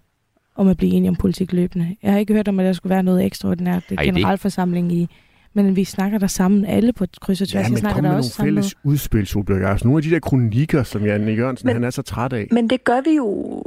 om 0.57 0.69
at 0.69 0.77
blive 0.77 0.93
enige 0.93 1.09
om 1.09 1.17
politik 1.17 1.53
løbende. 1.53 1.97
Jeg 2.03 2.13
har 2.13 2.19
ikke 2.19 2.35
hørt 2.35 2.49
om, 2.49 2.61
at 2.61 2.67
der 2.67 2.73
skulle 2.73 2.91
være 2.91 3.03
noget 3.03 3.25
ekstraordinært 3.25 3.83
det 3.89 3.99
generalforsamling 3.99 4.93
i 4.93 5.09
men 5.55 5.77
vi 5.77 5.85
snakker 5.85 6.19
der 6.19 6.27
sammen 6.27 6.65
alle 6.65 6.93
på 6.93 7.07
kryds 7.21 7.41
og 7.41 7.49
tværs. 7.49 7.65
Ja, 7.65 7.69
men 7.69 7.79
snakker 7.79 7.95
kom 7.95 8.03
der 8.03 8.11
med 8.11 8.19
også 8.19 8.35
nogle 8.39 8.49
fælles 8.49 8.75
udspil, 8.85 9.27
Solbjørg. 9.27 9.85
Nogle 9.85 9.99
af 9.99 10.03
de 10.03 10.11
der 10.11 10.19
kronikker, 10.19 10.83
som 10.83 11.05
Janne 11.05 11.33
Jørgensen 11.33 11.67
men, 11.67 11.77
han 11.77 11.85
er 11.85 11.91
så 11.91 12.03
træt 12.03 12.33
af. 12.33 12.49
Men 12.51 12.71
det 12.71 12.85
gør 12.85 13.01
vi 13.11 13.17
jo 13.17 13.63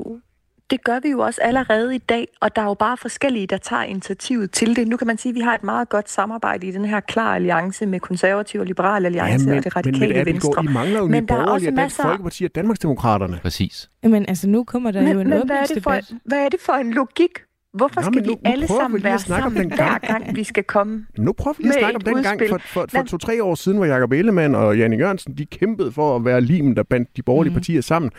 det 0.71 0.83
gør 0.83 0.99
vi 0.99 1.09
jo 1.09 1.19
også 1.19 1.41
allerede 1.41 1.95
i 1.95 1.97
dag, 1.97 2.27
og 2.41 2.55
der 2.55 2.61
er 2.61 2.65
jo 2.65 2.73
bare 2.73 2.97
forskellige, 2.97 3.47
der 3.47 3.57
tager 3.57 3.83
initiativet 3.83 4.51
til 4.51 4.75
det. 4.75 4.87
Nu 4.87 4.97
kan 4.97 5.07
man 5.07 5.17
sige, 5.17 5.29
at 5.29 5.35
vi 5.35 5.39
har 5.39 5.55
et 5.55 5.63
meget 5.63 5.89
godt 5.89 6.09
samarbejde 6.09 6.67
i 6.67 6.71
den 6.71 6.85
her 6.85 6.99
klar 6.99 7.35
alliance 7.35 7.85
med 7.85 7.99
konservative 7.99 8.61
og 8.61 8.65
liberale 8.65 9.05
alliance 9.05 9.45
ja, 9.45 9.49
men, 9.49 9.57
og 9.57 9.63
det 9.63 9.75
radikale 9.75 10.07
men, 10.07 10.17
men 10.17 10.25
venstre. 10.25 10.63
I 10.63 10.67
mangler 10.67 10.99
jo 10.99 11.07
men 11.07 11.27
der 11.27 11.35
er 11.35 11.45
også 11.45 11.71
masser... 11.71 12.03
Folkeparti 12.03 12.45
og 12.45 12.55
Danmarksdemokraterne. 12.55 13.39
Præcis. 13.41 13.89
Men 14.03 14.25
altså, 14.27 14.47
nu 14.47 14.63
kommer 14.63 14.91
der 14.91 15.01
men, 15.01 15.13
jo 15.13 15.19
en 15.19 15.29
men 15.29 15.45
hvad 15.45 15.55
er, 15.55 15.65
det 15.65 15.83
for, 15.83 15.99
hvad 16.25 16.37
er 16.45 16.49
det 16.49 16.59
for 16.59 16.73
en 16.73 16.93
logik? 16.93 17.31
Hvorfor 17.73 18.01
skal 18.01 18.13
Nå, 18.13 18.21
nu, 18.21 18.33
vi 18.33 18.39
alle 18.45 18.67
sammen 18.67 19.03
være 19.03 19.19
sammen, 19.19 19.69
gang. 19.69 19.75
hver 19.75 19.97
gang 19.97 20.35
vi 20.35 20.43
skal 20.43 20.63
komme 20.63 21.05
Nu 21.17 21.33
prøver 21.33 21.53
vi 21.57 21.63
lige 21.63 21.73
at 21.73 21.79
snakke 21.79 21.95
om 21.95 22.01
den 22.01 22.23
gang 22.23 22.41
for, 22.49 22.57
for, 22.57 22.85
for 22.89 23.03
to-tre 23.03 23.43
år 23.43 23.55
siden, 23.55 23.77
hvor 23.77 23.85
Jacob 23.85 24.11
Ellemann 24.11 24.55
og 24.55 24.77
Janne 24.77 24.97
Jørgensen, 24.97 25.37
de 25.37 25.45
kæmpede 25.45 25.91
for 25.91 26.15
at 26.15 26.25
være 26.25 26.41
limen, 26.41 26.75
der 26.75 26.83
bandt 26.83 27.17
de 27.17 27.21
borgerlige 27.21 27.49
mm. 27.49 27.55
partier 27.55 27.81
sammen. 27.81 28.11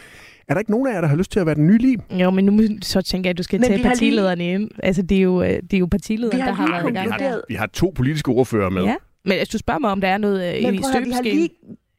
Er 0.49 0.55
der 0.55 0.59
ikke 0.59 0.71
nogen 0.71 0.87
af 0.87 0.95
jer, 0.95 1.01
der 1.01 1.09
har 1.09 1.17
lyst 1.17 1.33
til 1.33 1.41
at 1.41 1.47
være 1.47 1.55
den 1.55 1.67
nye 1.67 1.79
lim? 1.79 2.01
Jo, 2.11 2.31
men 2.31 2.45
nu 2.45 2.63
så 2.83 3.03
tænker 3.03 3.29
jeg, 3.29 3.31
at 3.31 3.39
du 3.39 3.43
skal 3.43 3.61
men 3.61 3.69
tage 3.69 3.83
partilederne 3.83 4.37
lige... 4.37 4.55
ind. 4.55 4.71
Altså, 4.83 5.03
det 5.03 5.17
er 5.17 5.23
jo, 5.23 5.43
øh, 5.43 5.49
det 5.49 5.75
er 5.75 5.79
jo 5.79 5.87
partilederne, 5.87 6.39
der 6.39 6.53
har 6.53 6.69
været 6.69 6.91
i 6.91 6.95
gang. 6.95 7.21
Vi 7.21 7.25
har, 7.25 7.41
vi 7.49 7.55
har 7.55 7.67
to 7.67 7.93
politiske 7.97 8.29
ordfører 8.31 8.71
med. 8.71 8.85
Ja, 8.85 8.97
men 9.25 9.37
hvis 9.37 9.49
du 9.49 9.59
spørger 9.59 9.81
mig, 9.81 9.91
om 9.91 10.01
der 10.01 10.09
er 10.09 10.19
noget 10.19 10.57
øh, 10.57 10.63
men, 10.63 10.75
i 10.75 10.83
støbeskeen, 10.83 11.37
lige... 11.37 11.49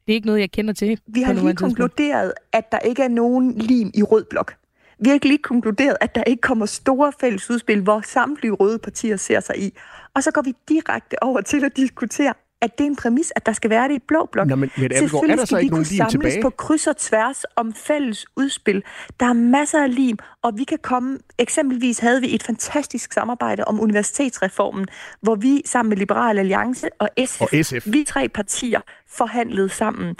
det 0.06 0.12
er 0.12 0.14
ikke 0.14 0.26
noget, 0.26 0.40
jeg 0.40 0.50
kender 0.50 0.74
til. 0.74 0.98
Vi 1.06 1.22
har 1.22 1.32
lige 1.32 1.54
konkluderet, 1.54 2.32
at 2.52 2.72
der 2.72 2.78
ikke 2.78 3.02
er 3.02 3.08
nogen 3.08 3.52
lim 3.58 3.90
i 3.94 4.02
rød 4.02 4.24
blok. 4.30 4.54
Vi 4.98 5.08
har 5.08 5.14
ikke 5.14 5.28
lige 5.28 5.38
konkluderet, 5.38 5.96
at 6.00 6.14
der 6.14 6.24
ikke 6.24 6.40
kommer 6.40 6.66
store 6.66 7.12
fælles 7.20 7.50
udspil, 7.50 7.80
hvor 7.80 8.00
samtlige 8.04 8.52
røde 8.52 8.78
partier 8.78 9.16
ser 9.16 9.40
sig 9.40 9.62
i. 9.62 9.70
Og 10.14 10.22
så 10.22 10.30
går 10.30 10.42
vi 10.42 10.52
direkte 10.68 11.22
over 11.22 11.40
til 11.40 11.64
at 11.64 11.76
diskutere, 11.76 12.34
at 12.64 12.78
det 12.78 12.84
er 12.84 12.88
en 12.88 12.96
præmis, 12.96 13.32
at 13.36 13.46
der 13.46 13.52
skal 13.52 13.70
være 13.70 13.88
det 13.88 13.94
i 13.94 13.98
blå 14.08 14.28
blok. 14.32 14.48
Nå, 14.48 14.56
men, 14.56 14.70
men 14.76 14.90
Selvfølgelig 14.96 15.32
er 15.32 15.36
der 15.36 15.44
så 15.44 15.56
ikke 15.56 15.70
nogen 15.70 15.86
lim 15.90 16.06
tilbage? 16.10 16.42
på 16.42 16.50
kryds 16.50 16.86
og 16.86 16.96
tværs 16.96 17.44
om 17.56 17.74
fælles 17.74 18.26
udspil. 18.36 18.82
Der 19.20 19.26
er 19.26 19.32
masser 19.32 19.82
af 19.82 19.94
lim, 19.94 20.18
og 20.42 20.52
vi 20.56 20.64
kan 20.64 20.78
komme... 20.82 21.18
Eksempelvis 21.38 21.98
havde 21.98 22.20
vi 22.20 22.34
et 22.34 22.42
fantastisk 22.42 23.12
samarbejde 23.12 23.64
om 23.64 23.80
universitetsreformen, 23.80 24.86
hvor 25.20 25.34
vi 25.34 25.62
sammen 25.64 25.88
med 25.88 25.96
Liberal 25.96 26.38
Alliance 26.38 26.88
og 26.98 27.08
SF, 27.26 27.40
og 27.40 27.48
SF. 27.62 27.86
vi 27.92 28.04
tre 28.04 28.28
partier, 28.28 28.80
forhandlede 29.08 29.68
sammen. 29.68 30.16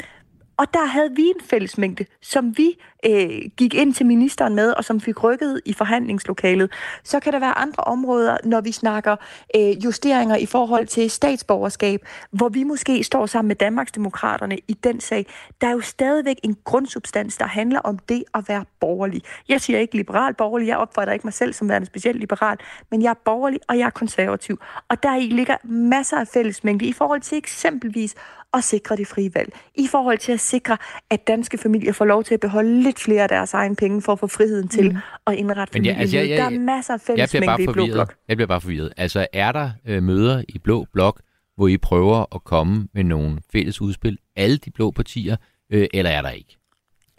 Og 0.56 0.74
der 0.74 0.86
havde 0.86 1.10
vi 1.16 1.22
en 1.22 1.40
fællesmængde, 1.44 2.06
som 2.22 2.58
vi 2.58 2.78
øh, 3.06 3.50
gik 3.56 3.74
ind 3.74 3.94
til 3.94 4.06
ministeren 4.06 4.54
med, 4.54 4.72
og 4.72 4.84
som 4.84 5.00
fik 5.00 5.24
rykket 5.24 5.60
i 5.64 5.72
forhandlingslokalet. 5.72 6.72
Så 7.04 7.20
kan 7.20 7.32
der 7.32 7.38
være 7.38 7.58
andre 7.58 7.84
områder, 7.84 8.36
når 8.44 8.60
vi 8.60 8.72
snakker 8.72 9.16
øh, 9.56 9.84
justeringer 9.84 10.36
i 10.36 10.46
forhold 10.46 10.86
til 10.86 11.10
statsborgerskab, 11.10 12.00
hvor 12.30 12.48
vi 12.48 12.62
måske 12.62 13.04
står 13.04 13.26
sammen 13.26 13.48
med 13.48 13.56
Danmarksdemokraterne 13.56 14.58
i 14.68 14.72
den 14.72 15.00
sag. 15.00 15.26
Der 15.60 15.66
er 15.66 15.72
jo 15.72 15.80
stadigvæk 15.80 16.36
en 16.42 16.56
grundsubstans, 16.64 17.36
der 17.36 17.46
handler 17.46 17.80
om 17.80 17.98
det 17.98 18.24
at 18.34 18.48
være 18.48 18.64
borgerlig. 18.80 19.22
Jeg 19.48 19.60
siger 19.60 19.78
ikke 19.78 19.96
liberal 19.96 20.34
borgerlig, 20.34 20.68
jeg 20.68 20.76
opfatter 20.76 21.12
ikke 21.12 21.26
mig 21.26 21.34
selv 21.34 21.52
som 21.52 21.68
værende 21.68 21.86
specielt 21.86 22.18
liberal, 22.18 22.58
men 22.90 23.02
jeg 23.02 23.10
er 23.10 23.20
borgerlig, 23.24 23.60
og 23.68 23.78
jeg 23.78 23.86
er 23.86 23.90
konservativ. 23.90 24.60
Og 24.88 25.02
der 25.02 25.16
i 25.16 25.26
ligger 25.26 25.56
masser 25.64 26.16
af 26.16 26.28
fællesmængde 26.28 26.86
i 26.86 26.92
forhold 26.92 27.20
til 27.20 27.38
eksempelvis 27.38 28.14
at 28.54 28.64
sikre 28.64 28.96
det 28.96 29.06
frie 29.06 29.34
valg. 29.34 29.52
I 29.74 29.86
forhold 29.90 30.18
til 30.18 30.32
at 30.32 30.40
sikre, 30.40 30.76
at 31.10 31.26
danske 31.26 31.58
familier 31.58 31.92
får 31.92 32.04
lov 32.04 32.24
til 32.24 32.34
at 32.34 32.40
beholde 32.40 32.82
lidt 32.82 33.00
flere 33.00 33.22
af 33.22 33.28
deres 33.28 33.54
egen 33.54 33.76
penge 33.76 34.02
for 34.02 34.12
at 34.12 34.18
få 34.18 34.26
friheden 34.26 34.68
til 34.68 34.92
mm. 34.92 34.98
at 35.26 35.34
indrette 35.34 35.72
familien. 35.72 35.96
Ja, 35.96 36.00
altså, 36.00 36.16
jeg, 36.16 36.28
jeg, 36.28 36.38
der 36.38 36.44
er 36.44 36.58
masser 36.58 36.94
af 36.94 37.00
fællesmængde 37.00 37.62
i 37.62 37.66
Blå 37.66 37.86
Blok. 37.86 38.14
Jeg 38.28 38.36
bliver 38.36 38.48
bare 38.48 38.60
forvirret. 38.60 38.92
Altså, 38.96 39.26
er 39.32 39.52
der 39.52 39.70
øh, 39.86 40.02
møder 40.02 40.42
i 40.48 40.58
Blå 40.58 40.86
Blok, 40.92 41.20
hvor 41.56 41.68
I 41.68 41.76
prøver 41.76 42.34
at 42.34 42.44
komme 42.44 42.88
med 42.94 43.04
nogle 43.04 43.38
fælles 43.52 43.80
udspil, 43.80 44.18
alle 44.36 44.56
de 44.56 44.70
blå 44.70 44.90
partier, 44.90 45.36
øh, 45.72 45.86
eller 45.94 46.10
er 46.10 46.22
der 46.22 46.30
ikke? 46.30 46.58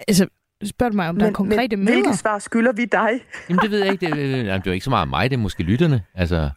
Altså, 0.07 0.27
spørger 0.63 0.89
du 0.89 0.95
mig, 0.95 1.09
om 1.09 1.15
men, 1.15 1.21
der 1.21 1.27
er 1.27 1.31
konkrete 1.31 1.75
men, 1.75 1.85
møder? 1.85 2.01
Hvilke 2.01 2.17
svar 2.17 2.39
skylder 2.39 2.71
vi 2.71 2.85
dig? 2.85 3.09
Jamen, 3.49 3.59
det 3.61 3.71
ved 3.71 3.79
jeg 3.79 3.91
ikke. 3.91 4.05
Det, 4.05 4.15
det, 4.15 4.45
det 4.45 4.49
er 4.49 4.61
jo 4.65 4.71
ikke 4.71 4.83
så 4.83 4.89
meget 4.89 5.07
mig, 5.07 5.29
det 5.29 5.37
er 5.37 5.41
måske 5.41 5.63
lytterne. 5.63 6.01
Altså... 6.15 6.49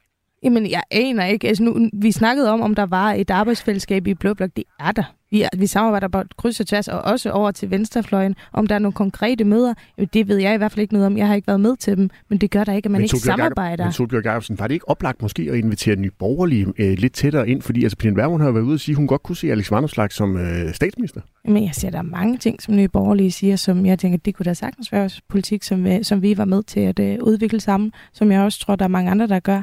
Jamen, 0.43 0.71
jeg 0.71 0.83
aner 0.91 1.25
ikke. 1.25 1.49
Altså, 1.49 1.63
nu, 1.63 1.91
vi 1.93 2.13
snakkede 2.13 2.51
om, 2.51 2.61
om 2.61 2.75
der 2.75 2.87
var 2.87 3.13
et 3.13 3.31
arbejdsfællesskab 3.31 4.07
i 4.07 4.15
Blå 4.15 4.35
Blok. 4.35 4.51
Det 4.57 4.65
er 4.81 4.93
der. 4.93 5.15
Vi, 5.31 5.43
er, 5.43 5.49
vi 5.59 5.67
samarbejder 5.67 6.09
på 6.09 6.23
kryds 6.37 6.61
og 6.61 6.67
tværs, 6.67 6.89
og 6.89 7.01
også 7.01 7.31
over 7.31 7.51
til 7.51 7.71
venstrefløjen. 7.71 8.35
Om 8.53 8.67
der 8.67 8.75
er 8.75 8.79
nogle 8.79 8.93
konkrete 8.93 9.45
møder, 9.45 9.75
jamen, 9.99 10.09
det 10.13 10.29
ved 10.29 10.37
jeg 10.37 10.55
i 10.55 10.57
hvert 10.57 10.73
fald 10.73 10.83
ikke 10.83 10.95
noget 10.95 11.07
om. 11.07 11.17
Jeg 11.19 11.27
har 11.27 11.35
ikke 11.35 11.47
været 11.47 11.61
med 11.61 11.77
til 11.77 11.97
dem, 11.97 12.11
men 12.29 12.39
det 12.39 12.51
gør 12.51 12.65
der 12.65 12.73
ikke, 12.73 12.87
at 12.87 12.91
man 12.91 12.99
men 12.99 13.05
ikke 13.05 13.19
samarbejder. 13.19 13.85
Men 13.85 13.93
Solbjørg 13.93 14.25
Jacobsen, 14.25 14.59
var 14.59 14.67
det 14.67 14.75
ikke 14.75 14.89
oplagt 14.89 15.23
måske 15.23 15.49
at 15.53 15.59
invitere 15.59 15.97
nye 15.97 16.11
borgerlige 16.19 16.67
øh, 16.79 16.99
lidt 16.99 17.13
tættere 17.13 17.49
ind? 17.49 17.63
Fordi 17.63 17.83
altså, 17.83 17.97
Pernille 17.97 18.23
Vermund 18.23 18.43
har 18.43 18.51
været 18.51 18.65
ude 18.65 18.75
og 18.75 18.81
sige, 18.81 18.93
at 18.93 18.97
hun 18.97 19.07
godt 19.07 19.23
kunne 19.23 19.37
se 19.37 19.51
Alex 19.51 19.71
Vanderslag 19.71 20.13
som 20.13 20.37
øh, 20.37 20.75
statsminister. 20.75 21.21
Men 21.45 21.65
jeg 21.65 21.75
ser, 21.75 21.91
der 21.91 21.99
er 21.99 22.03
mange 22.03 22.39
ting, 22.39 22.63
som 22.63 22.77
nye 22.77 22.89
borgerlige 22.89 23.31
siger, 23.31 23.57
som 23.57 23.87
jeg 23.87 23.99
tænker, 23.99 24.19
det 24.19 24.35
kunne 24.35 24.45
da 24.45 24.55
sagtens 24.55 24.93
være 24.93 25.11
politik, 25.29 25.63
som, 25.63 25.87
øh, 25.87 26.05
som 26.05 26.23
vi 26.23 26.39
var 26.39 26.45
med 26.45 26.63
til 26.63 26.81
at 26.81 26.99
øh, 26.99 27.19
udvikle 27.23 27.61
sammen, 27.61 27.93
som 28.13 28.33
jeg 28.33 28.41
også 28.41 28.61
tror, 28.61 28.77
der 28.77 28.85
er 28.85 28.89
mange 28.89 29.11
andre, 29.11 29.27
der 29.27 29.41
gør. 29.41 29.63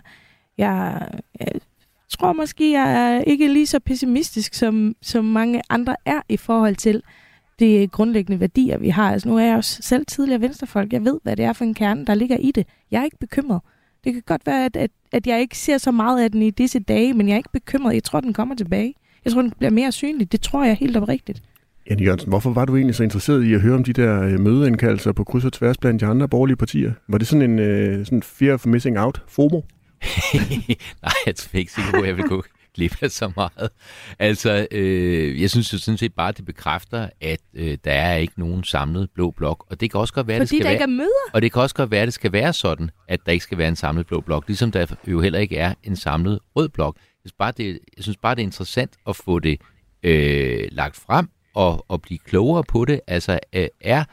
Jeg, 0.58 1.08
jeg 1.40 1.48
tror 2.10 2.34
måske, 2.34 2.72
jeg 2.72 2.94
er 2.94 3.22
ikke 3.22 3.48
lige 3.48 3.68
så 3.68 3.80
pessimistisk, 3.80 4.54
som, 4.54 4.96
som 5.02 5.26
mange 5.26 5.62
andre 5.70 5.96
er 6.06 6.22
i 6.30 6.38
forhold 6.38 6.76
til 6.76 7.04
de 7.60 7.88
grundlæggende 7.92 8.40
værdier, 8.40 8.78
vi 8.78 8.90
har. 8.90 9.12
Altså 9.12 9.30
nu 9.30 9.38
er 9.38 9.44
jeg 9.44 9.56
også 9.56 9.82
selv 9.82 10.06
tidligere 10.06 10.42
venstrefolk. 10.42 10.94
Jeg 10.94 11.06
ved, 11.06 11.20
hvad 11.24 11.36
det 11.36 11.46
er 11.46 11.54
for 11.54 11.66
en 11.66 11.74
kerne, 11.74 12.06
der 12.06 12.14
ligger 12.14 12.38
i 12.38 12.52
det. 12.52 12.68
Jeg 12.92 13.00
er 13.00 13.04
ikke 13.04 13.18
bekymret. 13.20 13.62
Det 14.04 14.14
kan 14.14 14.24
godt 14.26 14.42
være, 14.46 14.66
at, 14.66 14.76
at, 14.76 14.92
at 15.12 15.28
jeg 15.28 15.42
ikke 15.42 15.58
ser 15.58 15.78
så 15.78 15.92
meget 15.92 16.24
af 16.24 16.32
den 16.32 16.42
i 16.42 16.50
disse 16.50 16.80
dage, 16.80 17.14
men 17.14 17.28
jeg 17.28 17.34
er 17.34 17.38
ikke 17.38 17.52
bekymret. 17.54 17.94
Jeg 17.94 18.04
tror, 18.04 18.20
den 18.20 18.34
kommer 18.34 18.56
tilbage. 18.56 18.94
Jeg 19.26 19.34
tror, 19.34 19.42
den 19.42 19.54
bliver 19.58 19.72
mere 19.72 19.92
synlig. 19.92 20.32
Det 20.32 20.42
tror 20.42 20.64
jeg 20.64 20.76
helt 20.76 20.98
oprigtigt. 20.98 21.44
Jan 21.90 22.00
Jørgensen, 22.00 22.30
hvorfor 22.30 22.50
var 22.50 22.66
du 22.66 22.76
egentlig 22.76 22.96
så 22.96 23.04
interesseret 23.04 23.44
i 23.44 23.54
at 23.54 23.62
høre 23.62 23.76
om 23.76 23.84
de 23.84 23.94
der 23.94 24.22
øh, 24.22 24.40
mødeindkaldelser 24.40 25.12
på 25.12 25.24
kryds 25.24 25.46
og 25.46 25.54
tværs 25.54 25.78
blandt 25.78 26.02
de 26.02 26.06
andre 26.06 26.28
borgerlige 26.28 26.58
partier? 26.58 26.94
Var 27.08 27.18
det 27.18 27.28
sådan 27.28 27.60
en 27.60 27.60
uh, 28.00 28.06
sådan 28.06 28.24
fear 28.24 28.54
of 28.54 28.66
missing 28.66 29.00
out 29.00 29.22
FOMO? 29.28 29.62
Nej, 31.04 31.14
jeg 31.26 31.36
er 31.54 31.58
ikke 31.58 31.72
sikker 31.72 31.92
på, 31.92 32.02
at 32.02 32.08
jeg 32.08 32.18
vil 32.18 32.26
gå 32.26 32.44
glip 32.76 33.04
af 33.04 33.12
så 33.12 33.32
meget. 33.36 33.70
Altså, 34.20 34.68
øh, 34.72 35.42
jeg 35.42 35.50
synes 35.50 35.74
jo 35.74 35.78
sådan 35.78 35.98
set 35.98 36.14
bare, 36.14 36.30
at 36.30 36.38
det 36.38 36.46
bekræfter, 36.46 37.10
at 37.22 37.40
øh, 37.54 37.78
der 37.84 37.92
er 37.92 38.16
ikke 38.16 38.34
nogen 38.38 38.64
samlet 38.64 39.10
blå 39.14 39.32
blok. 39.32 39.66
Og 39.70 39.82
det 39.82 39.92
kan 39.92 40.00
også 40.00 40.14
godt 40.14 40.28
være, 40.28 40.38
Fordi 40.38 40.42
det 40.42 40.50
skal 40.50 40.60
der 40.60 40.64
være... 40.64 40.74
ikke 40.74 40.84
er 40.84 40.88
møder? 40.88 41.32
Og 41.34 41.42
det 41.42 41.54
kan 41.54 41.62
også 41.62 41.76
godt 41.76 41.92
være, 41.92 42.02
at 42.02 42.06
det 42.06 42.14
skal 42.14 42.32
være 42.32 42.54
sådan, 42.54 42.92
at 43.08 43.20
der 43.26 43.32
ikke 43.32 43.44
skal 43.44 43.58
være 43.58 43.68
en 43.68 43.76
samlet 43.76 44.08
blå 44.08 44.22
blok. 44.22 44.48
Ligesom 44.48 44.72
der 44.72 44.96
jo 45.08 45.22
heller 45.22 45.40
ikke 45.40 45.58
er 45.58 45.74
en 45.84 45.96
samlet 45.96 46.40
rød 46.56 46.70
blok. 46.70 46.96
Jeg 46.96 47.30
synes 47.30 47.34
bare, 47.40 47.52
det, 47.58 47.80
jeg 47.98 48.04
synes 48.04 48.18
bare, 48.18 48.36
det 48.36 48.42
er 48.42 48.46
interessant 48.46 48.94
at 49.08 49.16
få 49.16 49.40
det 49.40 49.62
øh, 50.04 50.68
lagt 50.72 50.96
frem 50.96 51.30
og, 51.56 51.86
og 51.88 52.02
blive 52.02 52.18
klogere 52.18 52.64
på 52.64 52.86
det. 52.86 53.02
Altså, 53.08 53.40
øh, 53.54 53.68
er 53.82 54.04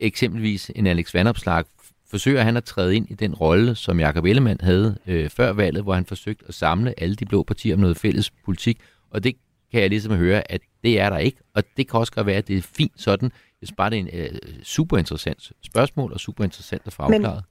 eksempelvis 0.00 0.70
en 0.74 0.86
Alex 0.86 1.14
Vandopslag 1.14 1.64
forsøger 2.10 2.42
han 2.42 2.56
at 2.56 2.64
træde 2.64 2.96
ind 2.96 3.10
i 3.10 3.14
den 3.14 3.34
rolle, 3.34 3.74
som 3.74 4.00
Jakob 4.00 4.24
Ellemann 4.24 4.60
havde 4.60 4.98
øh, 5.06 5.30
før 5.30 5.52
valget, 5.52 5.82
hvor 5.82 5.94
han 5.94 6.06
forsøgte 6.06 6.44
at 6.48 6.54
samle 6.54 7.00
alle 7.00 7.16
de 7.16 7.26
blå 7.26 7.42
partier 7.42 7.74
om 7.74 7.80
noget 7.80 7.96
fælles 7.96 8.30
politik. 8.30 8.80
Og 9.10 9.24
det 9.24 9.34
kan 9.72 9.80
jeg 9.80 9.90
ligesom 9.90 10.14
høre, 10.14 10.52
at 10.52 10.60
det 10.84 11.00
er 11.00 11.10
der 11.10 11.18
ikke. 11.18 11.38
Og 11.54 11.62
det 11.76 11.88
kan 11.88 12.00
også 12.00 12.12
godt 12.12 12.26
være, 12.26 12.36
at 12.36 12.48
det 12.48 12.58
er 12.58 12.62
fint 12.62 12.92
sådan. 12.96 13.30
Jeg 13.60 13.66
synes 13.66 13.76
bare, 13.76 13.90
det 13.90 13.96
er 13.96 14.00
en 14.00 14.08
øh, 14.12 14.38
super 14.62 14.98
interessant 14.98 15.52
spørgsmål, 15.62 16.12
og 16.12 16.20
super 16.20 16.44
interessant 16.44 16.82
at 16.86 16.92
få 16.92 17.02
afklaret. 17.02 17.44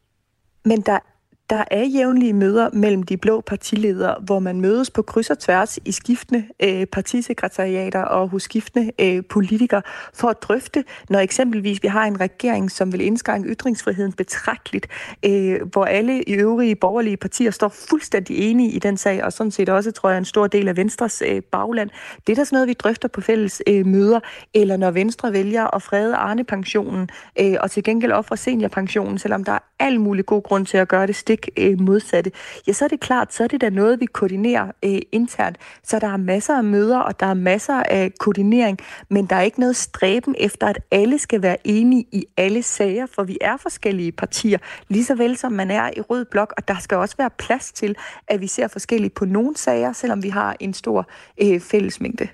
Men, 0.65 0.69
men 0.69 0.81
der 0.81 0.99
der 1.49 1.63
er 1.71 1.83
jævnlige 1.83 2.33
møder 2.33 2.69
mellem 2.73 3.03
de 3.03 3.17
blå 3.17 3.41
partiledere, 3.41 4.15
hvor 4.21 4.39
man 4.39 4.61
mødes 4.61 4.89
på 4.89 5.01
kryds 5.01 5.29
og 5.29 5.39
tværs 5.39 5.79
i 5.85 5.91
skiftende 5.91 6.45
øh, 6.63 6.85
partisekretariater 6.85 8.01
og 8.01 8.29
hos 8.29 8.43
skiftende 8.43 8.91
øh, 8.99 9.23
politikere 9.29 9.81
for 10.13 10.27
at 10.27 10.41
drøfte, 10.41 10.83
når 11.09 11.19
eksempelvis 11.19 11.83
vi 11.83 11.87
har 11.87 12.05
en 12.05 12.19
regering, 12.19 12.71
som 12.71 12.91
vil 12.91 13.01
indskrænke 13.01 13.49
ytringsfriheden 13.49 14.13
betragteligt, 14.13 14.87
øh, 15.25 15.59
hvor 15.71 15.85
alle 15.85 16.23
i 16.23 16.33
øvrige 16.33 16.75
borgerlige 16.75 17.17
partier 17.17 17.51
står 17.51 17.67
fuldstændig 17.89 18.37
enige 18.37 18.71
i 18.71 18.79
den 18.79 18.97
sag, 18.97 19.23
og 19.23 19.33
sådan 19.33 19.51
set 19.51 19.69
også, 19.69 19.91
tror 19.91 20.09
jeg, 20.09 20.17
en 20.17 20.25
stor 20.25 20.47
del 20.47 20.67
af 20.67 20.77
Venstres 20.77 21.23
øh, 21.27 21.41
bagland. 21.41 21.89
Det 22.27 22.33
er 22.33 22.35
da 22.35 22.43
sådan 22.43 22.55
noget, 22.55 22.67
vi 22.67 22.73
drøfter 22.73 23.07
på 23.07 23.21
fælles 23.21 23.61
øh, 23.67 23.85
møder, 23.85 24.19
eller 24.53 24.77
når 24.77 24.91
Venstre 24.91 25.33
vælger 25.33 25.75
at 25.75 25.81
frede 25.81 26.15
Arne-pensionen 26.15 27.09
øh, 27.39 27.55
og 27.59 27.71
til 27.71 27.83
gengæld 27.83 28.11
ofre 28.11 28.37
seniorpensionen, 28.37 29.17
selvom 29.17 29.43
der 29.43 29.51
er 29.51 29.59
al 29.79 29.99
mulig 29.99 30.25
god 30.25 30.43
grund 30.43 30.65
til 30.65 30.77
at 30.77 30.87
gøre 30.87 31.07
det 31.07 31.15
stik 31.15 31.36
stik 31.37 31.49
øh, 31.57 31.81
modsatte, 31.81 32.31
ja, 32.67 32.73
så 32.73 32.85
er 32.85 32.89
det 32.89 32.99
klart, 32.99 33.33
så 33.33 33.43
er 33.43 33.47
det 33.47 33.61
da 33.61 33.69
noget, 33.69 33.99
vi 33.99 34.05
koordinerer 34.05 34.71
øh, 34.83 34.99
internt. 35.11 35.57
Så 35.83 35.99
der 35.99 36.07
er 36.07 36.17
masser 36.17 36.57
af 36.57 36.63
møder, 36.63 36.99
og 36.99 37.19
der 37.19 37.25
er 37.25 37.33
masser 37.33 37.83
af 37.83 38.11
koordinering, 38.19 38.79
men 39.09 39.25
der 39.25 39.35
er 39.35 39.41
ikke 39.41 39.59
noget 39.59 39.75
stræben 39.75 40.35
efter, 40.39 40.67
at 40.67 40.79
alle 40.91 41.19
skal 41.19 41.41
være 41.41 41.57
enige 41.63 42.05
i 42.11 42.25
alle 42.37 42.63
sager, 42.63 43.05
for 43.05 43.23
vi 43.23 43.37
er 43.41 43.57
forskellige 43.57 44.11
partier, 44.11 44.57
lige 44.87 45.05
så 45.05 45.15
vel 45.15 45.37
som 45.37 45.51
man 45.51 45.71
er 45.71 45.89
i 45.97 46.01
rød 46.01 46.25
blok, 46.25 46.53
og 46.57 46.67
der 46.67 46.75
skal 46.79 46.97
også 46.97 47.15
være 47.17 47.29
plads 47.29 47.71
til, 47.71 47.95
at 48.27 48.41
vi 48.41 48.47
ser 48.47 48.67
forskelligt 48.67 49.13
på 49.13 49.25
nogle 49.25 49.57
sager, 49.57 49.93
selvom 49.93 50.23
vi 50.23 50.29
har 50.29 50.55
en 50.59 50.73
stor 50.73 51.09
øh, 51.41 51.59
fællesmængde. 51.59 52.27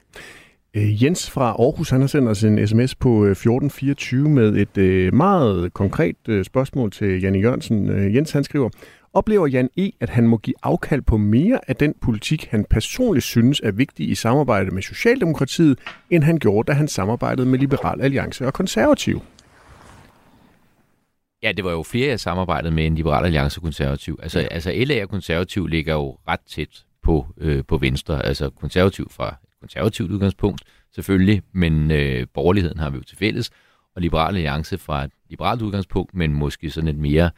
Øh, 0.76 1.04
Jens 1.04 1.30
fra 1.30 1.46
Aarhus, 1.46 1.90
han 1.90 2.02
har 2.02 2.08
sendt 2.08 2.30
os 2.30 2.44
en 2.44 2.68
sms 2.68 2.96
på 2.96 3.26
1424 3.26 4.26
øh, 4.26 4.32
med 4.32 4.56
et 4.56 4.78
øh, 4.78 5.14
meget 5.14 5.74
konkret 5.74 6.16
spørgsmål 6.44 6.92
til 6.92 7.22
Janne 7.22 7.40
Jørgensen. 7.40 8.14
Jens 8.16 8.32
han 8.32 8.44
skriver, 8.44 8.70
oplever 9.14 9.48
Jan 9.48 9.70
E., 9.78 9.92
at 10.00 10.10
han 10.10 10.28
må 10.28 10.38
give 10.38 10.56
afkald 10.64 11.02
på 11.02 11.18
mere 11.18 11.60
af 11.68 11.76
den 11.76 11.94
politik, 12.02 12.48
han 12.52 12.66
personligt 12.70 13.26
synes 13.26 13.62
er 13.64 13.72
vigtig 13.72 14.10
i 14.10 14.16
samarbejde 14.16 14.72
med 14.72 14.82
Socialdemokratiet, 14.82 15.80
end 16.10 16.24
han 16.24 16.40
gjorde, 16.40 16.68
da 16.68 16.74
han 16.74 16.88
samarbejdede 16.88 17.48
med 17.48 17.60
Liberal 17.60 18.02
Alliance 18.02 18.48
og 18.48 18.54
Konservativ? 18.54 19.22
Ja, 21.44 21.52
det 21.52 21.66
var 21.66 21.72
jo 21.72 21.84
flere, 21.84 22.10
jeg 22.10 22.20
samarbejdede 22.20 22.74
med 22.74 22.86
en 22.86 22.96
Liberal 22.96 23.26
Alliance 23.26 23.58
og 23.58 23.64
Konservativ. 23.64 24.20
Altså, 24.24 24.40
ja. 24.40 24.48
altså 24.52 24.74
LA 24.76 25.04
og 25.04 25.10
Konservativ 25.10 25.68
ligger 25.68 25.94
jo 25.94 26.18
ret 26.28 26.40
tæt 26.48 26.84
på, 27.04 27.28
øh, 27.38 27.64
på 27.68 27.78
Venstre. 27.78 28.26
Altså 28.26 28.50
Konservativ 28.50 29.10
fra 29.12 29.36
konservativt 29.63 30.12
udgangspunkt, 30.12 30.62
selvfølgelig, 30.95 31.41
men 31.52 31.91
øh, 31.91 32.28
borgerligheden 32.34 32.80
har 32.80 32.89
vi 32.89 32.97
jo 32.97 33.04
til 33.04 33.17
fælles, 33.17 33.49
og 33.95 34.02
Liberal 34.02 34.36
Alliance 34.36 34.78
fra 34.78 35.04
et 35.04 35.12
liberalt 35.30 35.62
udgangspunkt, 35.62 36.15
men 36.15 36.34
måske 36.34 36.69
sådan 36.69 36.88
et 36.88 36.97
mere 36.97 37.30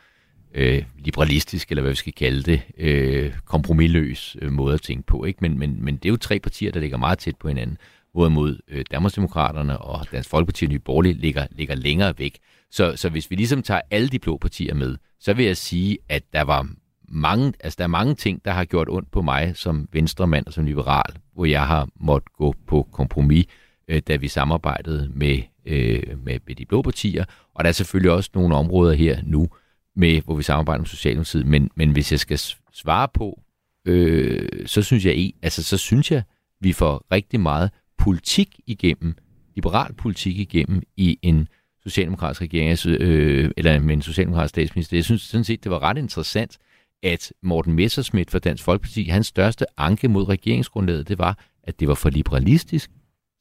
øh, 0.53 0.83
liberalistisk, 0.99 1.71
eller 1.71 1.81
hvad 1.81 1.91
vi 1.91 1.95
skal 1.95 2.13
kalde 2.13 2.43
det, 2.43 2.61
øh, 2.77 3.33
kompromilløs 3.45 4.37
øh, 4.41 4.51
måde 4.51 4.73
at 4.73 4.81
tænke 4.81 5.07
på. 5.07 5.25
Ikke? 5.25 5.39
Men, 5.41 5.59
men, 5.59 5.83
men 5.83 5.95
det 5.95 6.05
er 6.05 6.09
jo 6.09 6.17
tre 6.17 6.39
partier, 6.39 6.71
der 6.71 6.79
ligger 6.79 6.97
meget 6.97 7.19
tæt 7.19 7.35
på 7.35 7.47
hinanden, 7.47 7.77
hvorimod 8.13 8.59
øh, 8.67 8.85
Danmarksdemokraterne 8.91 9.77
og 9.77 10.05
Dansk 10.11 10.29
Folkeparti 10.29 10.65
og 10.65 10.71
Nye 10.71 10.79
Borgerlige 10.79 11.13
ligger, 11.13 11.47
ligger 11.51 11.75
længere 11.75 12.13
væk. 12.17 12.39
Så, 12.71 12.93
så 12.95 13.09
hvis 13.09 13.31
vi 13.31 13.35
ligesom 13.35 13.63
tager 13.63 13.81
alle 13.91 14.09
de 14.09 14.19
blå 14.19 14.37
partier 14.37 14.73
med, 14.73 14.97
så 15.19 15.33
vil 15.33 15.45
jeg 15.45 15.57
sige, 15.57 15.97
at 16.09 16.23
der 16.33 16.41
var 16.41 16.67
mange, 17.07 17.53
altså 17.59 17.77
der 17.77 17.83
er 17.83 17.87
mange 17.87 18.15
ting, 18.15 18.45
der 18.45 18.51
har 18.51 18.65
gjort 18.65 18.89
ondt 18.89 19.11
på 19.11 19.21
mig 19.21 19.51
som 19.55 19.89
venstremand 19.93 20.47
og 20.47 20.53
som 20.53 20.65
liberal, 20.65 21.13
hvor 21.33 21.45
jeg 21.45 21.67
har 21.67 21.87
måttet 21.99 22.33
gå 22.33 22.55
på 22.67 22.87
kompromis, 22.91 23.45
øh, 23.87 24.01
da 24.07 24.15
vi 24.15 24.27
samarbejdede 24.27 25.11
med, 25.13 25.41
øh, 25.65 26.03
med, 26.23 26.39
med 26.47 26.55
de 26.55 26.65
blå 26.65 26.81
partier. 26.81 27.25
Og 27.53 27.63
der 27.63 27.67
er 27.67 27.73
selvfølgelig 27.73 28.11
også 28.11 28.29
nogle 28.33 28.55
områder 28.55 28.93
her 28.93 29.19
nu, 29.23 29.49
med, 29.95 30.21
hvor 30.21 30.35
vi 30.35 30.43
samarbejder 30.43 30.79
med 30.79 30.87
Socialdemokratiet. 30.87 31.45
Men, 31.45 31.69
men 31.75 31.91
hvis 31.91 32.11
jeg 32.11 32.19
skal 32.19 32.39
svare 32.73 33.07
på, 33.13 33.41
øh, 33.85 34.49
så 34.65 34.81
synes 34.81 35.05
jeg, 35.05 35.13
e, 35.17 35.31
altså 35.41 35.63
så 35.63 35.77
synes 35.77 36.11
jeg, 36.11 36.23
vi 36.61 36.73
får 36.73 37.05
rigtig 37.11 37.39
meget 37.39 37.71
politik 37.97 38.59
igennem, 38.67 39.15
liberal 39.55 39.93
politik 39.93 40.39
igennem 40.39 40.81
i 40.97 41.19
en 41.21 41.47
socialdemokratisk 41.83 42.41
regering, 42.41 43.01
øh, 43.01 43.51
eller 43.57 43.79
med 43.79 43.93
en 43.93 44.01
socialdemokratisk 44.01 44.49
statsminister. 44.49 44.97
Jeg 44.97 45.05
synes 45.05 45.21
sådan 45.21 45.43
set, 45.43 45.63
det 45.63 45.71
var 45.71 45.83
ret 45.83 45.97
interessant, 45.97 46.57
at 47.03 47.33
Morten 47.43 47.73
Messerschmidt 47.73 48.31
fra 48.31 48.39
Dansk 48.39 48.63
Folkeparti, 48.63 49.03
hans 49.03 49.27
største 49.27 49.65
anke 49.77 50.07
mod 50.07 50.29
regeringsgrundlaget, 50.29 51.07
det 51.07 51.19
var, 51.19 51.39
at 51.63 51.79
det 51.79 51.87
var 51.87 51.95
for 51.95 52.09
liberalistisk. 52.09 52.91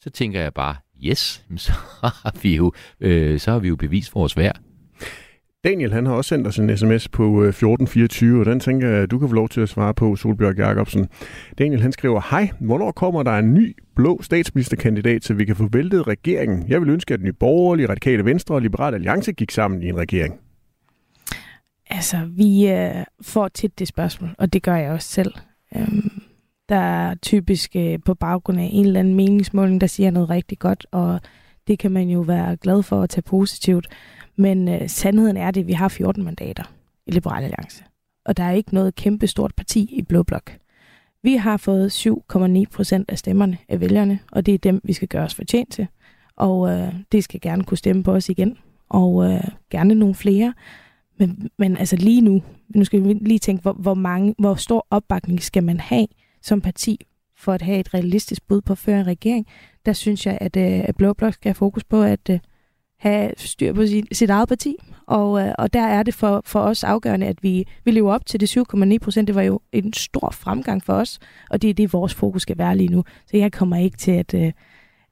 Så 0.00 0.10
tænker 0.10 0.40
jeg 0.40 0.54
bare, 0.54 0.76
yes, 1.04 1.44
så 1.56 1.72
har 2.00 2.36
vi 2.42 2.56
jo, 2.56 2.72
øh, 3.00 3.40
så 3.40 3.50
har 3.50 3.58
vi 3.58 3.68
jo 3.68 3.76
bevist 3.76 4.14
vores 4.14 4.36
værd. 4.36 4.60
Daniel 5.64 5.92
han 5.92 6.06
har 6.06 6.14
også 6.14 6.28
sendt 6.28 6.46
os 6.46 6.58
en 6.58 6.76
sms 6.76 7.08
på 7.08 7.24
øh, 7.42 7.48
1424, 7.48 8.40
og 8.40 8.46
den 8.46 8.60
tænker 8.60 8.88
jeg, 8.88 9.10
du 9.10 9.18
kan 9.18 9.28
få 9.28 9.34
lov 9.34 9.48
til 9.48 9.60
at 9.60 9.68
svare 9.68 9.94
på, 9.94 10.16
Solbjørg 10.16 10.58
Jacobsen. 10.58 11.08
Daniel 11.58 11.82
han 11.82 11.92
skriver, 11.92 12.20
hej, 12.30 12.50
hvornår 12.60 12.92
kommer 12.92 13.22
der 13.22 13.38
en 13.38 13.54
ny 13.54 13.76
blå 13.96 14.22
statsministerkandidat, 14.22 15.24
så 15.24 15.34
vi 15.34 15.44
kan 15.44 15.56
få 15.56 15.68
væltet 15.72 16.06
regeringen? 16.06 16.64
Jeg 16.68 16.80
vil 16.80 16.90
ønske, 16.90 17.14
at 17.14 17.20
Nye 17.20 17.32
Borgerlige, 17.32 17.88
Radikale 17.88 18.24
Venstre 18.24 18.54
og 18.54 18.62
Liberale 18.62 18.94
Alliance 18.94 19.32
gik 19.32 19.50
sammen 19.50 19.82
i 19.82 19.88
en 19.88 19.96
regering. 19.98 20.43
Altså, 21.90 22.28
vi 22.30 22.68
øh, 22.68 23.04
får 23.22 23.48
tit 23.48 23.78
det 23.78 23.88
spørgsmål, 23.88 24.34
og 24.38 24.52
det 24.52 24.62
gør 24.62 24.76
jeg 24.76 24.90
også 24.90 25.08
selv. 25.08 25.34
Øhm, 25.76 26.22
der 26.68 26.76
er 26.76 27.14
typisk 27.14 27.76
øh, 27.76 27.98
på 28.06 28.14
baggrund 28.14 28.60
af 28.60 28.68
en 28.72 28.86
eller 28.86 29.00
anden 29.00 29.14
meningsmåling, 29.14 29.80
der 29.80 29.86
siger 29.86 30.10
noget 30.10 30.30
rigtig 30.30 30.58
godt, 30.58 30.86
og 30.90 31.20
det 31.66 31.78
kan 31.78 31.90
man 31.90 32.08
jo 32.08 32.20
være 32.20 32.56
glad 32.56 32.82
for 32.82 33.02
at 33.02 33.10
tage 33.10 33.22
positivt. 33.22 33.86
Men 34.36 34.68
øh, 34.68 34.88
sandheden 34.88 35.37
er 35.37 35.50
det, 35.50 35.60
at 35.60 35.66
vi 35.66 35.72
har 35.72 35.88
14 35.88 36.24
mandater 36.24 36.64
i 37.06 37.10
Liberal 37.10 37.44
Alliance. 37.44 37.85
Og 38.24 38.37
der 38.37 38.44
er 38.44 38.52
ikke 38.52 38.74
noget 38.74 38.94
kæmpe 38.94 39.26
stort 39.26 39.54
parti 39.54 39.88
i 39.92 40.02
Blå 40.02 40.22
Blok. 40.22 40.52
Vi 41.22 41.37
har 41.37 41.56
fået 41.56 42.06
7,9 42.06 42.64
procent 42.72 43.10
af 43.10 43.18
stemmerne 43.18 43.58
af 43.68 43.80
vælgerne, 43.80 44.18
og 44.32 44.46
det 44.46 44.54
er 44.54 44.58
dem, 44.58 44.80
vi 44.85 44.92
skal 44.92 45.08
gøre 45.08 45.24
os 45.24 45.35
fortjent 45.35 45.72
til. 45.72 45.87
Og 46.37 46.70
øh, 46.70 46.94
det 47.12 47.24
skal 47.24 47.40
gerne 47.40 47.64
kunne 47.64 47.78
stemme 47.78 48.02
på 48.02 48.12
os 48.12 48.28
igen, 48.28 48.58
og 48.88 49.32
øh, 49.32 49.44
gerne 49.70 49.94
nogle 49.94 50.14
flere. 50.14 50.54
Men, 51.19 51.50
men 51.58 51.77
altså 51.77 51.96
lige 51.96 52.21
nu, 52.21 52.42
nu 52.75 52.85
skal 52.85 53.04
vi 53.04 53.12
lige 53.12 53.38
tænke, 53.38 53.62
hvor, 53.62 53.73
hvor, 53.73 53.94
mange, 53.94 54.35
hvor 54.38 54.54
stor 54.54 54.87
opbakning 54.90 55.42
skal 55.42 55.65
man 55.65 55.81
have 55.81 56.06
som 56.42 56.60
parti 56.60 57.06
for 57.37 57.52
at 57.52 57.62
have 57.62 57.79
et 57.79 57.94
realistisk 57.94 58.46
bud 58.48 58.60
på 58.60 58.73
at 58.73 58.79
føre 58.79 59.00
en 59.00 59.06
regering. 59.06 59.46
Der 59.87 59.92
synes 59.92 60.27
jeg, 60.27 60.38
at, 60.40 60.56
øh, 60.56 60.85
at 60.85 60.96
Blå 60.96 61.12
Blok 61.12 61.35
skal 61.35 61.48
have 61.48 61.54
fokus 61.54 61.85
på 61.85 62.02
at 62.02 62.31
øh, 62.31 62.38
have 62.98 63.33
styr 63.37 63.73
på 63.73 63.87
sit, 63.87 64.17
sit 64.17 64.31
eget 64.31 64.48
parti. 64.48 64.77
Og, 65.06 65.40
øh, 65.40 65.54
og 65.58 65.73
der 65.73 65.83
er 65.83 66.02
det 66.02 66.15
for, 66.15 66.42
for 66.44 66.60
os 66.60 66.85
afgørende, 66.85 67.27
at 67.27 67.42
vi, 67.42 67.65
vi 67.85 67.90
lever 67.90 68.15
op 68.15 68.27
til 68.27 68.40
det 68.40 68.56
7,9 68.56 68.98
procent. 68.98 69.27
Det 69.27 69.35
var 69.35 69.42
jo 69.42 69.60
en 69.73 69.92
stor 69.92 70.31
fremgang 70.31 70.85
for 70.85 70.92
os, 70.92 71.19
og 71.50 71.62
det 71.62 71.71
er 71.71 71.75
det, 71.75 71.92
vores 71.92 72.15
fokus 72.15 72.42
skal 72.42 72.58
være 72.58 72.77
lige 72.77 72.88
nu. 72.88 73.04
Så 73.27 73.37
jeg 73.37 73.52
kommer 73.52 73.77
ikke 73.77 73.96
til 73.96 74.10
at, 74.10 74.35
øh, 74.35 74.52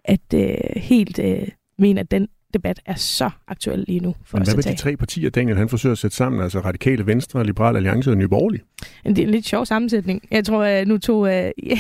at 0.05 0.35
øh, 0.35 0.57
helt 0.77 1.19
øh, 1.19 1.49
mene, 1.79 2.01
at 2.01 2.11
den 2.11 2.29
debat 2.55 2.81
er 2.87 2.95
så 2.95 3.31
aktuel 3.49 3.85
lige 3.89 4.01
nu. 4.01 4.15
For 4.25 4.39
Men 4.39 4.45
hvad 4.45 4.55
med 4.55 4.63
de 4.63 4.75
tre 4.75 4.97
partier, 4.97 5.31
Daniel 5.31 5.57
han 5.57 5.69
forsøger 5.69 5.93
at 5.93 5.99
sætte 5.99 6.17
sammen? 6.17 6.43
Altså 6.43 6.61
Radikale 6.61 7.07
Venstre, 7.07 7.47
Liberal 7.47 7.77
Alliance 7.77 8.11
og 8.11 8.17
Nye 8.17 8.29
Borgerlige? 8.29 8.63
Det 9.05 9.19
er 9.19 9.23
en 9.23 9.31
lidt 9.31 9.47
sjov 9.47 9.67
sammensætning. 9.67 10.23
Jeg 10.31 10.45
tror, 10.45 10.65
at 10.65 10.89
nu 10.89 10.99
tog 10.99 11.19
uh, 11.21 11.29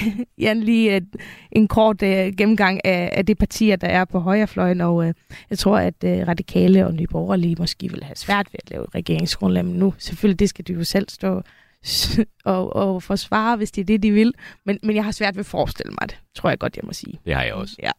Jan 0.44 0.60
lige 0.60 0.96
uh, 0.96 1.20
en 1.52 1.68
kort 1.68 2.02
uh, 2.02 2.08
gennemgang 2.08 2.80
af, 2.84 3.10
af 3.12 3.26
de 3.26 3.34
partier, 3.34 3.76
der 3.76 3.88
er 3.88 4.04
på 4.04 4.18
højrefløjen, 4.18 4.80
og 4.80 4.94
uh, 4.96 5.12
jeg 5.50 5.58
tror, 5.58 5.78
at 5.78 5.94
uh, 6.04 6.10
Radikale 6.10 6.86
og 6.86 6.94
Nye 6.94 7.06
Borgerlige 7.06 7.56
måske 7.58 7.90
vil 7.90 8.04
have 8.04 8.16
svært 8.16 8.46
ved 8.52 8.60
at 8.64 8.70
lave 8.70 8.84
et 8.84 8.94
regeringsgrundlag, 8.94 9.64
men 9.64 9.74
nu 9.74 9.94
selvfølgelig, 9.98 10.40
det 10.40 10.48
skal 10.48 10.66
de 10.66 10.72
jo 10.72 10.84
selv 10.84 11.08
stå 11.08 11.42
og, 12.44 12.76
og 12.76 13.02
forsvare, 13.02 13.56
hvis 13.56 13.70
det 13.70 13.80
er 13.80 13.84
det, 13.84 14.02
de 14.02 14.10
vil. 14.10 14.34
Men, 14.64 14.78
men 14.82 14.96
jeg 14.96 15.04
har 15.04 15.12
svært 15.12 15.34
ved 15.34 15.40
at 15.40 15.46
forestille 15.46 15.92
mig 16.00 16.08
det, 16.08 16.18
tror 16.34 16.48
jeg 16.48 16.58
godt, 16.58 16.76
jeg 16.76 16.84
må 16.86 16.92
sige. 16.92 17.20
Det 17.26 17.34
har 17.34 17.42
jeg 17.42 17.54
også. 17.54 17.76
Ja. 17.82 17.92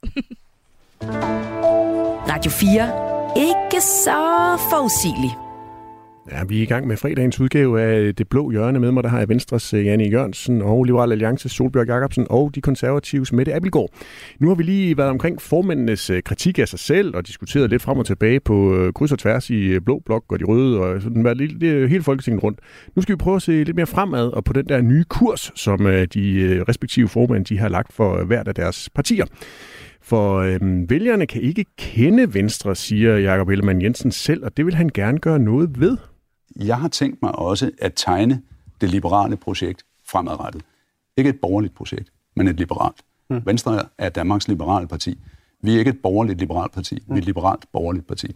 Radio 2.30 2.52
4. 2.52 2.92
Ikke 3.36 3.82
så 3.82 4.20
forudsigelig. 4.70 5.38
Ja, 6.32 6.44
vi 6.44 6.58
er 6.58 6.62
i 6.62 6.66
gang 6.66 6.88
med 6.88 6.98
fredagens 6.98 7.40
udgave 7.40 7.82
af 7.82 8.16
Det 8.16 8.30
Blå 8.30 8.52
Hjørne. 8.52 8.80
Med 8.80 8.92
mig 8.92 9.04
der 9.04 9.10
har 9.10 9.20
jeg 9.20 9.30
Venstres 9.30 9.74
eh, 9.74 9.86
Janne 9.86 10.04
Jørgensen 10.04 10.62
og 10.62 10.84
Liberal 10.84 11.12
Alliance 11.12 11.50
Solbjørg 11.50 11.88
Jacobsen 11.88 12.28
og 12.30 12.56
de 12.56 12.62
konservatives 12.62 13.34
Mette 13.34 13.54
Abelgaard. 13.54 13.90
Nu 14.40 14.48
har 14.48 14.56
vi 14.56 14.64
lige 14.64 14.98
været 14.98 15.10
omkring 15.10 15.42
formændenes 15.42 16.10
eh, 16.10 16.22
kritik 16.24 16.60
af 16.60 16.68
sig 16.68 16.80
selv 16.80 17.16
og 17.16 17.28
diskuteret 17.28 17.70
lidt 17.70 17.82
frem 17.82 17.98
og 17.98 18.06
tilbage 18.06 18.40
på 18.40 18.76
eh, 18.78 18.94
kryds 18.94 19.12
og 19.12 19.20
tværs 19.20 19.50
i 19.50 19.80
Blå 19.80 20.02
Blok 20.06 20.24
og 20.30 20.40
de 20.40 20.46
røde 20.46 20.80
og 20.80 21.02
sådan 21.02 21.24
været 21.24 21.38
lidt, 21.38 21.90
hele 21.90 22.04
Folketinget 22.04 22.44
rundt. 22.44 22.60
Nu 22.96 23.02
skal 23.02 23.14
vi 23.14 23.18
prøve 23.18 23.36
at 23.36 23.42
se 23.42 23.64
lidt 23.64 23.76
mere 23.76 23.88
fremad 23.88 24.28
og 24.28 24.44
på 24.44 24.54
den 24.54 24.66
der 24.70 24.82
nye 24.82 25.04
kurs, 25.04 25.52
som 25.56 25.80
de 26.14 26.64
respektive 26.68 27.08
formænd 27.08 27.46
de 27.46 27.60
har 27.60 27.70
lagt 27.70 27.94
for 27.94 28.24
hvert 28.24 28.48
af 28.48 28.56
deres 28.56 28.90
partier. 28.96 29.26
For 30.04 30.38
øhm, 30.38 30.90
vælgerne 30.90 31.28
kan 31.28 31.42
ikke 31.42 31.66
kende 31.78 32.34
Venstre, 32.34 32.76
siger 32.76 33.18
Jakob 33.18 33.50
Ellemann 33.50 33.82
Jensen 33.82 34.12
selv, 34.12 34.46
og 34.46 34.58
det 34.58 34.66
vil 34.66 34.76
han 34.76 34.90
gerne 34.94 35.20
gøre 35.20 35.40
noget 35.40 35.80
ved. 35.80 35.98
Jeg 36.56 36.78
har 36.78 36.88
tænkt 36.88 37.22
mig 37.22 37.36
også 37.36 37.72
at 37.82 37.94
tegne 37.96 38.42
det 38.82 38.90
liberale 38.90 39.38
projekt 39.38 39.84
fremadrettet. 40.08 40.64
Ikke 41.18 41.30
et 41.30 41.40
borgerligt 41.42 41.76
projekt, 41.76 42.10
men 42.36 42.48
et 42.48 42.58
liberalt. 42.58 42.96
Mm. 43.30 43.42
Venstre 43.46 43.84
er 43.98 44.10
Danmarks 44.10 44.48
liberale 44.48 44.88
parti. 44.88 45.20
Vi 45.62 45.76
er 45.76 45.80
ikke 45.80 45.90
et 45.90 46.00
borgerligt 46.04 46.40
liberalt 46.40 46.72
parti, 46.72 46.96
mm. 46.96 47.16
vi 47.16 47.18
er 47.18 47.22
et 47.22 47.26
liberalt 47.26 47.66
borgerligt 47.74 48.08
parti. 48.08 48.36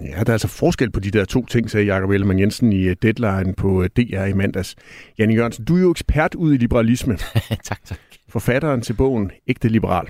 Ja, 0.00 0.20
der 0.20 0.26
er 0.26 0.32
altså 0.32 0.48
forskel 0.48 0.90
på 0.90 1.00
de 1.00 1.10
der 1.10 1.24
to 1.24 1.46
ting, 1.46 1.70
sagde 1.70 1.86
Jakob 1.86 2.10
Ellemann 2.10 2.38
Jensen 2.38 2.72
i 2.72 2.82
øh, 2.82 2.96
Deadline 3.02 3.54
på 3.54 3.82
øh, 3.82 3.88
DR 3.96 4.24
i 4.24 4.32
mandags. 4.32 4.76
Janne 5.18 5.34
Jørgensen, 5.34 5.64
du 5.64 5.76
er 5.76 5.80
jo 5.80 5.90
ekspert 5.90 6.34
ud 6.34 6.54
i 6.54 6.56
liberalisme. 6.56 7.16
tak, 7.64 7.84
tak. 7.84 7.98
Forfatteren 8.28 8.82
til 8.82 8.92
bogen 8.92 9.30
Ægte 9.48 9.68
Liberal. 9.68 10.08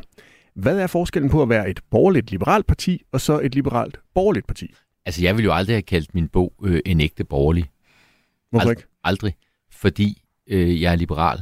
Hvad 0.61 0.78
er 0.78 0.86
forskellen 0.86 1.30
på 1.30 1.42
at 1.42 1.48
være 1.48 1.70
et 1.70 1.80
borgerligt 1.90 2.30
liberalt 2.30 2.66
parti 2.66 3.02
og 3.12 3.20
så 3.20 3.40
et 3.40 3.54
liberalt 3.54 4.00
borgerligt 4.14 4.46
parti? 4.46 4.74
Altså, 5.06 5.22
jeg 5.22 5.36
vil 5.36 5.44
jo 5.44 5.52
aldrig 5.52 5.74
have 5.74 5.82
kaldt 5.82 6.14
min 6.14 6.28
bog 6.28 6.52
øh, 6.62 6.80
en 6.86 7.00
ægte 7.00 7.24
borgerlig. 7.24 7.70
Hvorfor 8.50 8.66
Ald- 8.66 8.70
ikke? 8.70 8.82
Aldrig. 9.04 9.34
Fordi 9.70 10.22
øh, 10.46 10.82
jeg 10.82 10.92
er 10.92 10.96
liberal, 10.96 11.38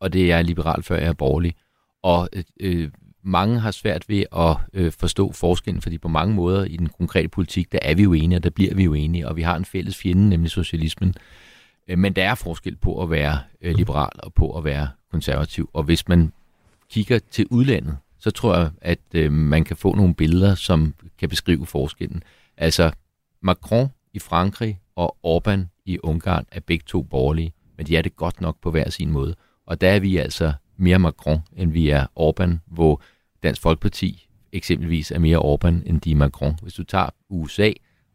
og 0.00 0.12
det 0.12 0.22
er 0.22 0.26
jeg 0.26 0.38
er 0.38 0.42
liberal, 0.42 0.82
før 0.82 0.96
jeg 0.96 1.08
er 1.08 1.12
borgerlig. 1.12 1.54
Og 2.02 2.28
øh, 2.60 2.90
mange 3.22 3.60
har 3.60 3.70
svært 3.70 4.08
ved 4.08 4.24
at 4.36 4.56
øh, 4.72 4.92
forstå 4.92 5.32
forskellen, 5.32 5.82
fordi 5.82 5.98
på 5.98 6.08
mange 6.08 6.34
måder 6.34 6.64
i 6.64 6.76
den 6.76 6.88
konkrete 6.88 7.28
politik, 7.28 7.72
der 7.72 7.78
er 7.82 7.94
vi 7.94 8.02
jo 8.02 8.12
enige, 8.12 8.38
og 8.38 8.44
der 8.44 8.50
bliver 8.50 8.74
vi 8.74 8.84
jo 8.84 8.94
enige, 8.94 9.28
og 9.28 9.36
vi 9.36 9.42
har 9.42 9.56
en 9.56 9.64
fælles 9.64 9.96
fjende, 9.96 10.28
nemlig 10.28 10.50
socialismen. 10.50 11.14
Øh, 11.88 11.98
men 11.98 12.12
der 12.12 12.24
er 12.24 12.34
forskel 12.34 12.76
på 12.76 13.02
at 13.02 13.10
være 13.10 13.38
øh, 13.60 13.74
liberal 13.74 14.12
og 14.18 14.34
på 14.34 14.58
at 14.58 14.64
være 14.64 14.88
konservativ. 15.10 15.70
Og 15.72 15.82
hvis 15.82 16.08
man 16.08 16.32
kigger 16.90 17.18
til 17.30 17.46
udlandet, 17.50 17.96
så 18.24 18.30
tror 18.30 18.56
jeg, 18.56 18.70
at 18.80 18.98
øh, 19.14 19.32
man 19.32 19.64
kan 19.64 19.76
få 19.76 19.94
nogle 19.94 20.14
billeder, 20.14 20.54
som 20.54 20.94
kan 21.18 21.28
beskrive 21.28 21.66
forskellen. 21.66 22.22
Altså, 22.56 22.92
Macron 23.40 23.88
i 24.12 24.18
Frankrig 24.18 24.80
og 24.96 25.16
Orbán 25.26 25.82
i 25.84 25.98
Ungarn 26.02 26.46
er 26.52 26.60
begge 26.60 26.84
to 26.86 27.02
borgerlige, 27.02 27.52
men 27.76 27.86
de 27.86 27.96
er 27.96 28.02
det 28.02 28.16
godt 28.16 28.40
nok 28.40 28.56
på 28.62 28.70
hver 28.70 28.90
sin 28.90 29.10
måde. 29.10 29.34
Og 29.66 29.80
der 29.80 29.90
er 29.90 30.00
vi 30.00 30.16
altså 30.16 30.52
mere 30.76 30.98
Macron, 30.98 31.40
end 31.56 31.72
vi 31.72 31.90
er 31.90 32.06
Orbán, 32.20 32.50
hvor 32.66 33.02
Dansk 33.42 33.62
Folkeparti 33.62 34.28
eksempelvis 34.52 35.10
er 35.10 35.18
mere 35.18 35.38
Orbán, 35.38 35.88
end 35.88 36.00
de 36.00 36.10
er 36.10 36.16
Macron. 36.16 36.58
Hvis 36.62 36.74
du 36.74 36.84
tager 36.84 37.10
USA, 37.28 37.70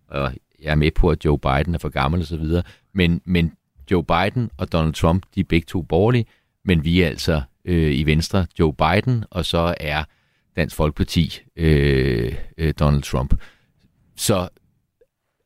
og 0.07 0.34
jeg 0.62 0.72
er 0.72 0.76
med 0.76 0.91
på, 0.91 1.10
at 1.10 1.26
Joe 1.26 1.39
Biden 1.39 1.74
er 1.74 1.80
for 1.80 1.89
gammel 1.89 2.22
osv., 2.22 2.45
men, 2.93 3.22
men 3.26 3.53
Joe 3.91 4.03
Biden 4.03 4.51
og 4.57 4.72
Donald 4.72 4.93
Trump, 4.93 5.26
de 5.36 5.39
er 5.39 5.43
begge 5.43 5.66
to 5.66 5.82
borgerlige, 5.82 6.26
men 6.66 6.84
vi 6.84 7.01
er 7.01 7.07
altså 7.07 7.41
øh, 7.66 7.91
i 7.91 8.03
Venstre 8.03 8.45
Joe 8.60 8.74
Biden, 8.74 9.24
og 9.32 9.45
så 9.45 9.76
er 9.80 10.03
Dansk 10.55 10.76
Folkeparti 10.76 11.39
øh, 11.55 12.36
øh, 12.57 12.74
Donald 12.80 13.01
Trump. 13.03 13.34
Så 14.16 14.49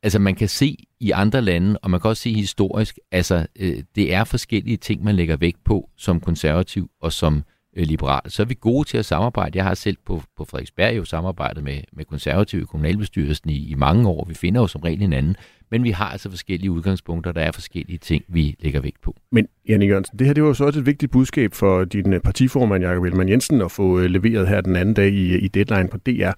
altså 0.02 0.18
man 0.18 0.34
kan 0.34 0.48
se 0.48 0.76
i 1.00 1.10
andre 1.10 1.42
lande, 1.42 1.78
og 1.78 1.90
man 1.90 2.00
kan 2.00 2.08
også 2.08 2.22
se 2.22 2.34
historisk, 2.34 2.98
altså 3.12 3.46
øh, 3.56 3.82
det 3.94 4.14
er 4.14 4.24
forskellige 4.24 4.76
ting, 4.76 5.04
man 5.04 5.14
lægger 5.14 5.36
vægt 5.36 5.64
på 5.64 5.90
som 5.96 6.20
konservativ 6.20 6.90
og 7.00 7.12
som 7.12 7.44
øh, 7.76 7.86
liberal. 7.86 8.30
Så 8.30 8.42
er 8.42 8.46
vi 8.46 8.56
gode 8.60 8.88
til 8.88 8.98
at 8.98 9.04
samarbejde. 9.04 9.56
Jeg 9.56 9.64
har 9.64 9.74
selv 9.74 9.96
på, 10.06 10.22
på 10.36 10.44
Frederiksberg 10.44 10.96
jo 10.96 11.04
samarbejdet 11.04 11.64
med, 11.64 11.80
med 11.92 12.04
konservative 12.04 12.62
i 12.62 12.64
kommunalbestyrelsen 12.64 13.50
i, 13.50 13.68
i 13.68 13.74
mange 13.74 14.08
år. 14.08 14.24
Vi 14.24 14.34
finder 14.34 14.60
jo 14.60 14.66
som 14.66 14.80
regel 14.80 15.00
hinanden, 15.00 15.36
men 15.74 15.84
vi 15.84 15.90
har 15.90 16.04
altså 16.04 16.30
forskellige 16.30 16.70
udgangspunkter. 16.70 17.32
Der 17.32 17.40
er 17.40 17.52
forskellige 17.52 17.98
ting, 17.98 18.24
vi 18.28 18.56
lægger 18.60 18.80
vægt 18.80 19.00
på. 19.00 19.16
Men 19.32 19.48
Janne 19.68 19.86
Jørgensen, 19.86 20.18
det 20.18 20.26
her 20.26 20.34
det 20.34 20.42
var 20.42 20.48
jo 20.48 20.54
så 20.54 20.64
også 20.64 20.80
et 20.80 20.86
vigtigt 20.86 21.12
budskab 21.12 21.54
for 21.54 21.84
din 21.84 22.12
øh, 22.12 22.20
partiformand, 22.20 22.84
Jakob 22.84 23.04
Ellemann 23.04 23.28
Jensen, 23.28 23.60
at 23.60 23.70
få 23.70 24.00
øh, 24.00 24.04
leveret 24.04 24.48
her 24.48 24.60
den 24.60 24.76
anden 24.76 24.94
dag 24.94 25.08
i, 25.08 25.38
i 25.38 25.48
Deadline 25.48 25.88
på 25.88 25.96
DR. 25.96 26.30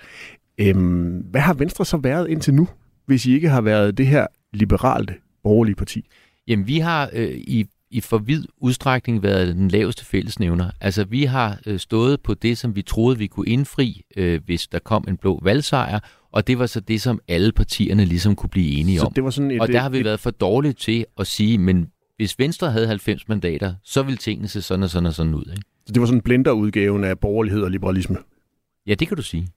Øhm, 0.58 1.18
hvad 1.30 1.40
har 1.40 1.54
Venstre 1.54 1.84
så 1.84 1.96
været 1.96 2.28
indtil 2.30 2.54
nu, 2.54 2.68
hvis 3.06 3.26
I 3.26 3.34
ikke 3.34 3.48
har 3.48 3.60
været 3.60 3.98
det 3.98 4.06
her 4.06 4.26
liberalt 4.52 5.12
borgerlige 5.42 5.76
parti? 5.76 6.08
Jamen, 6.48 6.66
vi 6.66 6.78
har 6.78 7.10
øh, 7.12 7.30
i 7.30 7.66
i 7.90 8.00
for 8.00 8.18
vid 8.18 8.44
udstrækning 8.58 9.22
været 9.22 9.54
den 9.54 9.68
laveste 9.68 10.04
fællesnævner. 10.04 10.70
Altså, 10.80 11.04
vi 11.04 11.24
har 11.24 11.58
øh, 11.66 11.78
stået 11.78 12.20
på 12.20 12.34
det, 12.34 12.58
som 12.58 12.76
vi 12.76 12.82
troede, 12.82 13.18
vi 13.18 13.26
kunne 13.26 13.48
indfri, 13.48 14.02
øh, 14.16 14.40
hvis 14.44 14.66
der 14.66 14.78
kom 14.78 15.04
en 15.08 15.16
blå 15.16 15.40
valgsejr, 15.42 15.98
og 16.36 16.46
det 16.46 16.58
var 16.58 16.66
så 16.66 16.80
det, 16.80 17.00
som 17.00 17.20
alle 17.28 17.52
partierne 17.52 18.04
ligesom 18.04 18.36
kunne 18.36 18.50
blive 18.50 18.80
enige 18.80 18.98
så 18.98 19.06
om. 19.06 19.12
Det 19.12 19.24
var 19.24 19.30
sådan 19.30 19.50
et, 19.50 19.60
og 19.60 19.68
der 19.68 19.80
har 19.80 19.88
vi 19.88 19.98
et... 19.98 20.04
været 20.04 20.20
for 20.20 20.30
dårlige 20.30 20.72
til 20.72 21.06
at 21.20 21.26
sige, 21.26 21.58
men 21.58 21.90
hvis 22.16 22.38
Venstre 22.38 22.72
havde 22.72 22.86
90 22.86 23.28
mandater, 23.28 23.74
så 23.84 24.02
ville 24.02 24.16
tingene 24.16 24.48
se 24.48 24.62
sådan 24.62 24.82
og 24.82 24.90
sådan 24.90 25.06
og 25.06 25.14
sådan 25.14 25.34
ud. 25.34 25.44
Ikke? 25.50 25.62
Så 25.86 25.92
det 25.92 26.00
var 26.00 26.06
sådan 26.06 26.18
en 26.18 26.22
blenderudgaven 26.22 27.04
af 27.04 27.18
borgerlighed 27.18 27.62
og 27.62 27.70
liberalisme? 27.70 28.16
Ja, 28.86 28.94
det 28.94 29.08
kan 29.08 29.16
du 29.16 29.22
sige. 29.22 29.48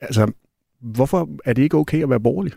Altså, 0.00 0.32
hvorfor 0.80 1.28
er 1.44 1.52
det 1.52 1.62
ikke 1.62 1.76
okay 1.76 2.02
at 2.02 2.10
være 2.10 2.20
borgerlig? 2.20 2.52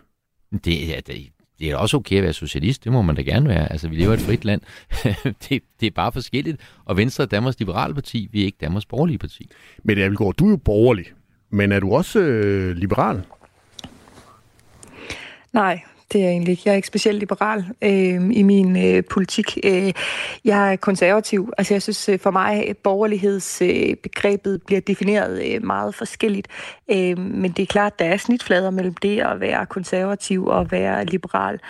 Det, 0.64 0.88
ja, 0.88 1.00
det, 1.06 1.28
det 1.58 1.70
er 1.70 1.76
også 1.76 1.96
okay 1.96 2.16
at 2.16 2.22
være 2.22 2.32
socialist, 2.32 2.84
det 2.84 2.92
må 2.92 3.02
man 3.02 3.14
da 3.16 3.22
gerne 3.22 3.48
være. 3.48 3.72
Altså, 3.72 3.88
vi 3.88 3.96
lever 3.96 4.12
i 4.12 4.14
et 4.14 4.20
frit 4.20 4.44
land. 4.44 4.60
det, 5.48 5.62
det 5.80 5.86
er 5.86 5.90
bare 5.94 6.12
forskelligt. 6.12 6.60
Og 6.84 6.96
Venstre 6.96 7.24
er 7.24 7.28
Danmarks 7.28 7.58
Liberale 7.58 7.94
Parti, 7.94 8.28
vi 8.32 8.40
er 8.40 8.44
ikke 8.44 8.58
Danmarks 8.60 8.86
Borgerlige 8.86 9.18
Parti. 9.18 9.50
Men 9.84 9.98
Abelgaard, 9.98 10.34
du 10.34 10.46
er 10.46 10.50
jo 10.50 10.56
borgerlig, 10.56 11.06
men 11.56 11.72
er 11.72 11.80
du 11.80 11.94
også 11.94 12.18
øh, 12.18 12.76
liberal? 12.76 13.22
Nej, 15.52 15.80
det 16.12 16.20
er 16.20 16.24
jeg 16.24 16.32
egentlig 16.32 16.50
ikke. 16.50 16.62
Jeg 16.64 16.72
er 16.72 16.76
ikke 16.76 16.88
specielt 16.88 17.18
liberal 17.18 17.64
øh, 17.82 18.30
i 18.32 18.42
min 18.42 18.84
øh, 18.84 19.04
politik. 19.10 19.58
Øh, 19.64 19.92
jeg 20.44 20.72
er 20.72 20.76
konservativ. 20.76 21.52
Altså 21.58 21.74
jeg 21.74 21.82
synes 21.82 22.08
øh, 22.08 22.18
for 22.18 22.30
mig, 22.30 22.74
borgerlighedsbegrebet 22.82 24.54
øh, 24.54 24.60
bliver 24.66 24.80
defineret 24.80 25.54
øh, 25.54 25.64
meget 25.64 25.94
forskelligt. 25.94 26.48
Øh, 26.90 27.18
men 27.18 27.52
det 27.52 27.62
er 27.62 27.66
klart, 27.66 27.98
der 27.98 28.04
er 28.04 28.16
snitflader 28.16 28.70
mellem 28.70 28.94
det 28.94 29.20
at 29.20 29.40
være 29.40 29.66
konservativ 29.66 30.46
og 30.46 30.72
være 30.72 31.04
liberal 31.04 31.60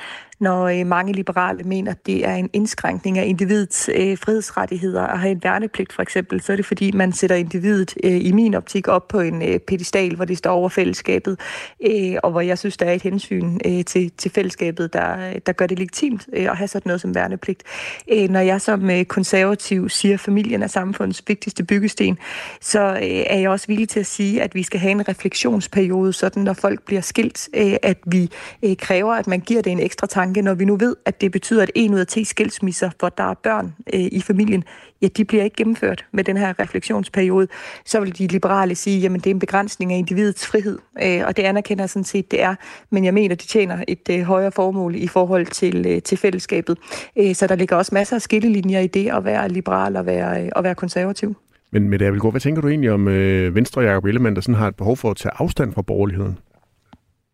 når 0.40 0.66
øh, 0.66 0.86
mange 0.86 1.12
liberale 1.12 1.64
mener, 1.64 1.90
at 1.90 2.06
det 2.06 2.26
er 2.26 2.34
en 2.34 2.50
indskrænkning 2.52 3.18
af 3.18 3.26
individets 3.26 3.90
øh, 3.94 4.18
frihedsrettigheder 4.18 5.02
at 5.02 5.18
have 5.18 5.32
en 5.32 5.40
værnepligt 5.42 5.92
for 5.92 6.02
eksempel, 6.02 6.40
så 6.40 6.52
er 6.52 6.56
det 6.56 6.66
fordi, 6.66 6.92
man 6.92 7.12
sætter 7.12 7.36
individet 7.36 7.94
øh, 8.04 8.26
i 8.26 8.32
min 8.32 8.54
optik 8.54 8.88
op 8.88 9.08
på 9.08 9.20
en 9.20 9.42
øh, 9.42 9.58
pedestal, 9.58 10.16
hvor 10.16 10.24
det 10.24 10.38
står 10.38 10.50
over 10.50 10.68
fællesskabet, 10.68 11.40
øh, 11.86 12.14
og 12.22 12.30
hvor 12.30 12.40
jeg 12.40 12.58
synes, 12.58 12.76
der 12.76 12.86
er 12.86 12.92
et 12.92 13.02
hensyn 13.02 13.58
øh, 13.64 13.84
til, 13.84 14.12
til 14.18 14.30
fællesskabet, 14.30 14.92
der, 14.92 15.38
der 15.46 15.52
gør 15.52 15.66
det 15.66 15.78
legitimt 15.78 16.26
øh, 16.32 16.50
at 16.50 16.56
have 16.56 16.68
sådan 16.68 16.88
noget 16.88 17.00
som 17.00 17.14
værnepligt. 17.14 17.62
Øh, 18.12 18.28
når 18.28 18.40
jeg 18.40 18.60
som 18.60 18.90
øh, 18.90 19.04
konservativ 19.04 19.88
siger, 19.88 20.14
at 20.14 20.20
familien 20.20 20.62
er 20.62 20.66
samfundets 20.66 21.22
vigtigste 21.26 21.64
byggesten, 21.64 22.18
så 22.60 22.80
øh, 22.80 23.02
er 23.02 23.38
jeg 23.38 23.50
også 23.50 23.66
villig 23.66 23.88
til 23.88 24.00
at 24.00 24.06
sige, 24.06 24.42
at 24.42 24.54
vi 24.54 24.62
skal 24.62 24.80
have 24.80 24.90
en 24.90 25.08
refleksionsperiode, 25.08 26.12
sådan 26.12 26.42
når 26.42 26.52
folk 26.52 26.82
bliver 26.82 27.00
skilt, 27.00 27.48
øh, 27.54 27.76
at 27.82 27.98
vi 28.06 28.30
øh, 28.62 28.76
kræver, 28.76 29.14
at 29.14 29.26
man 29.26 29.40
giver 29.40 29.62
det 29.62 29.72
en 29.72 29.80
ekstra 29.80 30.06
tanke, 30.06 30.25
når 30.26 30.54
vi 30.54 30.64
nu 30.64 30.76
ved, 30.76 30.96
at 31.04 31.20
det 31.20 31.32
betyder, 31.32 31.62
at 31.62 31.70
en 31.74 31.94
ud 31.94 31.98
af 31.98 32.06
10 32.06 32.24
skilsmisser, 32.24 32.90
hvor 32.98 33.08
der 33.08 33.24
er 33.24 33.34
børn 33.34 33.74
øh, 33.94 34.00
i 34.00 34.20
familien, 34.20 34.64
ja, 35.02 35.08
de 35.16 35.24
bliver 35.24 35.44
ikke 35.44 35.56
gennemført 35.56 36.04
med 36.12 36.24
den 36.24 36.36
her 36.36 36.60
refleksionsperiode. 36.60 37.48
Så 37.84 38.00
vil 38.00 38.18
de 38.18 38.26
liberale 38.26 38.74
sige, 38.74 39.00
jamen 39.00 39.20
det 39.20 39.26
er 39.26 39.34
en 39.34 39.38
begrænsning 39.38 39.92
af 39.92 39.98
individets 39.98 40.46
frihed, 40.46 40.78
øh, 41.02 41.22
og 41.26 41.36
det 41.36 41.42
anerkender 41.42 41.82
jeg 41.82 41.90
sådan 41.90 42.04
set, 42.04 42.30
det 42.30 42.42
er. 42.42 42.54
Men 42.90 43.04
jeg 43.04 43.14
mener, 43.14 43.34
det 43.34 43.48
tjener 43.48 43.84
et 43.88 44.08
øh, 44.10 44.20
højere 44.20 44.52
formål 44.52 44.94
i 44.94 45.08
forhold 45.08 45.46
til, 45.46 45.86
øh, 45.86 46.02
til 46.02 46.18
fællesskabet. 46.18 46.78
Øh, 47.18 47.34
så 47.34 47.46
der 47.46 47.54
ligger 47.54 47.76
også 47.76 47.94
masser 47.94 48.16
af 48.16 48.22
skillelinjer 48.22 48.80
i 48.80 48.86
det 48.86 49.10
at 49.12 49.24
være 49.24 49.48
liberal 49.48 49.96
og 49.96 50.06
være, 50.06 50.44
øh, 50.44 50.48
og 50.56 50.64
være 50.64 50.74
konservativ. 50.74 51.36
Men 51.70 51.88
med 51.88 51.98
det, 51.98 52.30
hvad 52.30 52.40
tænker 52.40 52.62
du 52.62 52.68
egentlig 52.68 52.92
om 52.92 53.08
øh, 53.08 53.54
Venstre 53.54 53.80
og 53.80 53.84
Jacob 53.84 54.04
Ellemann, 54.04 54.36
der 54.36 54.42
sådan 54.42 54.54
har 54.54 54.68
et 54.68 54.76
behov 54.76 54.96
for 54.96 55.10
at 55.10 55.16
tage 55.16 55.32
afstand 55.38 55.72
fra 55.72 55.82
borgerligheden? 55.82 56.38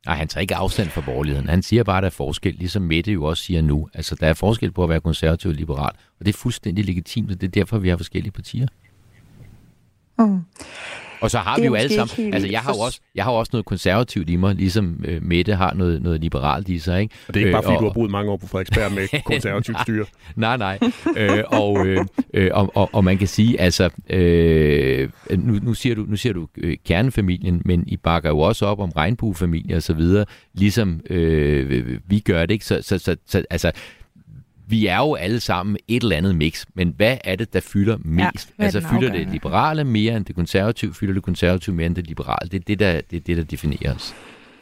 Nej, 0.07 0.17
han 0.17 0.29
tager 0.29 0.43
ikke 0.43 0.55
afstand 0.55 0.89
fra 0.89 1.01
borgerligheden. 1.01 1.49
Han 1.49 1.63
siger 1.63 1.83
bare, 1.83 1.97
at 1.97 2.03
der 2.03 2.07
er 2.07 2.11
forskel, 2.11 2.55
ligesom 2.55 2.83
Mette 2.83 3.13
jo 3.13 3.25
også 3.25 3.43
siger 3.43 3.63
nu. 3.63 3.89
Altså, 3.95 4.15
der 4.15 4.27
er 4.27 4.35
forskel 4.35 4.73
på 4.73 4.83
at 4.83 4.89
være 4.89 5.01
konservativ 5.01 5.49
og 5.49 5.55
liberal, 5.55 5.93
og 6.21 6.27
det 6.27 6.29
er 6.29 6.39
fuldstændig 6.39 6.85
legitimt, 6.85 7.31
og 7.31 7.41
det 7.41 7.47
er 7.47 7.51
derfor, 7.51 7.79
vi 7.79 7.89
har 7.89 7.97
forskellige 7.97 8.33
partier. 8.33 8.67
Mm. 10.19 10.41
Og 11.23 11.31
så 11.31 11.39
har 11.39 11.59
vi 11.61 11.67
jo 11.67 11.75
alle 11.75 11.95
sammen, 11.95 12.35
altså 12.35 12.49
jeg 12.49 12.61
har 12.61 12.73
jo 12.73 12.79
også, 12.79 13.01
jeg 13.15 13.25
har 13.25 13.31
også 13.31 13.51
noget 13.53 13.65
konservativt 13.65 14.31
i 14.31 14.37
mig, 14.37 14.55
ligesom 14.55 15.05
øh, 15.05 15.23
Mette 15.23 15.55
har 15.55 15.75
noget, 15.75 16.03
noget 16.03 16.21
liberalt 16.21 16.69
i 16.69 16.79
sig. 16.79 17.01
Ikke? 17.01 17.15
Og 17.29 17.35
det 17.35 17.41
er 17.41 17.47
ikke 17.47 17.53
bare, 17.53 17.63
fordi 17.63 17.75
øh, 17.75 17.77
og, 17.77 17.83
du 17.83 17.87
har 17.89 17.95
boet 17.95 18.11
mange 18.11 18.31
år 18.31 18.37
på 18.37 18.47
Frederiksberg 18.47 18.93
med 18.93 19.23
konservativt 19.33 19.81
styre. 19.81 20.05
nej, 20.37 20.57
nej. 20.57 20.79
øh, 21.17 21.45
og, 21.47 21.87
øh, 21.87 22.05
øh, 22.35 22.51
og, 22.53 22.73
og, 22.75 22.91
og 22.93 23.05
man 23.05 23.19
kan 23.19 23.29
sige, 23.29 23.61
altså, 23.61 23.91
øh, 24.11 25.09
nu, 25.31 25.59
nu 25.63 25.75
siger 25.75 25.95
du, 25.95 26.05
nu 26.09 26.17
siger 26.17 26.33
du 26.33 26.49
øh, 26.59 26.77
kernefamilien, 26.87 27.63
men 27.65 27.85
I 27.87 27.97
bakker 27.97 28.31
jo 28.31 28.39
også 28.39 28.67
op 28.67 28.81
om 28.81 28.91
regnbuefamilie 28.97 29.77
og 29.77 29.83
så 29.83 29.95
videre, 29.95 30.25
ligesom 30.55 31.01
øh, 31.11 31.99
vi 32.07 32.19
gør 32.19 32.41
det, 32.41 32.51
ikke? 32.51 32.65
Så, 32.65 32.79
så, 32.83 32.99
så, 32.99 33.17
så 33.27 33.45
altså, 33.51 33.73
vi 34.67 34.87
er 34.87 34.97
jo 34.97 35.15
alle 35.15 35.41
sammen 35.41 35.77
et 35.89 36.03
eller 36.03 36.17
andet 36.17 36.37
mix, 36.37 36.65
men 36.75 36.95
hvad 36.97 37.17
er 37.25 37.37
det, 37.37 37.53
der 37.53 37.61
fylder 37.61 37.99
mest? 38.05 38.53
Ja, 38.59 38.65
altså 38.65 38.81
fylder 38.81 39.13
det 39.13 39.29
liberale 39.33 39.85
mere 39.85 40.17
end 40.17 40.25
det 40.25 40.35
konservative? 40.35 40.95
Fylder 40.95 41.15
det 41.15 41.23
konservative 41.23 41.77
mere 41.77 41.87
end 41.87 41.97
det 41.97 42.07
liberale? 42.07 42.49
Det 42.51 42.61
er 42.61 42.65
det, 42.67 42.79
der, 42.79 43.01
det, 43.11 43.17
er 43.17 43.21
det, 43.21 43.37
der 43.37 43.45
definerer 43.45 43.95
os. 43.95 44.15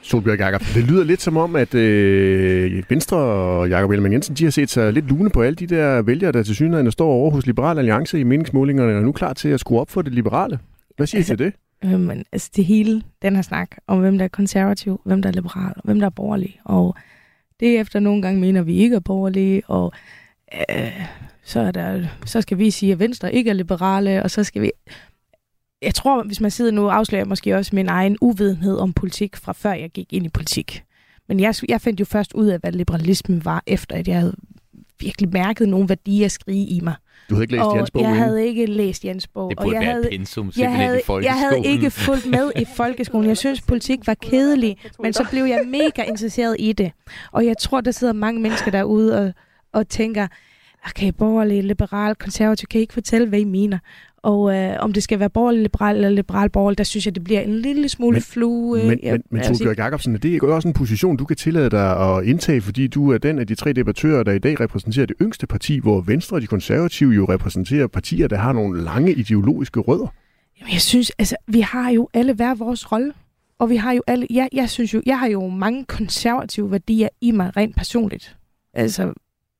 Solbjørg 0.03 0.39
Jakob, 0.39 0.61
det 0.75 0.85
lyder 0.85 1.05
lidt 1.05 1.23
som 1.23 1.37
om, 1.37 1.57
at 1.57 1.75
øh, 1.75 2.83
Venstre 2.89 3.17
og 3.17 3.69
Jakob 3.69 3.91
Ellemann 3.91 4.13
Jensen, 4.13 4.35
de 4.35 4.45
har 4.45 4.51
set 4.51 4.71
sig 4.71 4.93
lidt 4.93 5.09
lune 5.09 5.31
på 5.31 5.43
alle 5.43 5.57
de 5.57 5.67
der 5.67 6.03
vælgere, 6.03 6.33
der 6.33 6.43
til 6.43 6.55
synligheden 6.55 6.93
står 6.93 7.09
over 7.09 7.31
hos 7.31 7.47
Liberal 7.47 7.79
Alliance 7.79 8.21
i 8.21 8.23
meningsmålingerne, 8.23 8.93
og 8.93 8.99
er 8.99 9.03
nu 9.03 9.13
klar 9.13 9.33
til 9.33 9.49
at 9.49 9.61
skrue 9.61 9.81
op 9.81 9.91
for 9.91 10.03
det 10.03 10.15
liberale. 10.15 10.59
Hvad 10.97 11.07
siger 11.07 11.19
altså, 11.19 11.37
til 11.37 11.45
det? 11.47 11.55
Øh, 11.85 12.01
men, 12.01 12.25
altså 12.33 12.51
det 12.57 12.65
hele, 12.65 13.03
den 13.23 13.35
her 13.35 13.43
snak 13.43 13.71
om, 13.87 14.01
hvem 14.01 14.19
der 14.19 14.25
er 14.25 14.29
konservativ, 14.29 15.01
hvem 15.05 15.23
der 15.23 15.29
er 15.29 15.33
liberal, 15.33 15.73
hvem 15.85 15.99
der 15.99 16.07
er 16.07 16.11
borgerlig, 16.11 16.61
og 16.65 16.97
det 17.61 17.81
efter 17.81 18.01
nogle 18.01 18.23
gange 18.23 18.41
mener, 18.41 18.63
vi 18.63 18.77
ikke 18.77 18.97
er 18.97 19.01
borgerlige, 19.01 19.63
og 19.67 19.93
øh, 20.71 21.07
så, 21.43 21.61
er 21.61 21.71
der, 21.71 22.07
så 22.25 22.41
skal 22.41 22.59
vi 22.59 22.71
sige, 22.71 22.93
at 22.93 22.99
Venstre 22.99 23.35
ikke 23.35 23.51
er 23.51 23.55
liberale, 23.55 24.23
og 24.23 24.31
så 24.31 24.45
skal 24.45 24.63
vi... 24.63 24.71
Jeg 25.83 25.95
tror, 25.95 26.23
hvis 26.23 26.41
man 26.41 26.51
sidder 26.51 26.71
nu, 26.71 26.89
afslører 26.89 27.21
jeg 27.21 27.29
måske 27.29 27.57
også 27.57 27.75
min 27.75 27.89
egen 27.89 28.17
uvidenhed 28.21 28.79
om 28.79 28.93
politik, 28.93 29.37
fra 29.37 29.53
før 29.53 29.73
jeg 29.73 29.91
gik 29.91 30.13
ind 30.13 30.27
i 30.27 30.29
politik. 30.29 30.85
Men 31.29 31.41
jeg, 31.41 31.55
jeg 31.69 31.81
fandt 31.81 32.01
jo 32.01 32.05
først 32.05 32.33
ud 32.33 32.47
af, 32.47 32.59
hvad 32.59 32.73
liberalisme 32.73 33.45
var, 33.45 33.63
efter 33.67 33.97
at 33.97 34.09
jeg 34.09 34.19
havde 34.19 34.37
virkelig 35.01 35.31
mærket 35.33 35.69
nogle 35.69 35.89
værdier 35.89 36.29
skrige 36.29 36.67
i 36.67 36.81
mig. 36.81 36.95
Du 37.31 37.35
havde 37.35 37.43
ikke 37.43 37.57
læst 37.57 37.65
og 37.65 37.77
Jens 37.77 37.91
bog 37.91 38.03
jeg 38.03 38.17
havde 38.17 38.47
ikke 38.47 38.67
læst 38.67 39.05
Jens 39.05 39.27
bog. 39.27 39.51
Det 39.51 39.59
burde 39.59 39.69
og 39.69 39.75
jeg 39.75 39.81
være 39.81 39.93
havde, 39.93 40.09
pensum 40.11 40.53
jeg 40.57 40.77
havde, 40.77 40.99
i 40.99 41.03
folkeskolen. 41.07 41.25
jeg 41.25 41.49
havde 41.49 41.75
ikke 41.75 41.91
fulgt 41.91 42.27
med 42.27 42.53
i 42.57 42.65
folkeskolen. 42.77 43.29
Jeg 43.29 43.37
synes, 43.37 43.61
politik 43.61 44.07
var 44.07 44.15
kedelig, 44.15 44.77
men 45.03 45.13
så 45.13 45.27
blev 45.31 45.45
jeg 45.45 45.63
mega 45.67 46.03
interesseret 46.03 46.57
i 46.59 46.73
det. 46.73 46.93
Og 47.33 47.47
jeg 47.47 47.59
tror, 47.59 47.81
der 47.81 47.91
sidder 47.91 48.13
mange 48.13 48.41
mennesker 48.41 48.71
derude 48.71 49.19
og, 49.19 49.33
og 49.73 49.89
tænker, 49.89 50.27
okay, 50.87 51.13
borgerlig, 51.19 51.65
liberal, 51.65 52.15
konservativ, 52.15 52.67
kan 52.71 52.79
I 52.79 52.83
ikke 52.83 52.95
fortælle, 52.95 53.29
hvad 53.29 53.39
I 53.39 53.45
mener? 53.45 53.79
Og 54.23 54.57
øh, 54.57 54.77
om 54.81 54.93
det 54.93 55.03
skal 55.03 55.21
være 55.21 55.31
borgerlig 55.31 55.63
liberal 55.63 55.97
eller 55.97 56.11
liberal 56.11 56.51
borgerlig, 56.51 56.79
der 56.79 56.85
synes 56.85 57.07
jeg, 57.07 57.15
det 57.15 57.25
bliver 57.25 57.41
en 57.41 57.59
lille 57.59 57.89
smule 57.89 58.13
men, 58.13 58.23
flue. 58.23 58.81
Øh, 58.81 58.87
men, 58.87 58.99
men, 59.03 59.23
men 59.31 59.43
Torbjørg 59.43 59.79
Jacobsen, 59.79 60.15
det 60.15 60.37
er 60.37 60.47
også 60.47 60.69
en 60.69 60.75
position, 60.75 61.17
du 61.17 61.25
kan 61.25 61.37
tillade 61.37 61.71
dig 61.71 62.17
at 62.17 62.25
indtage, 62.25 62.61
fordi 62.61 62.87
du 62.87 63.13
er 63.13 63.19
den 63.19 63.39
af 63.39 63.47
de 63.47 63.55
tre 63.55 63.73
debattører, 63.73 64.23
der 64.23 64.33
i 64.33 64.39
dag 64.39 64.61
repræsenterer 64.61 65.07
det 65.07 65.17
yngste 65.23 65.47
parti, 65.47 65.79
hvor 65.79 66.01
Venstre 66.01 66.37
og 66.37 66.41
de 66.41 66.47
konservative 66.47 67.13
jo 67.13 67.25
repræsenterer 67.25 67.87
partier, 67.87 68.29
der 68.29 68.37
har 68.37 68.53
nogle 68.53 68.85
lange 68.85 69.13
ideologiske 69.13 69.81
rødder. 69.81 70.07
Jamen, 70.61 70.73
jeg 70.73 70.81
synes, 70.81 71.13
altså, 71.19 71.37
vi 71.47 71.61
har 71.61 71.91
jo 71.91 72.09
alle 72.15 72.33
hver 72.33 72.55
vores 72.55 72.93
rolle. 72.93 73.13
Og 73.59 73.71
vi 73.71 73.77
har 73.77 73.93
jo 73.93 74.03
alle, 74.07 74.27
jeg, 74.31 74.49
jeg 74.53 74.71
synes 74.71 74.95
jo, 74.95 75.03
jeg 75.07 75.19
har 75.19 75.27
jo 75.27 75.49
mange 75.49 75.85
konservative 75.85 76.71
værdier 76.71 77.09
i 77.21 77.31
mig 77.31 77.57
rent 77.57 77.77
personligt. 77.77 78.37
Altså, 78.75 79.13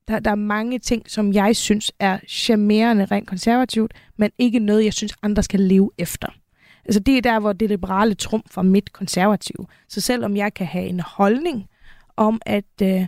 der, 0.09 0.19
der 0.19 0.31
er 0.31 0.35
mange 0.35 0.79
ting, 0.79 1.11
som 1.11 1.33
jeg 1.33 1.57
synes 1.57 1.93
er 1.99 2.19
charmerende 2.29 3.05
rent 3.05 3.29
konservativt, 3.29 3.95
men 4.17 4.31
ikke 4.39 4.59
noget, 4.59 4.85
jeg 4.85 4.95
synes, 4.95 5.15
andre 5.23 5.43
skal 5.43 5.61
leve 5.61 5.91
efter. 5.99 6.29
Altså 6.85 7.01
det 7.01 7.17
er 7.17 7.23
der, 7.23 7.41
hvor 7.41 7.53
det 7.53 7.69
liberale 7.69 8.15
trum 8.15 8.43
for 8.51 8.63
mit 8.63 8.93
konservative. 8.93 9.67
Så 9.89 10.01
selvom 10.01 10.37
jeg 10.37 10.55
kan 10.55 10.67
have 10.67 10.87
en 10.87 11.01
holdning 11.01 11.69
om, 12.17 12.41
at, 12.47 12.65
øh, 12.83 13.07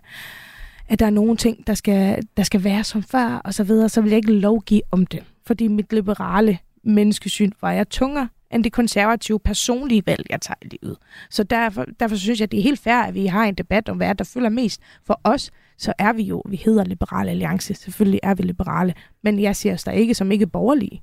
at 0.89 0.99
der 0.99 1.07
er 1.07 1.11
nogle 1.11 1.37
ting, 1.37 1.67
der 1.67 1.75
skal, 1.75 2.23
der 2.37 2.43
skal 2.43 2.65
være 2.65 2.85
som 2.85 3.03
før, 3.03 3.41
og 3.45 3.55
så 3.55 3.65
videre, 3.65 3.89
så 3.89 4.01
vil 4.01 4.11
jeg 4.11 4.17
ikke 4.17 4.33
lovgive 4.33 4.83
om 4.91 5.07
det. 5.07 5.25
Fordi 5.47 5.69
mit 5.69 5.93
liberale 5.93 6.59
menneskesyn 6.85 7.53
vejer 7.61 7.85
tungere 7.85 8.29
end 8.53 8.65
det 8.65 8.73
konservative 8.73 9.41
personlige 9.41 10.03
valg, 10.07 10.27
jeg 10.31 10.41
tager 10.41 10.59
i 10.63 10.79
livet. 10.83 10.97
Så 11.31 11.43
derfor, 11.43 11.85
derfor 12.01 12.17
synes 12.17 12.41
jeg, 12.41 12.53
det 12.53 12.59
er 12.59 12.63
helt 12.63 12.81
fair, 12.81 12.97
at 12.97 13.15
vi 13.15 13.27
har 13.27 13.45
en 13.45 13.55
debat 13.55 13.89
om, 13.89 13.97
hvad 13.97 14.15
der 14.15 14.25
fylder 14.25 14.49
mest 14.49 14.81
for 15.07 15.21
os, 15.25 15.51
så 15.79 15.93
er 15.99 16.13
vi 16.13 16.23
jo, 16.23 16.43
vi 16.49 16.57
hedder 16.65 16.85
Liberale 16.85 17.31
Alliance. 17.31 17.75
Selvfølgelig 17.75 18.21
er 18.23 18.35
vi 18.35 18.43
liberale, 18.43 18.95
men 19.23 19.41
jeg 19.41 19.57
ser 19.57 19.75
os 19.75 19.85
der 19.85 19.93
ikke 19.93 20.15
som 20.15 20.33
ikke 20.33 20.47
borgerlige. 20.47 21.03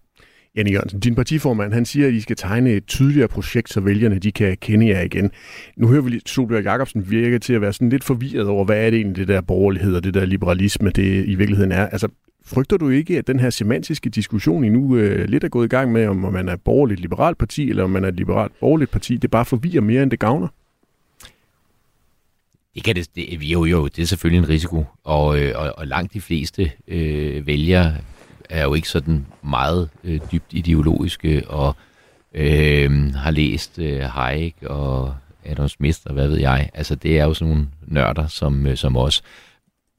Janne 0.56 0.72
Jørgensen, 0.72 1.00
din 1.00 1.16
partiformand, 1.16 1.74
han 1.74 1.86
siger, 1.86 2.08
at 2.08 2.14
I 2.14 2.22
skal 2.22 2.36
tegne 2.36 2.70
et 2.70 2.86
tydeligere 2.86 3.28
projekt, 3.28 3.70
så 3.70 3.80
vælgerne 3.80 4.20
de 4.20 4.32
kan 4.32 4.58
kende 4.62 4.88
jer 4.88 5.02
igen. 5.02 5.32
Nu 5.78 5.88
hører 5.88 6.02
vi 6.02 6.22
Solbjørn 6.26 6.64
Jacobsen 6.64 7.12
virke 7.12 7.40
til 7.40 7.54
at 7.54 7.62
være 7.62 7.74
sådan 7.74 7.90
lidt 7.90 8.04
forvirret 8.04 8.48
over, 8.48 8.66
hvad 8.66 8.86
er 8.86 8.90
det 8.90 8.98
egentlig, 8.98 9.18
det 9.18 9.28
der 9.28 9.42
borgerlighed 9.42 9.96
og 9.96 10.04
det 10.04 10.14
der 10.14 10.26
liberalisme, 10.26 10.90
det 10.90 11.26
i 11.26 11.36
virkeligheden 11.36 11.72
er. 11.72 11.88
Altså, 11.88 12.08
frygter 12.46 12.78
du 12.78 12.90
ikke, 12.90 13.18
at 13.18 13.28
den 13.28 13.40
her 13.40 13.50
semantiske 13.50 14.10
diskussion, 14.10 14.64
I 14.64 14.70
nu 14.70 14.96
øh, 14.98 15.30
lidt 15.30 15.44
er 15.44 15.50
gået 15.50 15.66
i 15.66 15.70
gang 15.70 15.92
med, 15.92 16.08
om 16.08 16.18
man 16.18 16.50
er 16.50 16.54
et 16.54 16.62
borgerligt 16.62 17.00
liberalt 17.00 17.38
parti, 17.38 17.70
eller 17.70 17.84
om 17.84 17.90
man 17.90 18.04
er 18.04 18.08
et 18.08 18.16
liberalt 18.16 18.52
borgerligt 18.60 18.92
parti, 18.92 19.18
det 19.18 19.32
bare 19.32 19.46
forvirrer 19.46 19.82
mere, 19.82 20.04
end 20.04 20.12
det 20.12 20.20
gavner? 20.20 20.48
Det 22.76 22.84
kan 22.84 22.96
det, 22.96 23.16
det, 23.16 23.42
jo, 23.42 23.66
jo, 23.66 23.88
det 23.88 24.02
er 24.02 24.06
selvfølgelig 24.06 24.38
en 24.38 24.50
risiko, 24.50 24.86
og, 25.04 25.40
øh, 25.40 25.54
og, 25.56 25.74
og 25.78 25.88
langt 25.88 26.14
de 26.14 26.22
fleste 26.22 26.72
øh, 26.88 27.48
vælgere 27.48 27.96
er 28.50 28.64
jo 28.64 28.74
ikke 28.74 28.90
sådan 28.90 29.26
meget 29.44 29.90
øh, 30.04 30.20
dybt 30.32 30.54
ideologiske, 30.54 31.50
og 31.50 31.76
øh, 32.34 33.14
har 33.14 33.32
læst 33.32 33.80
øh, 33.80 34.02
Hayek 34.02 34.56
og 34.62 35.16
Adam 35.46 35.68
Smith 35.68 36.00
og 36.06 36.14
hvad 36.14 36.28
ved 36.28 36.38
jeg. 36.38 36.70
Altså 36.74 36.96
det 36.96 37.20
er 37.20 37.26
jo 37.26 37.34
sådan 37.34 37.54
nogle 37.54 37.68
nørder 37.88 38.28
som, 38.28 38.66
øh, 38.66 38.78
som 38.78 38.98
os. 38.98 39.22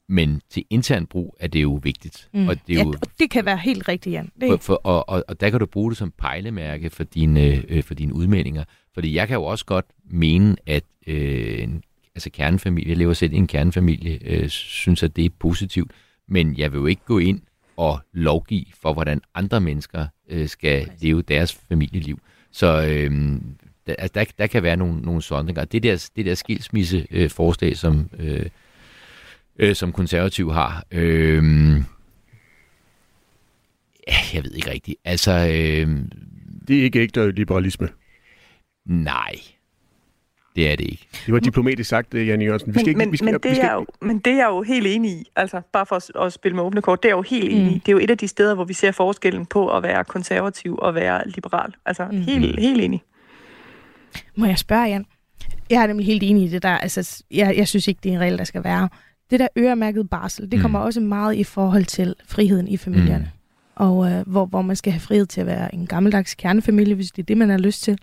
Men 0.09 0.41
til 0.49 0.65
intern 0.69 1.05
brug 1.05 1.35
er 1.39 1.47
det 1.47 1.61
jo 1.61 1.79
vigtigt. 1.83 2.29
Mm. 2.33 2.47
Og 2.47 2.55
det, 2.67 2.79
er 2.79 2.83
jo, 2.83 2.93
ja, 2.93 3.09
det 3.19 3.29
kan 3.29 3.45
være 3.45 3.57
helt 3.57 3.87
rigtigt, 3.87 4.13
Jan. 4.13 4.31
Det... 4.41 4.49
For, 4.49 4.57
for, 4.57 4.73
og, 4.73 5.09
og, 5.09 5.23
og 5.27 5.41
der 5.41 5.49
kan 5.49 5.59
du 5.59 5.65
bruge 5.65 5.91
det 5.91 5.97
som 5.97 6.13
pejlemærke 6.17 6.89
for 6.89 7.03
dine, 7.03 7.63
øh, 7.69 7.83
for 7.83 7.93
dine 7.93 8.13
udmeldinger. 8.13 8.63
Fordi 8.93 9.15
jeg 9.15 9.27
kan 9.27 9.35
jo 9.35 9.43
også 9.43 9.65
godt 9.65 9.85
mene, 10.09 10.55
at 10.65 10.83
øh, 11.07 11.69
altså 12.15 12.29
kernefamilie, 12.29 12.89
jeg 12.89 12.97
lever 12.97 13.13
selv 13.13 13.33
i 13.33 13.35
en 13.35 13.47
kernefamilie, 13.47 14.19
øh, 14.25 14.49
synes, 14.49 15.03
at 15.03 15.15
det 15.15 15.25
er 15.25 15.29
positivt, 15.39 15.91
men 16.27 16.57
jeg 16.57 16.71
vil 16.71 16.77
jo 16.77 16.85
ikke 16.85 17.05
gå 17.05 17.19
ind 17.19 17.41
og 17.77 17.99
lovgive 18.13 18.65
for, 18.81 18.93
hvordan 18.93 19.21
andre 19.35 19.61
mennesker 19.61 20.07
øh, 20.29 20.47
skal 20.47 20.91
leve 20.99 21.21
deres 21.21 21.53
familieliv. 21.69 22.19
Så 22.51 22.67
øh, 22.67 23.41
der, 23.87 23.95
altså, 23.97 24.13
der, 24.13 24.25
der 24.37 24.47
kan 24.47 24.63
være 24.63 24.77
nogle, 24.77 25.01
nogle 25.01 25.21
sondringer. 25.21 25.65
Det 25.65 25.83
der, 25.83 26.09
det 26.15 26.25
der 26.25 26.35
skilsmisse-forslag, 26.35 27.69
øh, 27.69 27.75
som, 27.75 28.09
øh, 28.19 28.45
øh, 29.59 29.75
som 29.75 29.91
konservativ 29.91 30.51
har, 30.51 30.85
øh, 30.91 31.43
jeg 34.33 34.43
ved 34.43 34.51
ikke 34.51 34.71
rigtigt. 34.71 34.97
Altså, 35.05 35.31
øh, 35.31 36.05
det 36.67 36.79
er 36.79 36.83
ikke 36.83 36.99
ægte 36.99 37.31
liberalisme. 37.31 37.89
Nej, 38.85 39.35
det 40.55 40.71
er 40.71 40.75
det 40.75 40.83
ikke. 40.83 41.07
Det 41.25 41.33
var 41.33 41.39
diplomatisk 41.39 41.89
sagt, 41.89 42.13
øh, 42.13 42.27
Janne 42.27 42.45
Jørgensen. 42.45 42.73
Vi 42.75 42.79
skal 42.79 42.85
men, 42.85 42.89
ikke, 42.89 42.97
men, 42.97 43.11
vi 43.11 43.17
skal, 43.17 43.25
men, 43.25 43.33
vi 43.33 43.49
det 43.49 43.55
skal, 43.55 43.69
er 43.69 43.73
jo, 43.73 43.85
men 44.01 44.19
det 44.19 44.33
er 44.33 44.37
jeg 44.37 44.47
jo 44.49 44.61
helt 44.61 44.87
enig 44.87 45.11
i. 45.11 45.31
Altså, 45.35 45.61
bare 45.73 45.85
for 45.85 45.95
at, 45.95 46.25
at 46.25 46.33
spille 46.33 46.55
med 46.55 46.63
åbne 46.63 46.81
kort, 46.81 47.03
det 47.03 47.09
er 47.09 47.11
jeg 47.11 47.17
jo 47.17 47.21
helt 47.21 47.53
enig 47.53 47.71
i. 47.71 47.73
Det 47.73 47.87
er 47.87 47.91
jo 47.91 47.99
et 47.99 48.11
af 48.11 48.17
de 48.17 48.27
steder, 48.27 48.55
hvor 48.55 48.63
vi 48.63 48.73
ser 48.73 48.91
forskellen 48.91 49.45
på 49.45 49.69
at 49.69 49.83
være 49.83 50.03
konservativ 50.03 50.77
og 50.81 50.95
være 50.95 51.29
liberal. 51.29 51.73
Altså, 51.85 52.05
mm. 52.11 52.21
helt, 52.21 52.59
helt 52.59 52.81
enig. 52.81 53.03
Må 54.35 54.45
jeg 54.45 54.57
spørge, 54.57 54.83
Jan? 54.83 55.05
Jeg 55.69 55.83
er 55.83 55.87
nemlig 55.87 56.05
helt 56.05 56.23
enig 56.23 56.43
i 56.43 56.47
det 56.47 56.63
der. 56.63 56.77
Altså, 56.77 57.23
jeg, 57.31 57.57
jeg 57.57 57.67
synes 57.67 57.87
ikke, 57.87 57.99
det 58.03 58.09
er 58.09 58.13
en 58.13 58.21
regel, 58.21 58.37
der 58.37 58.43
skal 58.43 58.63
være. 58.63 58.89
Det 59.31 59.39
der 59.39 59.47
øremærket 59.57 60.09
barsel, 60.09 60.51
det 60.51 60.61
kommer 60.61 60.79
mm. 60.79 60.85
også 60.85 60.99
meget 60.99 61.35
i 61.35 61.43
forhold 61.43 61.85
til 61.85 62.15
friheden 62.27 62.67
i 62.67 62.77
familierne. 62.77 63.31
Mm. 63.33 63.41
Og 63.75 64.11
øh, 64.11 64.27
hvor, 64.27 64.45
hvor 64.45 64.61
man 64.61 64.75
skal 64.75 64.93
have 64.93 64.99
frihed 64.99 65.25
til 65.25 65.41
at 65.41 65.47
være 65.47 65.75
en 65.75 65.87
gammeldags 65.87 66.35
kernefamilie, 66.35 66.95
hvis 66.95 67.11
det 67.11 67.21
er 67.21 67.25
det, 67.25 67.37
man 67.37 67.49
har 67.49 67.57
lyst 67.57 67.83
til. 67.83 67.97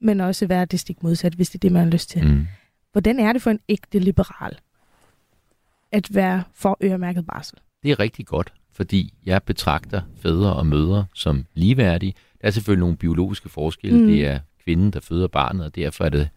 Men 0.00 0.20
også 0.20 0.46
være 0.46 0.64
det 0.64 0.80
stik 0.80 1.02
modsat, 1.02 1.34
hvis 1.34 1.50
det 1.50 1.58
er 1.58 1.60
det, 1.60 1.72
man 1.72 1.82
har 1.82 1.90
lyst 1.90 2.10
til. 2.10 2.24
Mm. 2.24 2.46
Hvordan 2.92 3.20
er 3.20 3.32
det 3.32 3.42
for 3.42 3.50
en 3.50 3.60
ægte 3.68 3.98
liberal 3.98 4.58
at 5.92 6.14
være 6.14 6.42
for 6.54 6.78
øremærket 6.82 7.26
barsel? 7.26 7.58
Det 7.82 7.90
er 7.90 8.00
rigtig 8.00 8.26
godt, 8.26 8.52
fordi 8.72 9.14
jeg 9.26 9.42
betragter 9.42 10.02
fædre 10.16 10.56
og 10.56 10.66
mødre 10.66 11.06
som 11.14 11.46
ligeværdige. 11.54 12.14
Der 12.40 12.46
er 12.46 12.50
selvfølgelig 12.50 12.80
nogle 12.80 12.96
biologiske 12.96 13.48
forskelle. 13.48 14.00
Mm. 14.00 14.06
Det 14.06 14.26
er 14.26 14.40
kvinden, 14.64 14.90
der 14.90 15.00
føder 15.00 15.28
barnet, 15.28 15.66
og 15.66 15.74
derfor 15.74 16.04
er 16.04 16.08
det 16.08 16.28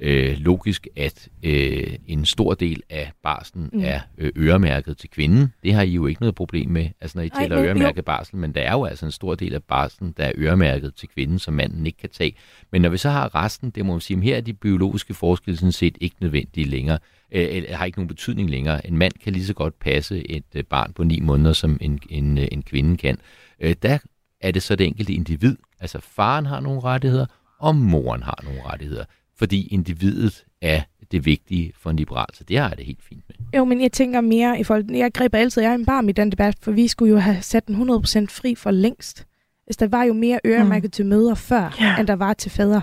øh, 0.00 0.36
logisk, 0.38 0.86
at 0.96 1.28
øh, 1.42 1.96
en 2.06 2.24
stor 2.24 2.54
del 2.54 2.82
af 2.90 3.12
barsen 3.22 3.70
mm. 3.72 3.80
er 3.84 4.00
øh, 4.18 4.32
øremærket 4.36 4.96
til 4.98 5.10
kvinden. 5.10 5.52
Det 5.62 5.74
har 5.74 5.82
I 5.82 5.90
jo 5.90 6.06
ikke 6.06 6.20
noget 6.22 6.34
problem 6.34 6.70
med, 6.70 6.88
altså 7.00 7.18
når 7.18 7.22
I 7.22 7.28
Ej, 7.34 7.42
taler 7.42 7.56
men- 7.56 7.64
øremærket 7.64 8.04
barsel, 8.04 8.36
men 8.36 8.54
der 8.54 8.60
er 8.60 8.72
jo 8.72 8.84
altså 8.84 9.06
en 9.06 9.12
stor 9.12 9.34
del 9.34 9.54
af 9.54 9.62
barsen, 9.62 10.14
der 10.16 10.24
er 10.24 10.32
øremærket 10.36 10.94
til 10.94 11.08
kvinden, 11.08 11.38
som 11.38 11.54
manden 11.54 11.86
ikke 11.86 11.98
kan 11.98 12.10
tage. 12.10 12.36
Men 12.72 12.82
når 12.82 12.88
vi 12.88 12.96
så 12.96 13.10
har 13.10 13.34
resten, 13.34 13.70
det 13.70 13.86
må 13.86 13.92
man 13.92 14.00
sige, 14.00 14.16
at 14.16 14.22
her 14.22 14.36
er 14.36 14.40
de 14.40 14.52
biologiske 14.52 15.14
forskelle 15.14 15.56
sådan 15.58 15.72
set 15.72 15.98
ikke 16.00 16.16
nødvendige 16.20 16.66
længere, 16.66 16.98
øh, 17.32 17.46
eller 17.50 17.76
har 17.76 17.84
ikke 17.84 17.98
nogen 17.98 18.08
betydning 18.08 18.50
længere. 18.50 18.86
En 18.86 18.96
mand 18.96 19.12
kan 19.24 19.32
lige 19.32 19.44
så 19.44 19.54
godt 19.54 19.78
passe 19.78 20.30
et 20.30 20.44
øh, 20.54 20.64
barn 20.64 20.92
på 20.92 21.04
ni 21.04 21.20
måneder, 21.20 21.52
som 21.52 21.78
en, 21.80 21.98
en, 22.10 22.38
øh, 22.38 22.48
en 22.52 22.62
kvinde 22.62 22.96
kan. 22.96 23.18
Øh, 23.60 23.74
der 23.82 23.98
er 24.40 24.50
det 24.50 24.62
så 24.62 24.76
det 24.76 24.86
enkelte 24.86 25.12
individ, 25.12 25.56
altså 25.80 26.00
faren 26.00 26.46
har 26.46 26.60
nogle 26.60 26.80
rettigheder, 26.80 27.26
og 27.58 27.76
moren 27.76 28.22
har 28.22 28.40
nogle 28.44 28.60
rettigheder 28.66 29.04
fordi 29.40 29.68
individet 29.68 30.44
er 30.62 30.80
det 31.12 31.24
vigtige 31.24 31.72
for 31.78 31.90
en 31.90 31.96
liberal, 31.96 32.26
så 32.34 32.44
det 32.44 32.58
har 32.58 32.68
jeg 32.68 32.78
det 32.78 32.86
helt 32.86 33.02
fint 33.02 33.22
med. 33.28 33.36
Jo, 33.58 33.64
men 33.64 33.80
jeg 33.80 33.92
tænker 33.92 34.20
mere 34.20 34.60
i 34.60 34.64
forhold... 34.64 34.90
Jeg 34.90 35.12
griber 35.12 35.38
altid, 35.38 35.62
jeg 35.62 35.70
er 35.70 35.74
en 35.74 35.86
barm 35.86 36.08
i 36.08 36.12
den 36.12 36.30
debat, 36.32 36.54
for 36.62 36.70
vi 36.72 36.88
skulle 36.88 37.12
jo 37.12 37.18
have 37.18 37.42
sat 37.42 37.66
den 37.66 37.90
100% 37.90 38.26
fri 38.28 38.54
for 38.54 38.70
længst. 38.70 39.26
Altså, 39.66 39.78
der 39.80 39.88
var 39.88 40.04
jo 40.04 40.12
mere 40.12 40.40
øremærket 40.46 40.88
mm. 40.88 40.90
til 40.90 41.06
møder 41.06 41.34
før, 41.34 41.76
Ja. 41.80 41.98
end 41.98 42.06
der 42.06 42.16
var 42.16 42.32
til 42.34 42.50
fædre. 42.50 42.82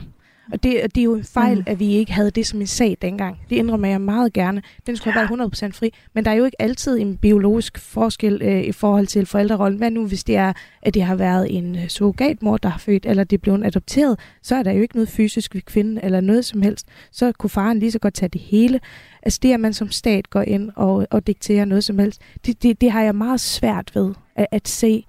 Og 0.53 0.63
det, 0.63 0.83
og 0.83 0.95
det 0.95 1.01
er 1.01 1.05
jo 1.05 1.15
en 1.15 1.23
fejl, 1.23 1.57
Mm. 1.57 1.63
at 1.67 1.79
vi 1.79 1.93
ikke 1.93 2.11
havde 2.11 2.31
det 2.31 2.45
som 2.47 2.61
en 2.61 2.67
sag 2.67 2.97
dengang. 3.01 3.37
Det 3.49 3.55
indrømmer 3.55 3.87
jeg 3.87 4.01
meget 4.01 4.33
gerne. 4.33 4.61
Den 4.87 4.95
skulle 4.97 5.13
have 5.13 5.21
været 5.21 5.29
100% 5.29 5.71
fri. 5.73 5.93
Men 6.13 6.25
der 6.25 6.31
er 6.31 6.35
jo 6.35 6.45
ikke 6.45 6.61
altid 6.61 6.97
en 6.99 7.17
biologisk 7.17 7.77
forskel 7.77 8.41
øh, 8.41 8.61
i 8.63 8.71
forhold 8.71 9.07
til 9.07 9.25
forældrerollen. 9.25 9.77
Hvad 9.77 9.91
nu, 9.91 10.07
hvis 10.07 10.23
det 10.23 10.35
er, 10.35 10.53
at 10.81 10.93
det 10.93 11.03
har 11.03 11.15
været 11.15 11.57
en 11.57 11.75
øh, 11.75 11.87
surrogatmor, 11.87 12.57
der 12.57 12.69
har 12.69 12.79
født, 12.79 13.05
eller 13.05 13.23
det 13.23 13.37
er 13.37 13.41
blevet 13.41 13.65
adopteret, 13.65 14.19
så 14.43 14.55
er 14.55 14.63
der 14.63 14.71
jo 14.71 14.81
ikke 14.81 14.95
noget 14.95 15.09
fysisk 15.09 15.55
ved 15.55 15.61
kvinden, 15.61 15.99
eller 16.03 16.21
noget 16.21 16.45
som 16.45 16.61
helst. 16.61 16.87
Så 17.11 17.31
kunne 17.31 17.49
faren 17.49 17.79
lige 17.79 17.91
så 17.91 17.99
godt 17.99 18.13
tage 18.13 18.29
det 18.29 18.41
hele. 18.41 18.79
Altså 19.23 19.39
det, 19.43 19.53
at 19.53 19.59
man 19.59 19.73
som 19.73 19.91
stat 19.91 20.29
går 20.29 20.41
ind 20.41 20.71
og, 20.75 21.07
og 21.11 21.27
dikterer 21.27 21.65
noget 21.65 21.83
som 21.83 21.99
helst, 21.99 22.21
det, 22.45 22.63
det, 22.63 22.81
det 22.81 22.91
har 22.91 23.01
jeg 23.01 23.15
meget 23.15 23.39
svært 23.39 23.91
ved 23.95 24.13
at, 24.35 24.47
at 24.51 24.67
se. 24.67 25.03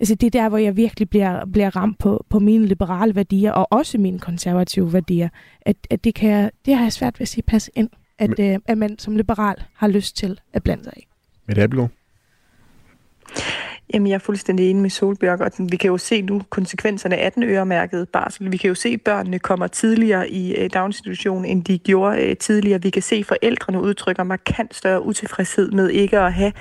Altså 0.00 0.14
det 0.14 0.26
er 0.26 0.40
der, 0.40 0.48
hvor 0.48 0.58
jeg 0.58 0.76
virkelig 0.76 1.10
bliver, 1.10 1.44
bliver 1.52 1.76
ramt 1.76 1.98
på, 1.98 2.24
på 2.28 2.38
mine 2.38 2.66
liberale 2.66 3.14
værdier, 3.14 3.52
og 3.52 3.66
også 3.70 3.98
mine 3.98 4.18
konservative 4.18 4.92
værdier. 4.92 5.28
At, 5.60 5.76
at 5.90 6.04
det, 6.04 6.14
kan 6.14 6.30
jeg, 6.30 6.50
det 6.66 6.74
har 6.74 6.82
jeg 6.82 6.92
svært 6.92 7.18
ved 7.18 7.24
at 7.24 7.28
sige 7.28 7.42
passe 7.42 7.70
ind, 7.74 7.90
at, 8.18 8.38
øh, 8.40 8.58
at 8.66 8.78
man 8.78 8.98
som 8.98 9.16
liberal 9.16 9.56
har 9.74 9.88
lyst 9.88 10.16
til 10.16 10.40
at 10.52 10.62
blande 10.62 10.84
sig 10.84 10.92
i. 10.96 11.06
Med 11.46 11.54
det 11.54 11.62
Abelgaard? 11.62 11.90
Jamen, 13.94 14.08
jeg 14.08 14.14
er 14.14 14.18
fuldstændig 14.18 14.70
enig 14.70 14.82
med 14.82 14.90
Solbjørg, 14.90 15.40
og 15.40 15.50
vi 15.58 15.76
kan 15.76 15.90
jo 15.90 15.98
se 15.98 16.22
nu 16.22 16.42
konsekvenserne 16.50 17.16
af 17.16 17.32
den 17.32 17.42
øremærkede 17.42 18.06
barsel. 18.06 18.52
Vi 18.52 18.56
kan 18.56 18.68
jo 18.68 18.74
se, 18.74 18.88
at 18.88 19.00
børnene 19.00 19.38
kommer 19.38 19.66
tidligere 19.66 20.30
i 20.30 20.54
øh, 20.54 20.70
daginstitutionen, 20.74 21.44
end 21.44 21.64
de 21.64 21.78
gjorde 21.78 22.22
øh, 22.22 22.36
tidligere. 22.36 22.82
Vi 22.82 22.90
kan 22.90 23.02
se, 23.02 23.16
at 23.16 23.26
forældrene 23.26 23.80
udtrykker 23.80 24.22
markant 24.22 24.74
større 24.74 25.04
utilfredshed 25.06 25.70
med 25.70 25.88
ikke 25.90 26.18
at 26.18 26.32
have 26.32 26.52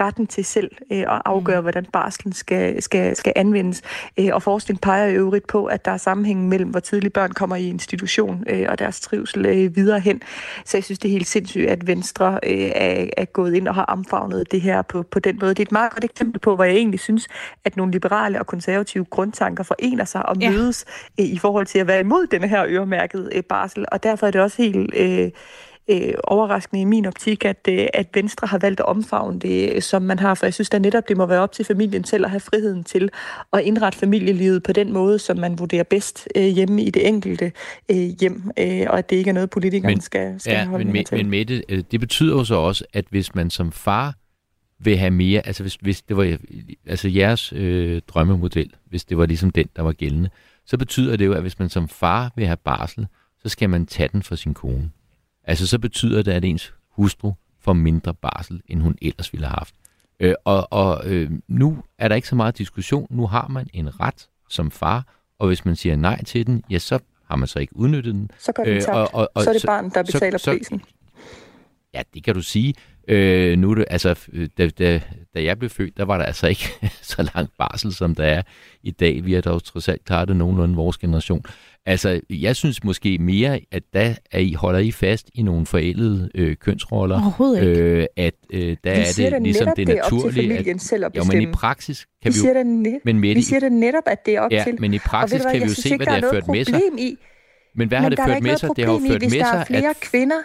retten 0.00 0.26
til 0.26 0.44
selv 0.44 0.70
øh, 0.92 0.98
at 0.98 1.22
afgøre, 1.24 1.60
mm. 1.60 1.64
hvordan 1.64 1.86
barslen 1.92 2.32
skal, 2.32 2.82
skal, 2.82 3.16
skal 3.16 3.32
anvendes. 3.36 3.82
Øh, 4.18 4.28
og 4.32 4.42
forskning 4.42 4.80
peger 4.80 5.06
i 5.06 5.14
øvrigt 5.14 5.46
på, 5.46 5.66
at 5.66 5.84
der 5.84 5.90
er 5.90 5.96
sammenhæng 5.96 6.48
mellem, 6.48 6.70
hvor 6.70 6.80
tidligt 6.80 7.14
børn 7.14 7.32
kommer 7.32 7.56
i 7.56 7.68
institution 7.68 8.44
øh, 8.48 8.66
og 8.68 8.78
deres 8.78 9.00
trivsel 9.00 9.46
øh, 9.46 9.76
videre 9.76 10.00
hen. 10.00 10.22
Så 10.64 10.76
jeg 10.76 10.84
synes, 10.84 10.98
det 10.98 11.08
er 11.08 11.12
helt 11.12 11.26
sindssygt, 11.26 11.70
at 11.70 11.86
Venstre 11.86 12.38
øh, 12.42 12.70
er, 12.74 13.06
er 13.16 13.24
gået 13.24 13.54
ind 13.54 13.68
og 13.68 13.74
har 13.74 13.84
omfavnet 13.84 14.52
det 14.52 14.60
her 14.60 14.82
på, 14.82 15.02
på 15.02 15.18
den 15.18 15.38
måde. 15.40 15.50
Det 15.50 15.58
er 15.58 15.66
et 15.66 15.72
meget 15.72 15.92
godt 15.92 16.04
eksempel 16.04 16.40
på, 16.40 16.54
hvor 16.54 16.64
jeg 16.64 16.74
egentlig 16.74 17.00
synes, 17.00 17.28
at 17.64 17.76
nogle 17.76 17.92
liberale 17.92 18.38
og 18.38 18.46
konservative 18.46 19.04
grundtanker 19.04 19.64
forener 19.64 20.04
sig 20.04 20.28
og 20.28 20.36
Ja. 20.40 20.50
mødes 20.50 20.84
øh, 21.20 21.26
i 21.26 21.38
forhold 21.38 21.66
til 21.66 21.78
at 21.78 21.86
være 21.86 22.00
imod 22.00 22.26
denne 22.26 22.48
her 22.48 22.64
øremærkede 22.68 23.30
øh, 23.34 23.42
barsel. 23.42 23.84
Og 23.92 24.02
derfor 24.02 24.26
er 24.26 24.30
det 24.30 24.40
også 24.40 24.62
helt... 24.62 24.94
Øh, 24.96 25.30
øh, 25.90 26.14
overraskende 26.24 26.80
i 26.80 26.84
min 26.84 27.06
optik, 27.06 27.44
at, 27.44 27.68
øh, 27.68 27.86
at 27.94 28.08
Venstre 28.14 28.46
har 28.46 28.58
valgt 28.58 28.80
at 28.80 28.86
omfavne 28.86 29.40
det, 29.40 29.82
som 29.84 30.02
man 30.02 30.18
har. 30.18 30.34
For 30.34 30.46
jeg 30.46 30.54
synes 30.54 30.70
da 30.70 30.78
netop, 30.78 31.08
det 31.08 31.16
må 31.16 31.26
være 31.26 31.40
op 31.40 31.52
til 31.52 31.64
familien 31.64 32.04
selv 32.04 32.24
at 32.24 32.30
have 32.30 32.40
friheden 32.40 32.84
til 32.84 33.10
at 33.52 33.60
indrette 33.60 33.98
familielivet 33.98 34.62
på 34.62 34.72
den 34.72 34.92
måde, 34.92 35.18
som 35.18 35.38
man 35.38 35.58
vurderer 35.58 35.82
bedst 35.84 36.28
øh, 36.36 36.42
hjemme 36.44 36.82
i 36.82 36.90
det 36.90 37.08
enkelte 37.08 37.52
øh, 37.90 37.96
hjem, 37.96 38.50
øh, 38.58 38.86
og 38.88 38.98
at 38.98 39.10
det 39.10 39.16
ikke 39.16 39.28
er 39.30 39.34
noget, 39.34 39.50
politikerne 39.50 39.92
Men- 39.94 40.00
skal, 40.00 40.40
skal 40.40 40.52
Ja, 40.52 40.64
holde 40.66 40.84
men, 40.84 40.92
med 40.92 41.04
til. 41.04 41.16
men 41.18 41.30
Mette, 41.30 41.62
øh, 41.68 41.82
det 41.90 42.00
betyder 42.00 42.36
jo 42.36 42.44
så 42.44 42.54
også, 42.54 42.84
at 42.92 43.04
hvis 43.10 43.34
man 43.34 43.50
som 43.50 43.72
far 43.72 44.14
vil 44.84 44.96
have 44.96 45.10
mere, 45.10 45.46
altså 45.46 45.62
hvis, 45.62 45.74
hvis 45.74 46.02
det 46.02 46.16
var 46.16 46.36
altså 46.86 47.08
jeres 47.08 47.52
øh, 47.52 48.00
drømmemodel, 48.08 48.70
hvis 48.88 49.04
det 49.04 49.18
var 49.18 49.26
ligesom 49.26 49.50
den, 49.50 49.66
der 49.76 49.82
var 49.82 49.92
gældende, 49.92 50.30
så 50.66 50.78
betyder 50.78 51.16
det 51.16 51.26
jo, 51.26 51.32
at 51.32 51.40
hvis 51.42 51.58
man 51.58 51.68
som 51.68 51.88
far 51.88 52.32
vil 52.36 52.46
have 52.46 52.56
barsel, 52.56 53.06
så 53.42 53.48
skal 53.48 53.70
man 53.70 53.86
tage 53.86 54.08
den 54.12 54.22
fra 54.22 54.36
sin 54.36 54.54
kone. 54.54 54.90
Altså 55.44 55.66
så 55.66 55.78
betyder 55.78 56.22
det, 56.22 56.32
at 56.32 56.44
ens 56.44 56.74
hustru 56.90 57.32
får 57.60 57.72
mindre 57.72 58.14
barsel, 58.14 58.60
end 58.68 58.80
hun 58.82 58.98
ellers 59.02 59.32
ville 59.32 59.46
have 59.46 59.54
haft. 59.58 59.74
Øh, 60.20 60.34
og 60.44 60.72
og 60.72 61.02
øh, 61.10 61.30
nu 61.48 61.82
er 61.98 62.08
der 62.08 62.14
ikke 62.16 62.28
så 62.28 62.34
meget 62.34 62.58
diskussion. 62.58 63.06
Nu 63.10 63.26
har 63.26 63.48
man 63.48 63.66
en 63.72 64.00
ret 64.00 64.28
som 64.48 64.70
far, 64.70 65.04
og 65.38 65.46
hvis 65.46 65.64
man 65.64 65.76
siger 65.76 65.96
nej 65.96 66.24
til 66.24 66.46
den, 66.46 66.64
ja, 66.70 66.78
så 66.78 66.98
har 67.30 67.36
man 67.36 67.48
så 67.48 67.58
ikke 67.58 67.76
udnyttet 67.76 68.14
den. 68.14 68.30
så 68.38 68.52
går 68.52 68.64
den 68.64 68.76
Øh, 68.76 68.82
og- 68.88 69.14
og- 69.14 69.28
og 69.34 69.42
så 69.42 69.50
er 69.50 69.52
det 69.52 69.60
så- 69.62 69.66
barnet, 69.66 69.94
der 69.94 70.04
så- 70.04 70.12
betaler 70.12 70.38
så- 70.38 70.50
prisen. 70.52 70.82
Ja, 71.94 72.02
det 72.14 72.24
kan 72.24 72.34
du 72.34 72.42
sige. 72.42 72.74
Øh, 73.08 73.58
nu 73.58 73.70
er 73.70 73.74
det, 73.74 73.84
altså, 73.90 74.14
da, 74.58 74.68
da, 74.68 75.00
da 75.34 75.42
jeg 75.42 75.58
blev 75.58 75.70
født, 75.70 75.96
der 75.96 76.04
var 76.04 76.16
der 76.18 76.24
altså 76.24 76.46
ikke 76.46 76.68
så 77.02 77.30
lang 77.34 77.48
barsel, 77.58 77.94
som 77.94 78.14
der 78.14 78.24
er 78.24 78.42
i 78.82 78.90
dag. 78.90 79.24
Vi 79.24 79.32
har 79.32 79.40
dog 79.40 79.64
trods 79.64 79.88
alt 79.88 80.04
klaret 80.04 80.28
det 80.28 80.36
nogenlunde 80.36 80.74
vores 80.76 80.98
generation. 80.98 81.44
Altså, 81.86 82.20
jeg 82.30 82.56
synes 82.56 82.84
måske 82.84 83.18
mere, 83.20 83.60
at 83.72 83.82
der 83.92 84.14
er 84.32 84.38
I, 84.38 84.52
holder 84.52 84.78
I 84.80 84.90
fast 84.90 85.30
i 85.34 85.42
nogle 85.42 85.66
forældede 85.66 86.30
øh, 86.34 86.56
kønsroller. 86.56 87.16
Overhovedet 87.16 87.68
ikke. 87.68 87.80
Øh, 87.82 88.06
at 88.16 88.34
øh, 88.52 88.76
der 88.84 88.94
Vi 88.94 89.24
er 89.24 89.30
da 89.30 89.36
det 89.36 89.42
ligesom 89.42 89.64
netop, 89.66 89.76
det 89.76 89.86
det 89.86 89.98
er 89.98 90.02
op 90.02 90.08
til 90.08 90.16
naturlige. 90.16 90.42
familien 90.48 90.78
selv 90.78 91.04
at 91.04 91.16
jo, 91.16 91.22
men 91.24 91.32
i 91.32 91.34
bestemme. 91.36 91.52
praksis 91.54 92.06
kan 92.22 92.32
Vi 92.34 92.38
vi 92.42 92.48
jo... 92.48 92.54
da 92.54 92.62
net, 92.62 93.00
Men 93.04 93.18
Mette, 93.20 93.34
vi 93.34 93.42
siger 93.42 93.60
da 93.60 93.68
netop, 93.68 94.02
at 94.06 94.26
det 94.26 94.36
er 94.36 94.40
op 94.40 94.52
ja, 94.52 94.62
til. 94.66 94.80
men 94.80 94.94
i 94.94 94.98
praksis 94.98 95.42
hvad, 95.42 95.52
kan 95.52 95.60
vi 95.60 95.66
jo 95.66 95.74
se, 95.74 95.88
ikke, 95.88 96.04
hvad 96.04 96.14
det 96.14 96.24
har 96.24 96.30
ført 96.32 96.48
med 96.48 96.64
sig. 96.64 96.80
i. 96.98 97.16
Men 97.76 97.88
hvad 97.88 97.98
har 97.98 98.08
det 98.08 98.18
der 98.18 98.24
er 98.24 98.26
da 98.26 98.34
ført 98.34 98.42
med 98.42 98.56
sig? 98.56 98.70
Det 98.76 98.84
har 98.84 98.92
jo 98.92 98.98
problem 98.98 99.06
i, 99.06 99.12
ført 99.12 99.20
hvis 99.22 99.32
med 99.32 99.38
der 99.40 99.46
er 99.46 99.52
sig, 99.64 99.66
flere 99.66 99.90
at 99.90 100.00
kvinder, 100.00 100.36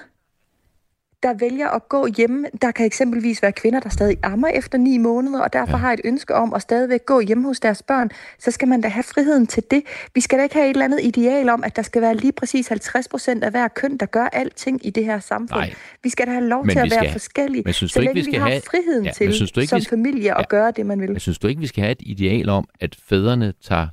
der 1.24 1.34
vælger 1.40 1.68
at 1.70 1.90
gå 1.90 2.08
hjemme. 2.18 2.46
Der 2.62 2.72
kan 2.72 2.86
eksempelvis 2.86 3.42
være 3.42 3.52
kvinder, 3.52 3.80
der 3.80 3.90
stadig 3.90 4.18
ammer 4.24 4.48
efter 4.48 4.78
ni 4.78 4.98
måneder, 4.98 5.42
og 5.42 5.54
derfor 5.54 5.72
Ja. 5.72 5.78
har 5.78 5.94
et 5.94 6.02
ønske 6.06 6.36
om 6.36 6.54
at 6.54 6.62
stadigvæk 6.62 7.06
gå 7.06 7.20
hjemme 7.20 7.44
hos 7.48 7.60
deres 7.60 7.84
børn. 7.84 8.10
Så 8.40 8.52
skal 8.52 8.68
man 8.68 8.82
da 8.82 8.88
have 8.88 9.04
friheden 9.04 9.48
til 9.48 9.64
det. 9.72 9.84
Vi 10.16 10.22
skal 10.22 10.38
da 10.40 10.44
ikke 10.44 10.56
have 10.56 10.66
et 10.66 10.70
eller 10.70 10.86
andet 10.86 11.00
ideal 11.04 11.50
om, 11.50 11.64
at 11.64 11.76
der 11.76 11.82
skal 11.82 12.02
være 12.02 12.16
lige 12.16 12.32
præcis 12.32 12.68
50 12.68 13.08
procent 13.08 13.44
af 13.44 13.52
hver 13.52 13.68
køn, 13.68 13.98
der 13.98 14.06
gør 14.06 14.26
alting 14.26 14.86
i 14.86 14.90
det 14.90 15.06
her 15.06 15.20
samfund. 15.20 15.60
Nej. 15.60 15.74
Vi 16.04 16.10
skal 16.10 16.26
da 16.28 16.32
have 16.32 16.46
lov 16.48 16.66
Men 16.66 16.70
til 16.76 16.80
at 16.80 16.92
være 16.92 17.00
skal- 17.00 17.12
forskellige, 17.12 17.62
men 17.66 17.74
synes 17.74 17.92
så 17.92 18.00
du 18.00 18.02
ikke, 18.02 18.14
længe 18.14 18.20
vi 18.20 18.24
skal 18.24 18.34
vi 18.34 18.38
har 18.44 18.50
have- 18.50 18.62
friheden 18.62 19.06
Ja, 19.06 19.12
til 19.12 19.34
synes 19.34 19.52
du 19.52 19.60
ikke, 19.60 19.70
som 19.70 19.78
vi 19.78 19.84
skal- 19.84 19.98
familie 19.98 20.32
at 20.32 20.38
Ja. 20.40 20.44
gøre 20.50 20.72
det, 20.72 20.86
man 20.86 21.02
vil. 21.02 21.10
Jeg 21.12 21.22
synes 21.22 21.40
du 21.40 21.48
ikke, 21.48 21.62
vi 21.62 21.68
skal 21.68 21.82
have 21.84 21.92
et 21.92 22.02
ideal 22.02 22.50
om, 22.50 22.68
at 22.80 22.96
fædrene 23.10 23.54
tager 23.64 23.88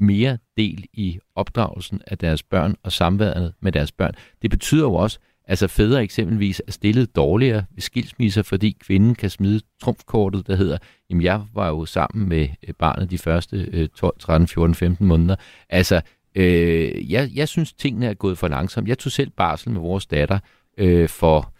mere 0.00 0.38
del 0.56 0.84
i 0.92 1.18
opdragelsen 1.36 2.00
af 2.06 2.18
deres 2.18 2.42
børn 2.42 2.74
og 2.82 2.92
samværet 2.92 3.52
med 3.62 3.72
deres 3.72 3.92
børn. 3.92 4.12
Det 4.42 4.50
betyder 4.50 4.82
jo 4.82 4.94
også, 4.94 5.18
altså 5.48 5.66
fædre 5.66 6.02
eksempelvis 6.02 6.62
er 6.66 6.72
stillet 6.72 7.16
dårligere 7.16 7.64
ved 7.70 7.82
skilsmisser, 7.82 8.42
fordi 8.42 8.76
kvinden 8.80 9.14
kan 9.14 9.30
smide 9.30 9.60
trumfkortet, 9.82 10.46
der 10.46 10.56
hedder, 10.56 10.78
jamen 11.10 11.22
jeg 11.22 11.42
var 11.54 11.68
jo 11.68 11.84
sammen 11.84 12.28
med 12.28 12.48
øh, 12.68 12.74
barnet 12.78 13.10
de 13.10 13.18
første 13.18 13.86
12, 13.86 14.14
13, 14.18 14.48
14, 14.48 14.74
15 14.74 15.06
måneder. 15.06 15.36
Altså, 15.68 16.00
øh, 16.34 17.12
jeg, 17.12 17.30
jeg 17.34 17.48
synes, 17.48 17.72
tingene 17.72 18.06
er 18.06 18.14
gået 18.14 18.38
for 18.38 18.48
langsomt. 18.48 18.88
Jeg 18.88 18.98
tog 18.98 19.12
selv 19.12 19.30
barsel 19.30 19.70
med 19.70 19.80
vores 19.80 20.06
datter 20.06 20.38
øh, 20.78 21.08
for 21.08 21.52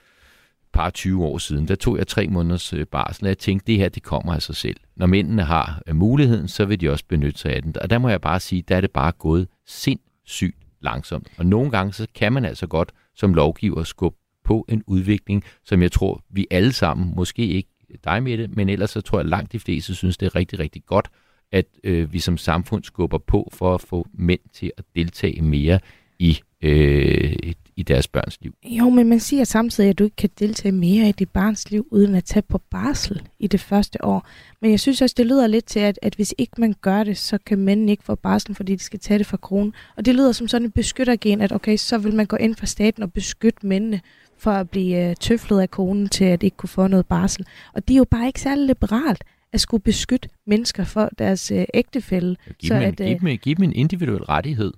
par 0.72 0.91
20 0.91 1.24
år 1.24 1.39
siden, 1.39 1.68
der 1.68 1.74
tog 1.74 1.99
jeg 1.99 2.07
tre 2.07 2.26
måneders 2.26 2.72
øh, 2.72 2.86
barsel, 2.86 3.24
og 3.24 3.28
jeg 3.28 3.39
tænkte, 3.39 3.66
det 3.66 3.78
her, 3.78 3.89
det 3.89 4.03
kommer 4.03 4.34
af 4.34 4.43
sig 4.43 4.57
selv. 4.57 4.76
Når 4.97 5.07
mændene 5.07 5.43
har 5.43 5.82
øh, 5.86 5.97
muligheden, 5.97 6.49
så 6.49 6.64
vil 6.64 6.80
de 6.80 6.91
også 6.91 7.05
benytte 7.09 7.41
sig 7.41 7.53
af 7.53 7.62
den. 7.62 7.74
Og 7.80 7.91
der 7.91 7.99
må 7.99 8.09
jeg 8.09 8.20
bare 8.20 8.41
sige, 8.41 8.62
der 8.68 8.76
er 8.76 8.80
det 8.80 8.91
bare 8.91 9.12
gået 9.12 9.49
sindssygt 9.66 10.57
langsomt. 10.80 11.28
Og 11.39 11.47
nogle 11.47 11.70
gange, 11.70 11.93
så 11.93 12.07
kan 12.14 12.32
man 12.32 12.45
altså 12.45 12.66
godt 12.66 12.93
som 13.19 13.35
lovgiver 13.35 13.83
skubbe 13.83 14.19
på 14.45 14.64
en 14.69 14.83
udvikling, 14.87 15.45
som 15.64 15.83
jeg 15.83 15.93
tror, 15.93 16.25
vi 16.31 16.47
alle 16.51 16.73
sammen, 16.73 17.12
måske 17.16 17.47
ikke 17.47 17.71
dig 18.05 18.23
med 18.23 18.39
det, 18.39 18.57
men 18.57 18.69
ellers 18.69 18.91
så 18.91 19.01
tror 19.01 19.19
jeg, 19.19 19.27
langt 19.27 19.53
de 19.53 19.61
fleste 19.61 19.95
synes, 19.95 20.16
det 20.16 20.27
er 20.27 20.37
rigtig, 20.37 20.59
rigtig 20.59 20.85
godt, 20.87 21.09
at 21.53 21.66
øh, 21.85 22.12
vi 22.12 22.19
som 22.19 22.37
samfund 22.37 22.85
skubber 22.85 23.19
på 23.19 23.51
for 23.53 23.75
at 23.75 23.81
få 23.81 24.07
mænd 24.14 24.41
til 24.53 24.73
at 24.79 24.85
deltage 24.95 25.43
mere 25.43 25.81
i, 26.19 26.41
øh, 26.62 27.33
i 27.77 27.83
deres 27.83 28.09
børns 28.09 28.39
liv. 28.41 28.55
Jo, 28.64 28.91
men 28.91 29.09
man 29.09 29.21
siger 29.21 29.45
samtidig, 29.45 29.91
at 29.91 29.99
du 29.99 30.05
ikke 30.05 30.16
kan 30.16 30.31
deltage 30.39 30.73
mere 30.73 31.09
i 31.09 31.12
dit 31.12 31.29
barns 31.29 31.71
liv, 31.71 31.87
uden 31.91 32.14
at 32.14 32.25
tage 32.25 32.43
på 32.43 32.59
barsel 32.71 33.23
i 33.39 33.47
det 33.47 33.61
første 33.61 34.05
år. 34.05 34.29
Men 34.61 34.71
jeg 34.71 34.81
synes 34.81 35.03
også, 35.03 35.14
det 35.19 35.27
lyder 35.27 35.47
lidt 35.47 35.64
til, 35.64 35.81
at, 35.81 35.99
at 36.03 36.14
hvis 36.14 36.35
ikke 36.39 36.53
man 36.59 36.75
gør 36.81 37.05
det, 37.05 37.19
så 37.19 37.39
kan 37.47 37.59
mænd 37.59 37.91
ikke 37.91 38.05
få 38.05 38.14
barsel, 38.14 38.55
fordi 38.55 38.75
de 38.75 38.83
skal 38.83 38.99
tage 38.99 39.19
det 39.19 39.27
fra 39.27 39.37
kronen. 39.37 39.75
Og 39.97 40.05
det 40.05 40.14
lyder 40.14 40.33
som 40.33 40.49
sådan 40.49 40.66
en 40.66 40.71
beskyttergen, 40.71 41.41
at 41.41 41.53
okay, 41.53 41.77
så 41.77 41.99
vil 41.99 42.14
man 42.14 42.27
gå 42.27 42.37
ind 42.37 42.57
fra 42.57 42.66
staten 42.66 43.03
og 43.03 43.12
beskytte 43.12 43.66
mændene 43.66 44.01
for 44.39 44.51
at 44.51 44.71
blive 44.71 45.09
øh, 45.11 45.16
tøflet 45.16 45.61
af 45.61 45.71
konen 45.71 46.09
til 46.09 46.25
at 46.25 46.43
ikke 46.43 46.57
kunne 46.57 46.69
få 46.69 46.87
noget 46.87 47.07
barsel. 47.07 47.47
Og 47.75 47.89
det 47.89 47.95
er 47.95 47.99
jo 47.99 48.05
bare 48.05 48.27
ikke 48.27 48.41
særlig 48.41 48.66
liberalt 48.66 49.25
at 49.53 49.61
skulle 49.61 49.83
beskytte 49.83 50.29
mennesker 50.47 50.85
for 50.85 51.11
deres 51.19 51.51
øh, 51.51 51.64
ægtefælde. 51.75 52.37
Giv, 52.59 52.69
så 52.69 52.75
dem, 52.75 52.83
at, 52.83 53.01
øh, 53.01 53.07
giv, 53.07 53.21
dem, 53.21 53.39
giv 53.39 53.57
dem 53.57 53.64
en 53.64 53.73
individuel 53.73 54.23
rettighed. 54.23 54.73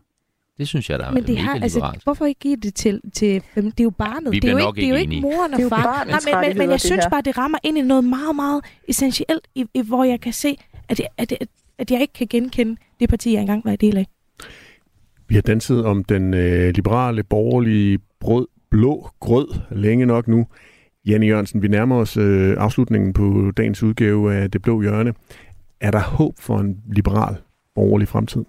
Det 0.61 0.68
synes 0.68 0.90
jeg, 0.90 0.98
der 0.98 1.12
men 1.12 1.22
det 1.26 1.38
er 1.38 1.42
har, 1.42 1.54
altså, 1.54 1.92
Hvorfor 2.04 2.26
ikke 2.26 2.40
give 2.40 2.56
det 2.56 2.74
til, 2.74 3.00
til 3.14 3.42
det 3.54 3.80
er 3.80 3.84
jo 3.84 3.90
barnet. 3.90 4.32
Vi 4.32 4.38
det 4.38 4.48
er 4.48 4.52
jo 4.52 4.58
ikke, 4.58 4.80
det 4.80 4.84
er 4.84 4.88
jo 4.88 4.94
ikke 4.94 5.20
moren 5.20 5.54
og 5.54 5.61
far. 5.68 6.04
Nej, 6.04 6.18
men, 6.24 6.48
men, 6.48 6.58
men 6.58 6.70
jeg 6.70 6.80
synes 6.80 7.04
bare, 7.11 7.22
det 7.22 7.38
rammer 7.38 7.58
ind 7.62 7.78
i 7.78 7.82
noget 7.82 8.04
meget, 8.04 8.36
meget 8.36 8.64
essentielt, 8.88 9.48
i, 9.54 9.64
i, 9.74 9.82
hvor 9.82 10.04
jeg 10.04 10.20
kan 10.20 10.32
se, 10.32 10.56
at, 10.88 11.00
at, 11.16 11.32
at, 11.32 11.48
at 11.78 11.90
jeg 11.90 12.00
ikke 12.00 12.12
kan 12.12 12.26
genkende 12.26 12.76
det 13.00 13.08
parti, 13.08 13.32
jeg 13.32 13.40
engang 13.40 13.64
var 13.64 13.72
i 13.72 13.76
del 13.76 13.96
af. 13.96 14.06
Vi 15.28 15.34
har 15.34 15.42
danset 15.42 15.84
om 15.84 16.04
den 16.04 16.34
øh, 16.34 16.74
liberale, 16.74 17.22
borgerlige 17.22 17.98
brød, 18.20 18.46
blå 18.70 19.11
grød 19.20 19.48
længe 19.70 20.06
nok 20.06 20.28
nu. 20.28 20.46
Janne 21.06 21.26
Jørgensen, 21.26 21.62
vi 21.62 21.68
nærmer 21.68 21.96
os 21.96 22.16
øh, 22.16 22.56
afslutningen 22.58 23.12
på 23.12 23.52
dagens 23.56 23.82
udgave 23.82 24.34
af 24.34 24.50
Det 24.50 24.62
Blå 24.62 24.82
Hjørne. 24.82 25.14
Er 25.80 25.90
der 25.90 26.00
håb 26.00 26.34
for 26.38 26.58
en 26.58 26.76
liberal, 26.92 27.36
borgerlig 27.74 28.08
fremtid? 28.08 28.44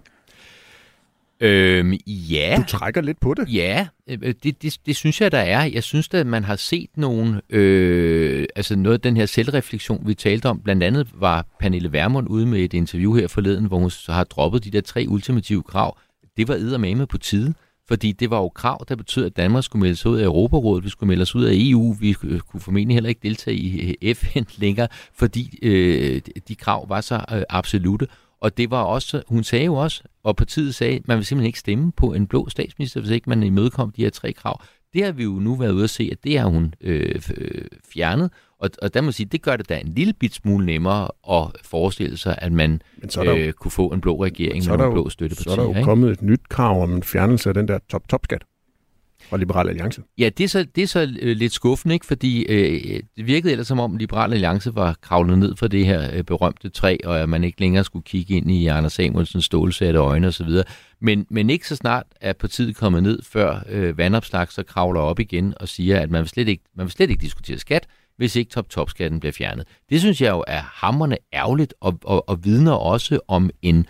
Øhm, 1.42 1.92
ja. 2.06 2.54
Du 2.58 2.64
trækker 2.68 3.00
lidt 3.00 3.20
på 3.20 3.34
det. 3.34 3.54
Ja, 3.54 3.86
øh, 4.08 4.34
det, 4.42 4.62
det, 4.62 4.76
det 4.86 4.96
synes 4.96 5.20
jeg, 5.20 5.32
der 5.32 5.38
er. 5.38 5.64
Jeg 5.64 5.82
synes 5.82 6.08
at 6.14 6.26
man 6.26 6.44
har 6.44 6.56
set 6.56 6.88
nogle, 6.96 7.40
øh, 7.50 8.46
altså 8.56 8.76
noget 8.76 8.94
af 8.94 9.00
den 9.00 9.16
her 9.16 9.26
selvreflektion, 9.26 10.06
vi 10.06 10.14
talte 10.14 10.46
om. 10.46 10.60
Blandt 10.60 10.82
andet 10.82 11.08
var 11.14 11.46
Pernille 11.60 11.92
Vermund 11.92 12.28
ude 12.30 12.46
med 12.46 12.60
et 12.60 12.74
interview 12.74 13.14
her 13.14 13.28
forleden, 13.28 13.64
hvor 13.64 13.78
hun 13.78 13.90
så 13.90 14.12
har 14.12 14.24
droppet 14.24 14.64
de 14.64 14.70
der 14.70 14.80
tre 14.80 15.04
ultimative 15.08 15.62
krav. 15.62 15.98
Det 16.36 16.48
var 16.48 16.54
eddermame 16.54 17.06
på 17.06 17.18
tide. 17.18 17.54
Fordi 17.88 18.12
det 18.12 18.30
var 18.30 18.38
jo 18.38 18.48
krav, 18.48 18.84
der 18.88 18.96
betød, 18.96 19.26
at 19.26 19.36
Danmark 19.36 19.64
skulle 19.64 19.80
melde 19.80 19.96
sig 19.96 20.10
ud 20.10 20.18
af 20.18 20.24
Europarådet, 20.24 20.84
vi 20.84 20.90
skulle 20.90 21.08
melde 21.08 21.22
os 21.22 21.34
ud 21.34 21.44
af 21.44 21.52
EU, 21.54 21.96
vi 22.00 22.12
kunne 22.12 22.60
formentlig 22.60 22.96
heller 22.96 23.08
ikke 23.08 23.20
deltage 23.22 23.56
i 23.56 23.96
øh, 24.02 24.14
FN 24.14 24.42
længere, 24.58 24.88
fordi 25.14 25.58
øh, 25.62 26.20
de 26.48 26.54
krav 26.54 26.88
var 26.88 27.00
så 27.00 27.24
øh, 27.32 27.42
absolute. 27.48 28.06
Og 28.42 28.56
det 28.56 28.70
var 28.70 28.82
også, 28.82 29.22
hun 29.28 29.44
sagde 29.44 29.64
jo 29.64 29.74
også, 29.74 30.02
og 30.24 30.36
partiet 30.36 30.74
sagde, 30.74 30.96
at 30.96 31.08
man 31.08 31.16
vil 31.16 31.26
simpelthen 31.26 31.46
ikke 31.46 31.58
stemme 31.58 31.92
på 31.92 32.12
en 32.12 32.26
blå 32.26 32.48
statsminister, 32.48 33.00
hvis 33.00 33.10
ikke 33.10 33.30
man 33.30 33.42
imødekom 33.42 33.90
de 33.90 34.02
her 34.02 34.10
tre 34.10 34.32
krav. 34.32 34.62
Det 34.92 35.04
har 35.04 35.12
vi 35.12 35.22
jo 35.22 35.30
nu 35.30 35.54
været 35.54 35.72
ude 35.72 35.84
at 35.84 35.90
se, 35.90 36.08
at 36.12 36.24
det 36.24 36.38
har 36.38 36.46
hun 36.48 36.74
øh, 36.80 37.22
øh, 37.36 37.64
fjernet. 37.92 38.30
Og, 38.58 38.70
og 38.82 38.94
der 38.94 39.00
må 39.00 39.12
sige, 39.12 39.26
det 39.26 39.42
gør 39.42 39.56
det 39.56 39.68
da 39.68 39.78
en 39.78 39.88
lille 39.88 40.12
bit 40.12 40.34
smule 40.34 40.66
nemmere 40.66 41.08
at 41.30 41.46
forestille 41.64 42.16
sig, 42.16 42.38
at 42.38 42.52
man 42.52 42.82
øh, 43.26 43.52
kunne 43.52 43.70
få 43.70 43.88
en 43.88 44.00
blå 44.00 44.24
regering 44.24 44.66
med 44.66 44.86
en 44.86 44.92
blå 44.92 45.08
støtteparti. 45.08 45.44
Så 45.44 45.50
er 45.50 45.56
der 45.56 45.62
jo 45.62 45.68
ikke? 45.68 45.82
kommet 45.82 46.10
et 46.10 46.22
nyt 46.22 46.48
krav 46.48 46.82
om 46.82 46.92
en 46.92 47.02
fjernelse 47.02 47.48
af 47.48 47.54
den 47.54 47.68
der 47.68 47.78
top-top-skat 47.88 48.44
fra 49.32 49.38
Liberal 49.38 49.68
Alliance. 49.68 50.02
Ja, 50.18 50.28
det 50.28 50.44
er 50.44 50.48
så, 50.48 50.66
det 50.74 50.82
er 50.82 50.86
så 50.86 51.16
øh, 51.22 51.36
lidt 51.36 51.52
skuffende, 51.52 51.94
ikke? 51.94 52.06
fordi 52.06 52.42
øh, 52.42 53.00
det 53.16 53.26
virkede 53.26 53.52
ellers 53.52 53.66
som 53.66 53.80
om 53.80 53.96
Liberal 53.96 54.32
Alliance 54.32 54.74
var 54.74 54.96
kravlet 55.02 55.38
ned 55.38 55.56
for 55.56 55.68
det 55.68 55.86
her 55.86 56.10
øh, 56.14 56.24
berømte 56.24 56.68
træ, 56.68 56.96
og 57.04 57.20
at 57.20 57.28
man 57.28 57.44
ikke 57.44 57.60
længere 57.60 57.84
skulle 57.84 58.02
kigge 58.02 58.34
ind 58.34 58.50
i 58.50 58.66
Anders 58.66 58.92
Samuelsens 58.92 59.44
stålsatte 59.44 59.98
øjne 59.98 60.26
osv. 60.26 60.48
Men, 61.00 61.26
men 61.30 61.50
ikke 61.50 61.68
så 61.68 61.76
snart 61.76 62.06
er 62.20 62.32
partiet 62.32 62.76
kommet 62.76 63.02
ned, 63.02 63.18
før 63.22 63.62
øh, 63.68 63.98
vandopslag 63.98 64.52
så 64.52 64.62
kravler 64.62 65.00
op 65.00 65.20
igen 65.20 65.54
og 65.60 65.68
siger, 65.68 66.00
at 66.00 66.10
man 66.10 66.20
vil 66.20 66.28
slet 66.28 66.48
ikke, 66.48 66.64
man 66.76 66.86
vil 66.86 66.92
slet 66.92 67.10
ikke 67.10 67.22
diskutere 67.22 67.58
skat, 67.58 67.86
hvis 68.16 68.36
ikke 68.36 68.50
top-top-skatten 68.50 69.20
bliver 69.20 69.32
fjernet. 69.32 69.66
Det 69.90 70.00
synes 70.00 70.20
jeg 70.20 70.30
jo 70.30 70.44
er 70.46 70.60
hammerne 70.60 71.16
ærgerligt, 71.34 71.74
og, 71.80 71.98
og, 72.04 72.28
og 72.28 72.44
vidner 72.44 72.72
også 72.72 73.20
om 73.28 73.50
en 73.62 73.78
øh, 73.78 73.84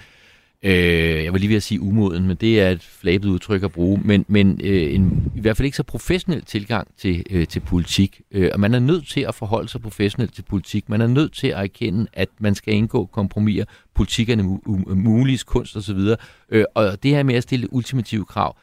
jeg 0.70 1.32
vil 1.32 1.40
lige 1.40 1.48
ved 1.48 1.56
at 1.56 1.62
sige 1.62 1.80
umoden, 1.80 2.26
men 2.26 2.36
det 2.36 2.60
er 2.60 2.70
et 2.70 2.82
flabet 2.82 3.28
udtryk 3.28 3.62
at 3.62 3.72
bruge, 3.72 4.00
men, 4.04 4.24
men 4.28 4.60
øh, 4.64 4.94
en, 4.94 5.32
i 5.36 5.40
hvert 5.40 5.56
fald 5.56 5.64
ikke 5.64 5.76
så 5.76 5.82
professionel 5.82 6.44
tilgang 6.44 6.88
til, 6.98 7.24
øh, 7.30 7.46
til 7.46 7.60
politik. 7.60 8.20
Øh, 8.30 8.50
og 8.54 8.60
man 8.60 8.74
er 8.74 8.78
nødt 8.78 9.08
til 9.08 9.20
at 9.20 9.34
forholde 9.34 9.68
sig 9.68 9.80
professionelt 9.80 10.34
til 10.34 10.42
politik. 10.42 10.88
Man 10.88 11.00
er 11.00 11.06
nødt 11.06 11.32
til 11.32 11.46
at 11.46 11.62
erkende, 11.62 12.06
at 12.12 12.28
man 12.40 12.54
skal 12.54 12.74
indgå 12.74 13.06
kompromiser. 13.06 13.64
Politik 13.94 14.28
er 14.28 14.36
mu- 14.36 14.94
mulig 14.94 15.40
kunst 15.46 15.76
osv. 15.76 15.98
Øh, 16.48 16.64
og 16.74 17.02
det 17.02 17.10
her 17.10 17.22
med 17.22 17.34
at 17.34 17.42
stille 17.42 17.72
ultimative 17.72 18.24
krav, 18.24 18.56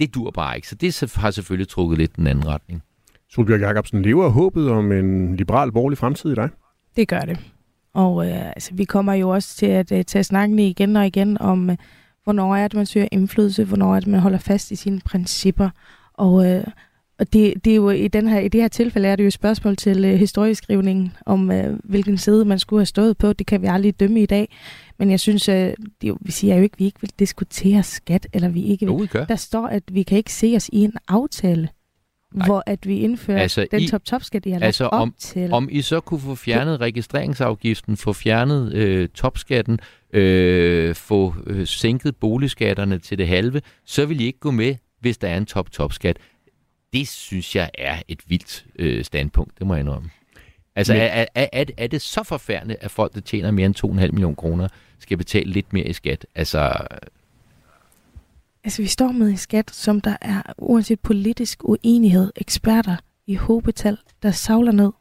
det 0.00 0.14
dur 0.14 0.30
bare 0.30 0.56
ikke. 0.56 0.68
Så 0.68 0.74
det 0.74 1.12
har 1.16 1.30
selvfølgelig 1.30 1.68
trukket 1.68 1.98
lidt 1.98 2.16
den 2.16 2.26
anden 2.26 2.46
retning. 2.46 2.82
Solbjørg 3.30 3.60
Jacobsen, 3.60 4.02
lever 4.02 4.28
håbet 4.28 4.70
om 4.70 4.92
en 4.92 5.36
liberal 5.36 5.72
borgerlig 5.72 5.98
fremtid 5.98 6.32
i 6.32 6.34
dig? 6.34 6.48
Det 6.96 7.08
gør 7.08 7.20
det. 7.20 7.38
Og 7.94 8.28
øh, 8.28 8.46
altså, 8.46 8.70
vi 8.74 8.84
kommer 8.84 9.14
jo 9.14 9.28
også 9.28 9.56
til 9.56 9.66
at 9.66 9.92
øh, 9.92 10.04
tage 10.04 10.24
snakken 10.24 10.58
igen 10.58 10.96
og 10.96 11.06
igen 11.06 11.40
om, 11.40 11.70
øh, 11.70 11.76
hvornår 12.24 12.56
er 12.56 12.68
det, 12.68 12.76
man 12.76 12.86
søger 12.86 13.08
indflydelse, 13.12 13.64
hvornår 13.64 13.96
er 13.96 14.00
det, 14.00 14.08
man 14.08 14.20
holder 14.20 14.38
fast 14.38 14.70
i 14.70 14.76
sine 14.76 15.00
principper. 15.00 15.70
Og, 16.14 16.46
øh, 16.46 16.64
og 17.18 17.32
det, 17.32 17.54
det 17.64 17.70
er 17.70 17.76
jo 17.76 17.90
i, 17.90 18.08
den 18.08 18.28
her, 18.28 18.40
i 18.40 18.48
det 18.48 18.60
her 18.60 18.68
tilfælde 18.68 19.08
er 19.08 19.16
det 19.16 19.22
jo 19.22 19.26
et 19.26 19.32
spørgsmål 19.32 19.76
til 19.76 20.04
øh, 20.04 20.14
historieskrivningen, 20.14 21.12
om 21.26 21.50
øh, 21.50 21.78
hvilken 21.84 22.18
side 22.18 22.44
man 22.44 22.58
skulle 22.58 22.80
have 22.80 22.86
stået 22.86 23.18
på. 23.18 23.32
Det 23.32 23.46
kan 23.46 23.62
vi 23.62 23.66
aldrig 23.66 24.00
dømme 24.00 24.22
i 24.22 24.26
dag. 24.26 24.56
Men 24.98 25.10
jeg 25.10 25.20
synes, 25.20 25.48
øh, 25.48 25.72
det, 26.02 26.14
vi 26.20 26.32
siger 26.32 26.56
jo 26.56 26.62
ikke, 26.62 26.74
at 26.74 26.78
vi 26.78 26.84
ikke 26.84 27.00
vil 27.00 27.12
diskutere 27.18 27.82
skat, 27.82 28.26
eller 28.32 28.48
vi 28.48 28.62
ikke 28.62 28.86
vil. 28.86 29.08
Jo, 29.14 29.24
der 29.28 29.36
står, 29.36 29.66
at 29.66 29.82
vi 29.92 30.02
kan 30.02 30.18
ikke 30.18 30.32
se 30.32 30.52
os 30.56 30.68
i 30.72 30.78
en 30.84 30.92
aftale. 31.08 31.68
Nej. 32.34 32.46
hvor 32.46 32.62
at 32.66 32.86
vi 32.86 32.98
indfører 32.98 33.42
altså, 33.42 33.66
den 33.70 33.88
top-top-skat, 33.88 34.46
I 34.46 34.50
har 34.50 34.60
altså 34.60 34.84
lagt 34.84 34.94
om, 34.94 35.14
til. 35.18 35.52
Om 35.52 35.68
I 35.70 35.82
så 35.82 36.00
kunne 36.00 36.20
få 36.20 36.34
fjernet 36.34 36.80
registreringsafgiften, 36.80 37.96
få 37.96 38.12
fjernet 38.12 38.72
øh, 38.72 39.08
topskatten, 39.08 39.80
øh, 40.12 40.94
få 40.94 41.34
øh, 41.46 41.66
sænket 41.66 42.16
boligskatterne 42.16 42.98
til 42.98 43.18
det 43.18 43.28
halve, 43.28 43.62
så 43.84 44.06
vil 44.06 44.20
I 44.20 44.24
ikke 44.24 44.38
gå 44.38 44.50
med, 44.50 44.74
hvis 45.00 45.18
der 45.18 45.28
er 45.28 45.36
en 45.36 45.46
top-top-skat. 45.46 46.16
Det 46.92 47.08
synes 47.08 47.56
jeg 47.56 47.70
er 47.78 47.96
et 48.08 48.20
vildt 48.26 48.66
øh, 48.78 49.04
standpunkt, 49.04 49.58
det 49.58 49.66
må 49.66 49.74
jeg 49.74 49.80
indrømme. 49.80 50.10
Altså, 50.76 50.92
Men... 50.92 51.02
er, 51.02 51.26
er, 51.34 51.46
er, 51.52 51.64
er 51.76 51.86
det 51.86 52.02
så 52.02 52.22
forfærdeligt, 52.22 52.78
at 52.82 52.90
folk, 52.90 53.14
der 53.14 53.20
tjener 53.20 53.50
mere 53.50 53.66
end 53.66 53.84
2,5 53.84 53.90
millioner 53.90 54.34
kroner, 54.34 54.68
skal 54.98 55.16
betale 55.16 55.50
lidt 55.50 55.72
mere 55.72 55.86
i 55.86 55.92
skat? 55.92 56.26
Altså, 56.34 56.72
Altså, 58.68 58.82
vi 58.82 58.88
står 58.88 59.12
med 59.12 59.28
en 59.28 59.36
skat, 59.36 59.70
som 59.70 60.00
der 60.00 60.16
er, 60.20 60.42
uanset 60.58 61.00
politisk 61.00 61.64
uenighed, 61.64 62.32
eksperter 62.36 62.96
i 63.26 63.34
håbetal, 63.34 63.98
der 64.22 64.30
savler 64.30 64.72
ned. 64.72 64.92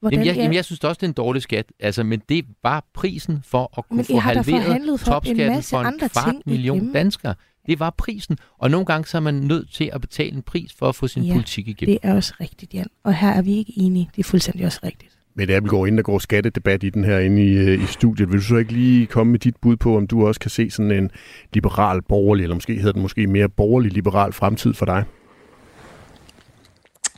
Hvordan 0.00 0.18
jamen, 0.18 0.26
jeg, 0.26 0.36
jamen, 0.36 0.54
jeg 0.54 0.64
synes 0.64 0.84
også, 0.84 0.98
det 0.98 1.02
er 1.02 1.08
en 1.08 1.12
dårlig 1.12 1.42
skat. 1.42 1.72
Altså, 1.80 2.02
men 2.02 2.22
det 2.28 2.44
var 2.62 2.84
prisen 2.94 3.42
for 3.46 3.78
at 3.78 3.88
kunne 3.88 3.96
men 3.96 4.04
få 4.04 4.16
halveret 4.16 5.00
topskatten 5.00 5.62
for 5.62 5.80
en 5.80 5.98
kvart 5.98 6.34
million 6.46 6.92
danskere. 6.92 7.34
Det 7.66 7.80
var 7.80 7.90
prisen. 7.90 8.38
Og 8.58 8.70
nogle 8.70 8.86
gange 8.86 9.06
så 9.06 9.16
er 9.16 9.20
man 9.20 9.34
nødt 9.34 9.72
til 9.72 9.90
at 9.92 10.00
betale 10.00 10.36
en 10.36 10.42
pris 10.42 10.72
for 10.72 10.88
at 10.88 10.94
få 10.94 11.06
sin 11.08 11.24
ja, 11.24 11.32
politik 11.32 11.68
igennem. 11.68 11.98
det 12.02 12.10
er 12.10 12.14
også 12.14 12.34
rigtigt, 12.40 12.74
Jan. 12.74 12.86
Og 13.04 13.14
her 13.14 13.30
er 13.30 13.42
vi 13.42 13.56
ikke 13.56 13.72
enige. 13.76 14.10
Det 14.16 14.20
er 14.20 14.28
fuldstændig 14.28 14.66
også 14.66 14.80
rigtigt. 14.84 15.09
Mette 15.34 15.56
Abelgaard, 15.56 15.86
inden 15.86 15.96
der 15.96 16.02
går 16.02 16.18
skattedebat 16.18 16.82
i 16.82 16.90
den 16.90 17.04
her 17.04 17.18
inde 17.18 17.44
i, 17.44 17.56
øh, 17.56 17.82
i 17.82 17.86
studiet, 17.86 18.28
vil 18.28 18.38
du 18.38 18.44
så 18.44 18.56
ikke 18.56 18.72
lige 18.72 19.06
komme 19.06 19.30
med 19.30 19.38
dit 19.38 19.56
bud 19.62 19.76
på, 19.76 19.96
om 19.96 20.06
du 20.06 20.26
også 20.26 20.40
kan 20.40 20.50
se 20.50 20.70
sådan 20.70 20.90
en 20.90 21.10
liberal 21.54 22.02
borgerlig, 22.02 22.42
eller 22.42 22.54
måske 22.54 22.74
hedder 22.74 22.92
den 22.92 23.02
måske 23.02 23.26
mere 23.26 23.48
borgerlig 23.48 23.92
liberal 23.92 24.32
fremtid 24.32 24.74
for 24.74 24.86
dig? 24.86 25.04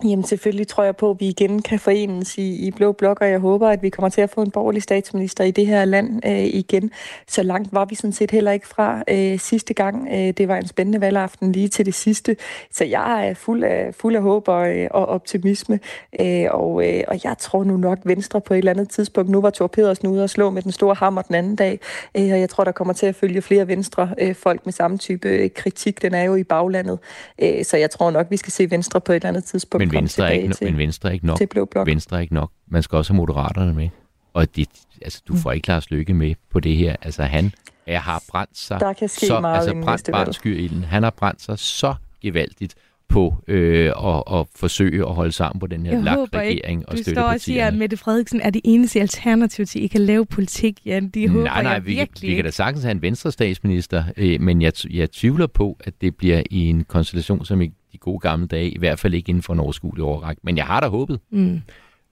Jamen 0.04 0.24
selvfølgelig 0.24 0.68
tror 0.68 0.84
jeg 0.84 0.96
på, 0.96 1.10
at 1.10 1.20
vi 1.20 1.28
igen 1.28 1.62
kan 1.62 1.78
forenes 1.78 2.38
i, 2.38 2.66
i 2.66 2.70
Blå 2.70 2.92
Blok, 2.92 3.20
og 3.20 3.30
jeg 3.30 3.38
håber, 3.38 3.68
at 3.68 3.82
vi 3.82 3.90
kommer 3.90 4.08
til 4.08 4.20
at 4.20 4.30
få 4.30 4.42
en 4.42 4.50
borgerlig 4.50 4.82
statsminister 4.82 5.44
i 5.44 5.50
det 5.50 5.66
her 5.66 5.84
land 5.84 6.26
øh, 6.26 6.44
igen. 6.44 6.90
Så 7.28 7.42
langt 7.42 7.72
var 7.72 7.84
vi 7.84 7.94
sådan 7.94 8.12
set 8.12 8.30
heller 8.30 8.52
ikke 8.52 8.68
fra 8.68 9.02
øh, 9.08 9.38
sidste 9.38 9.74
gang. 9.74 10.08
Øh, 10.12 10.18
det 10.18 10.48
var 10.48 10.56
en 10.56 10.68
spændende 10.68 11.00
valgaften 11.00 11.52
lige 11.52 11.68
til 11.68 11.86
det 11.86 11.94
sidste. 11.94 12.36
Så 12.70 12.84
jeg 12.84 13.28
er 13.28 13.34
fuld 13.34 13.64
af, 13.64 13.94
fuld 13.94 14.16
af 14.16 14.22
håb 14.22 14.48
og, 14.48 14.76
øh, 14.76 14.88
og 14.90 15.06
optimisme, 15.06 15.80
øh, 16.20 16.46
og, 16.50 16.88
øh, 16.88 17.02
og 17.08 17.20
jeg 17.24 17.38
tror 17.38 17.64
nu 17.64 17.76
nok 17.76 17.98
Venstre 18.04 18.40
på 18.40 18.54
et 18.54 18.58
eller 18.58 18.72
andet 18.72 18.88
tidspunkt. 18.88 19.30
Nu 19.30 19.40
var 19.40 19.50
Thor 19.50 19.66
Pedersen 19.66 20.08
ude 20.08 20.22
og 20.22 20.30
slå 20.30 20.50
med 20.50 20.62
den 20.62 20.72
store 20.72 20.94
hammer 20.94 21.22
den 21.22 21.34
anden 21.34 21.56
dag, 21.56 21.80
øh, 22.16 22.22
og 22.32 22.40
jeg 22.40 22.48
tror, 22.48 22.64
der 22.64 22.72
kommer 22.72 22.94
til 22.94 23.06
at 23.06 23.14
følge 23.14 23.42
flere 23.42 23.68
Venstre 23.68 24.08
øh, 24.18 24.34
folk 24.34 24.66
med 24.66 24.72
samme 24.72 24.98
type 24.98 25.28
øh, 25.28 25.50
kritik. 25.54 26.02
Den 26.02 26.14
er 26.14 26.22
jo 26.22 26.34
i 26.34 26.44
baglandet, 26.44 26.98
øh, 27.42 27.64
så 27.64 27.76
jeg 27.76 27.90
tror 27.90 28.10
nok, 28.10 28.26
vi 28.30 28.36
skal 28.36 28.52
se 28.52 28.70
Venstre 28.70 29.00
på 29.00 29.12
et 29.12 29.16
eller 29.16 29.28
andet 29.28 29.44
tidspunkt 29.44 29.82
men 29.86 29.91
Venstre 29.92 30.26
er 30.26 30.30
ikke, 30.30 30.54
til, 30.54 30.66
men 30.66 30.78
Venstre 30.78 31.08
er 31.08 31.12
ikke 31.12 31.26
nok. 31.26 31.38
Til 31.38 31.46
Blå 31.46 31.64
Blok. 31.64 31.86
Venstre 31.86 32.16
er 32.16 32.20
ikke 32.20 32.34
nok. 32.34 32.50
Man 32.68 32.82
skal 32.82 32.96
også 32.96 33.12
have 33.12 33.16
Moderaterne 33.16 33.74
med. 33.74 33.88
Og 34.34 34.56
det, 34.56 34.68
altså, 35.02 35.22
du 35.28 35.32
mm. 35.32 35.38
får 35.38 35.52
ikke 35.52 35.68
Lars 35.68 35.90
Lykke 35.90 36.14
med 36.14 36.34
på 36.50 36.60
det 36.60 36.76
her. 36.76 36.96
Altså 37.02 37.22
han 37.22 37.52
er, 37.86 37.98
har 37.98 38.22
brændt 38.28 38.58
sig 38.58 38.80
Der 38.80 38.92
kan 38.92 39.08
ske 39.08 39.26
så, 39.26 39.40
meget 39.40 39.56
altså 39.56 39.80
brændt 39.84 40.08
barnskyrilden. 40.12 40.84
Han 40.84 41.02
har 41.02 41.10
brændt 41.10 41.42
sig 41.42 41.58
så 41.58 41.94
gevaldigt 42.20 42.74
på 43.08 43.34
øh, 43.48 43.92
at, 44.04 44.22
at 44.32 44.46
forsøge 44.56 45.08
at 45.08 45.14
holde 45.14 45.32
sammen 45.32 45.60
på 45.60 45.66
den 45.66 45.86
her 45.86 45.92
Jeg 45.92 46.12
håber 46.12 46.38
LAG-regering 46.38 46.80
ikke, 46.80 46.88
og 46.88 46.98
du 46.98 47.02
står 47.02 47.12
og 47.12 47.12
siger, 47.12 47.26
at 47.26 47.40
støttepartierne. 47.40 47.78
Mette 47.78 47.96
Frederiksen 47.96 48.40
er 48.40 48.50
det 48.50 48.60
eneste 48.64 49.00
alternativ 49.00 49.66
til, 49.66 49.78
at 49.78 49.82
I 49.82 49.86
kan 49.86 50.00
lave 50.00 50.26
politik, 50.26 50.80
Jan. 50.86 51.08
De 51.08 51.28
håber 51.28 51.44
nej, 51.44 51.62
nej, 51.62 51.72
jeg 51.72 51.86
vi, 51.86 51.94
virkelig 51.94 52.30
vi 52.30 52.34
kan 52.34 52.44
da 52.44 52.50
sagtens 52.50 52.84
have 52.84 52.90
en 52.90 53.02
venstre 53.02 53.32
statsminister, 53.32 54.04
øh, 54.16 54.40
men 54.40 54.62
jeg, 54.62 54.72
jeg 54.90 55.10
tvivler 55.10 55.46
på, 55.46 55.76
at 55.80 55.94
det 56.00 56.16
bliver 56.16 56.42
i 56.50 56.68
en 56.68 56.84
konstellation 56.84 57.44
som 57.44 57.62
i 57.62 57.70
de 57.92 57.98
gode 57.98 58.18
gamle 58.18 58.46
dage, 58.46 58.70
i 58.70 58.78
hvert 58.78 58.98
fald 58.98 59.14
ikke 59.14 59.28
inden 59.28 59.42
for 59.42 59.52
en 59.52 59.60
overskuelig 59.60 60.04
overræk. 60.04 60.36
Men 60.42 60.56
jeg 60.56 60.64
har 60.64 60.80
da 60.80 60.86
håbet. 60.86 61.20
Mm. 61.32 61.60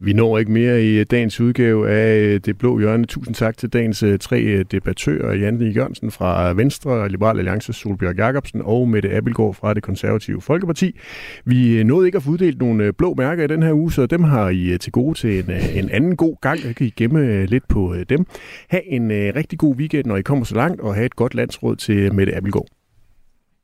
Vi 0.02 0.12
når 0.12 0.38
ikke 0.38 0.52
mere 0.52 0.84
i 0.84 1.04
dagens 1.04 1.40
udgave 1.40 1.90
af 1.90 2.18
øh, 2.18 2.40
Det 2.44 2.58
Blå 2.58 2.78
Hjørne. 2.78 3.04
Tusind 3.04 3.34
tak 3.34 3.56
til 3.56 3.68
dagens 3.68 4.02
øh, 4.02 4.18
tre 4.18 4.40
øh, 4.40 4.64
debattører. 4.70 5.34
Jan 5.34 5.58
Lee 5.58 5.72
Jørgensen 5.72 6.10
fra 6.10 6.52
Venstre, 6.52 7.08
Liberal 7.08 7.38
Alliance, 7.38 7.72
Solbjørg 7.72 8.16
Jacobsen 8.16 8.60
og 8.64 8.88
Mette 8.88 9.10
Abelgaard 9.10 9.54
fra 9.54 9.74
det 9.74 9.82
konservative 9.82 10.40
Folkeparti. 10.40 10.98
Vi 11.44 11.78
øh, 11.78 11.84
nåede 11.84 12.08
ikke 12.08 12.16
at 12.16 12.22
få 12.22 12.30
uddelt 12.30 12.58
nogle 12.58 12.84
øh, 12.84 12.92
blå 12.98 13.14
mærker 13.14 13.44
i 13.44 13.46
den 13.46 13.62
her 13.62 13.72
uge, 13.72 13.92
så 13.92 14.06
dem 14.06 14.24
har 14.24 14.48
I 14.48 14.72
øh, 14.72 14.78
til 14.78 14.92
gode 14.92 15.18
til 15.18 15.38
en, 15.38 15.50
øh, 15.50 15.76
en 15.76 15.90
anden 15.90 16.16
god 16.16 16.36
gang. 16.40 16.64
Jeg 16.64 16.76
kan 16.76 16.86
I 16.86 16.90
gemme 16.96 17.20
øh, 17.20 17.48
lidt 17.48 17.68
på 17.68 17.94
øh, 17.94 18.06
dem. 18.08 18.26
Ha' 18.70 18.80
en 18.86 19.10
øh, 19.10 19.32
rigtig 19.36 19.58
god 19.58 19.76
weekend, 19.76 20.06
når 20.06 20.16
I 20.16 20.22
kommer 20.22 20.44
så 20.44 20.54
langt, 20.54 20.80
og 20.80 20.94
have 20.94 21.06
et 21.06 21.16
godt 21.16 21.34
landsråd 21.34 21.76
til 21.76 22.14
Mette 22.14 22.36
Abelgaard. 22.36 22.79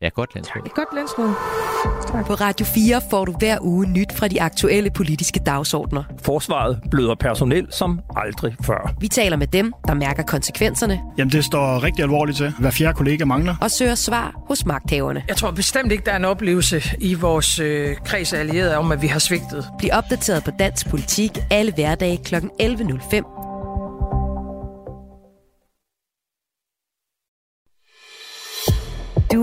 Ja, 0.03 0.09
godt 0.09 0.35
landsråd. 0.35 0.63
Et 0.67 0.75
godt 0.75 0.89
landsråd. 0.95 2.25
På 2.27 2.35
Radio 2.35 2.67
4 2.67 3.01
får 3.11 3.25
du 3.25 3.33
hver 3.39 3.59
uge 3.61 3.87
nyt 3.87 4.13
fra 4.13 4.29
de 4.29 4.43
aktuelle 4.43 4.91
politiske 4.91 5.41
dagsordner. 5.47 6.03
Forsvaret 6.23 6.81
bløder 6.91 7.15
personel 7.15 7.67
som 7.71 8.01
aldrig 8.17 8.57
før. 8.63 8.95
Vi 9.01 9.09
taler 9.09 9.37
med 9.37 9.47
dem, 9.47 9.73
der 9.87 9.95
mærker 9.95 10.23
konsekvenserne 10.23 11.01
Jamen, 11.19 11.33
det 11.33 11.45
står 11.45 11.83
rigtig 11.83 12.03
alvorligt 12.03 12.37
til. 12.39 12.53
Hver 12.59 12.71
fjerde 12.71 12.95
kollega 12.95 13.25
mangler. 13.25 13.55
og 13.61 13.71
søger 13.71 13.95
svar 13.95 14.35
hos 14.49 14.67
magthaverne. 14.67 15.25
Jeg 15.29 15.37
tror 15.37 15.51
bestemt 15.51 15.93
ikke, 15.93 16.05
der 16.05 16.13
er 16.13 16.17
en 16.17 16.25
oplevelse 16.25 16.83
i 16.99 17.15
vores 17.15 17.59
øh, 17.59 17.97
kreds 18.05 18.33
af 18.33 18.39
allierede 18.39 18.77
om, 18.77 18.93
at 18.93 19.03
vi 19.03 19.07
har 19.07 19.19
svigtet. 19.19 19.69
Bliv 19.79 19.91
opdateret 19.93 20.45
på 20.45 20.51
dansk 20.59 20.91
politik 20.91 21.39
alle 21.51 21.73
hverdage 21.73 22.17
kl. 22.25 22.35
11.05. 22.35 23.46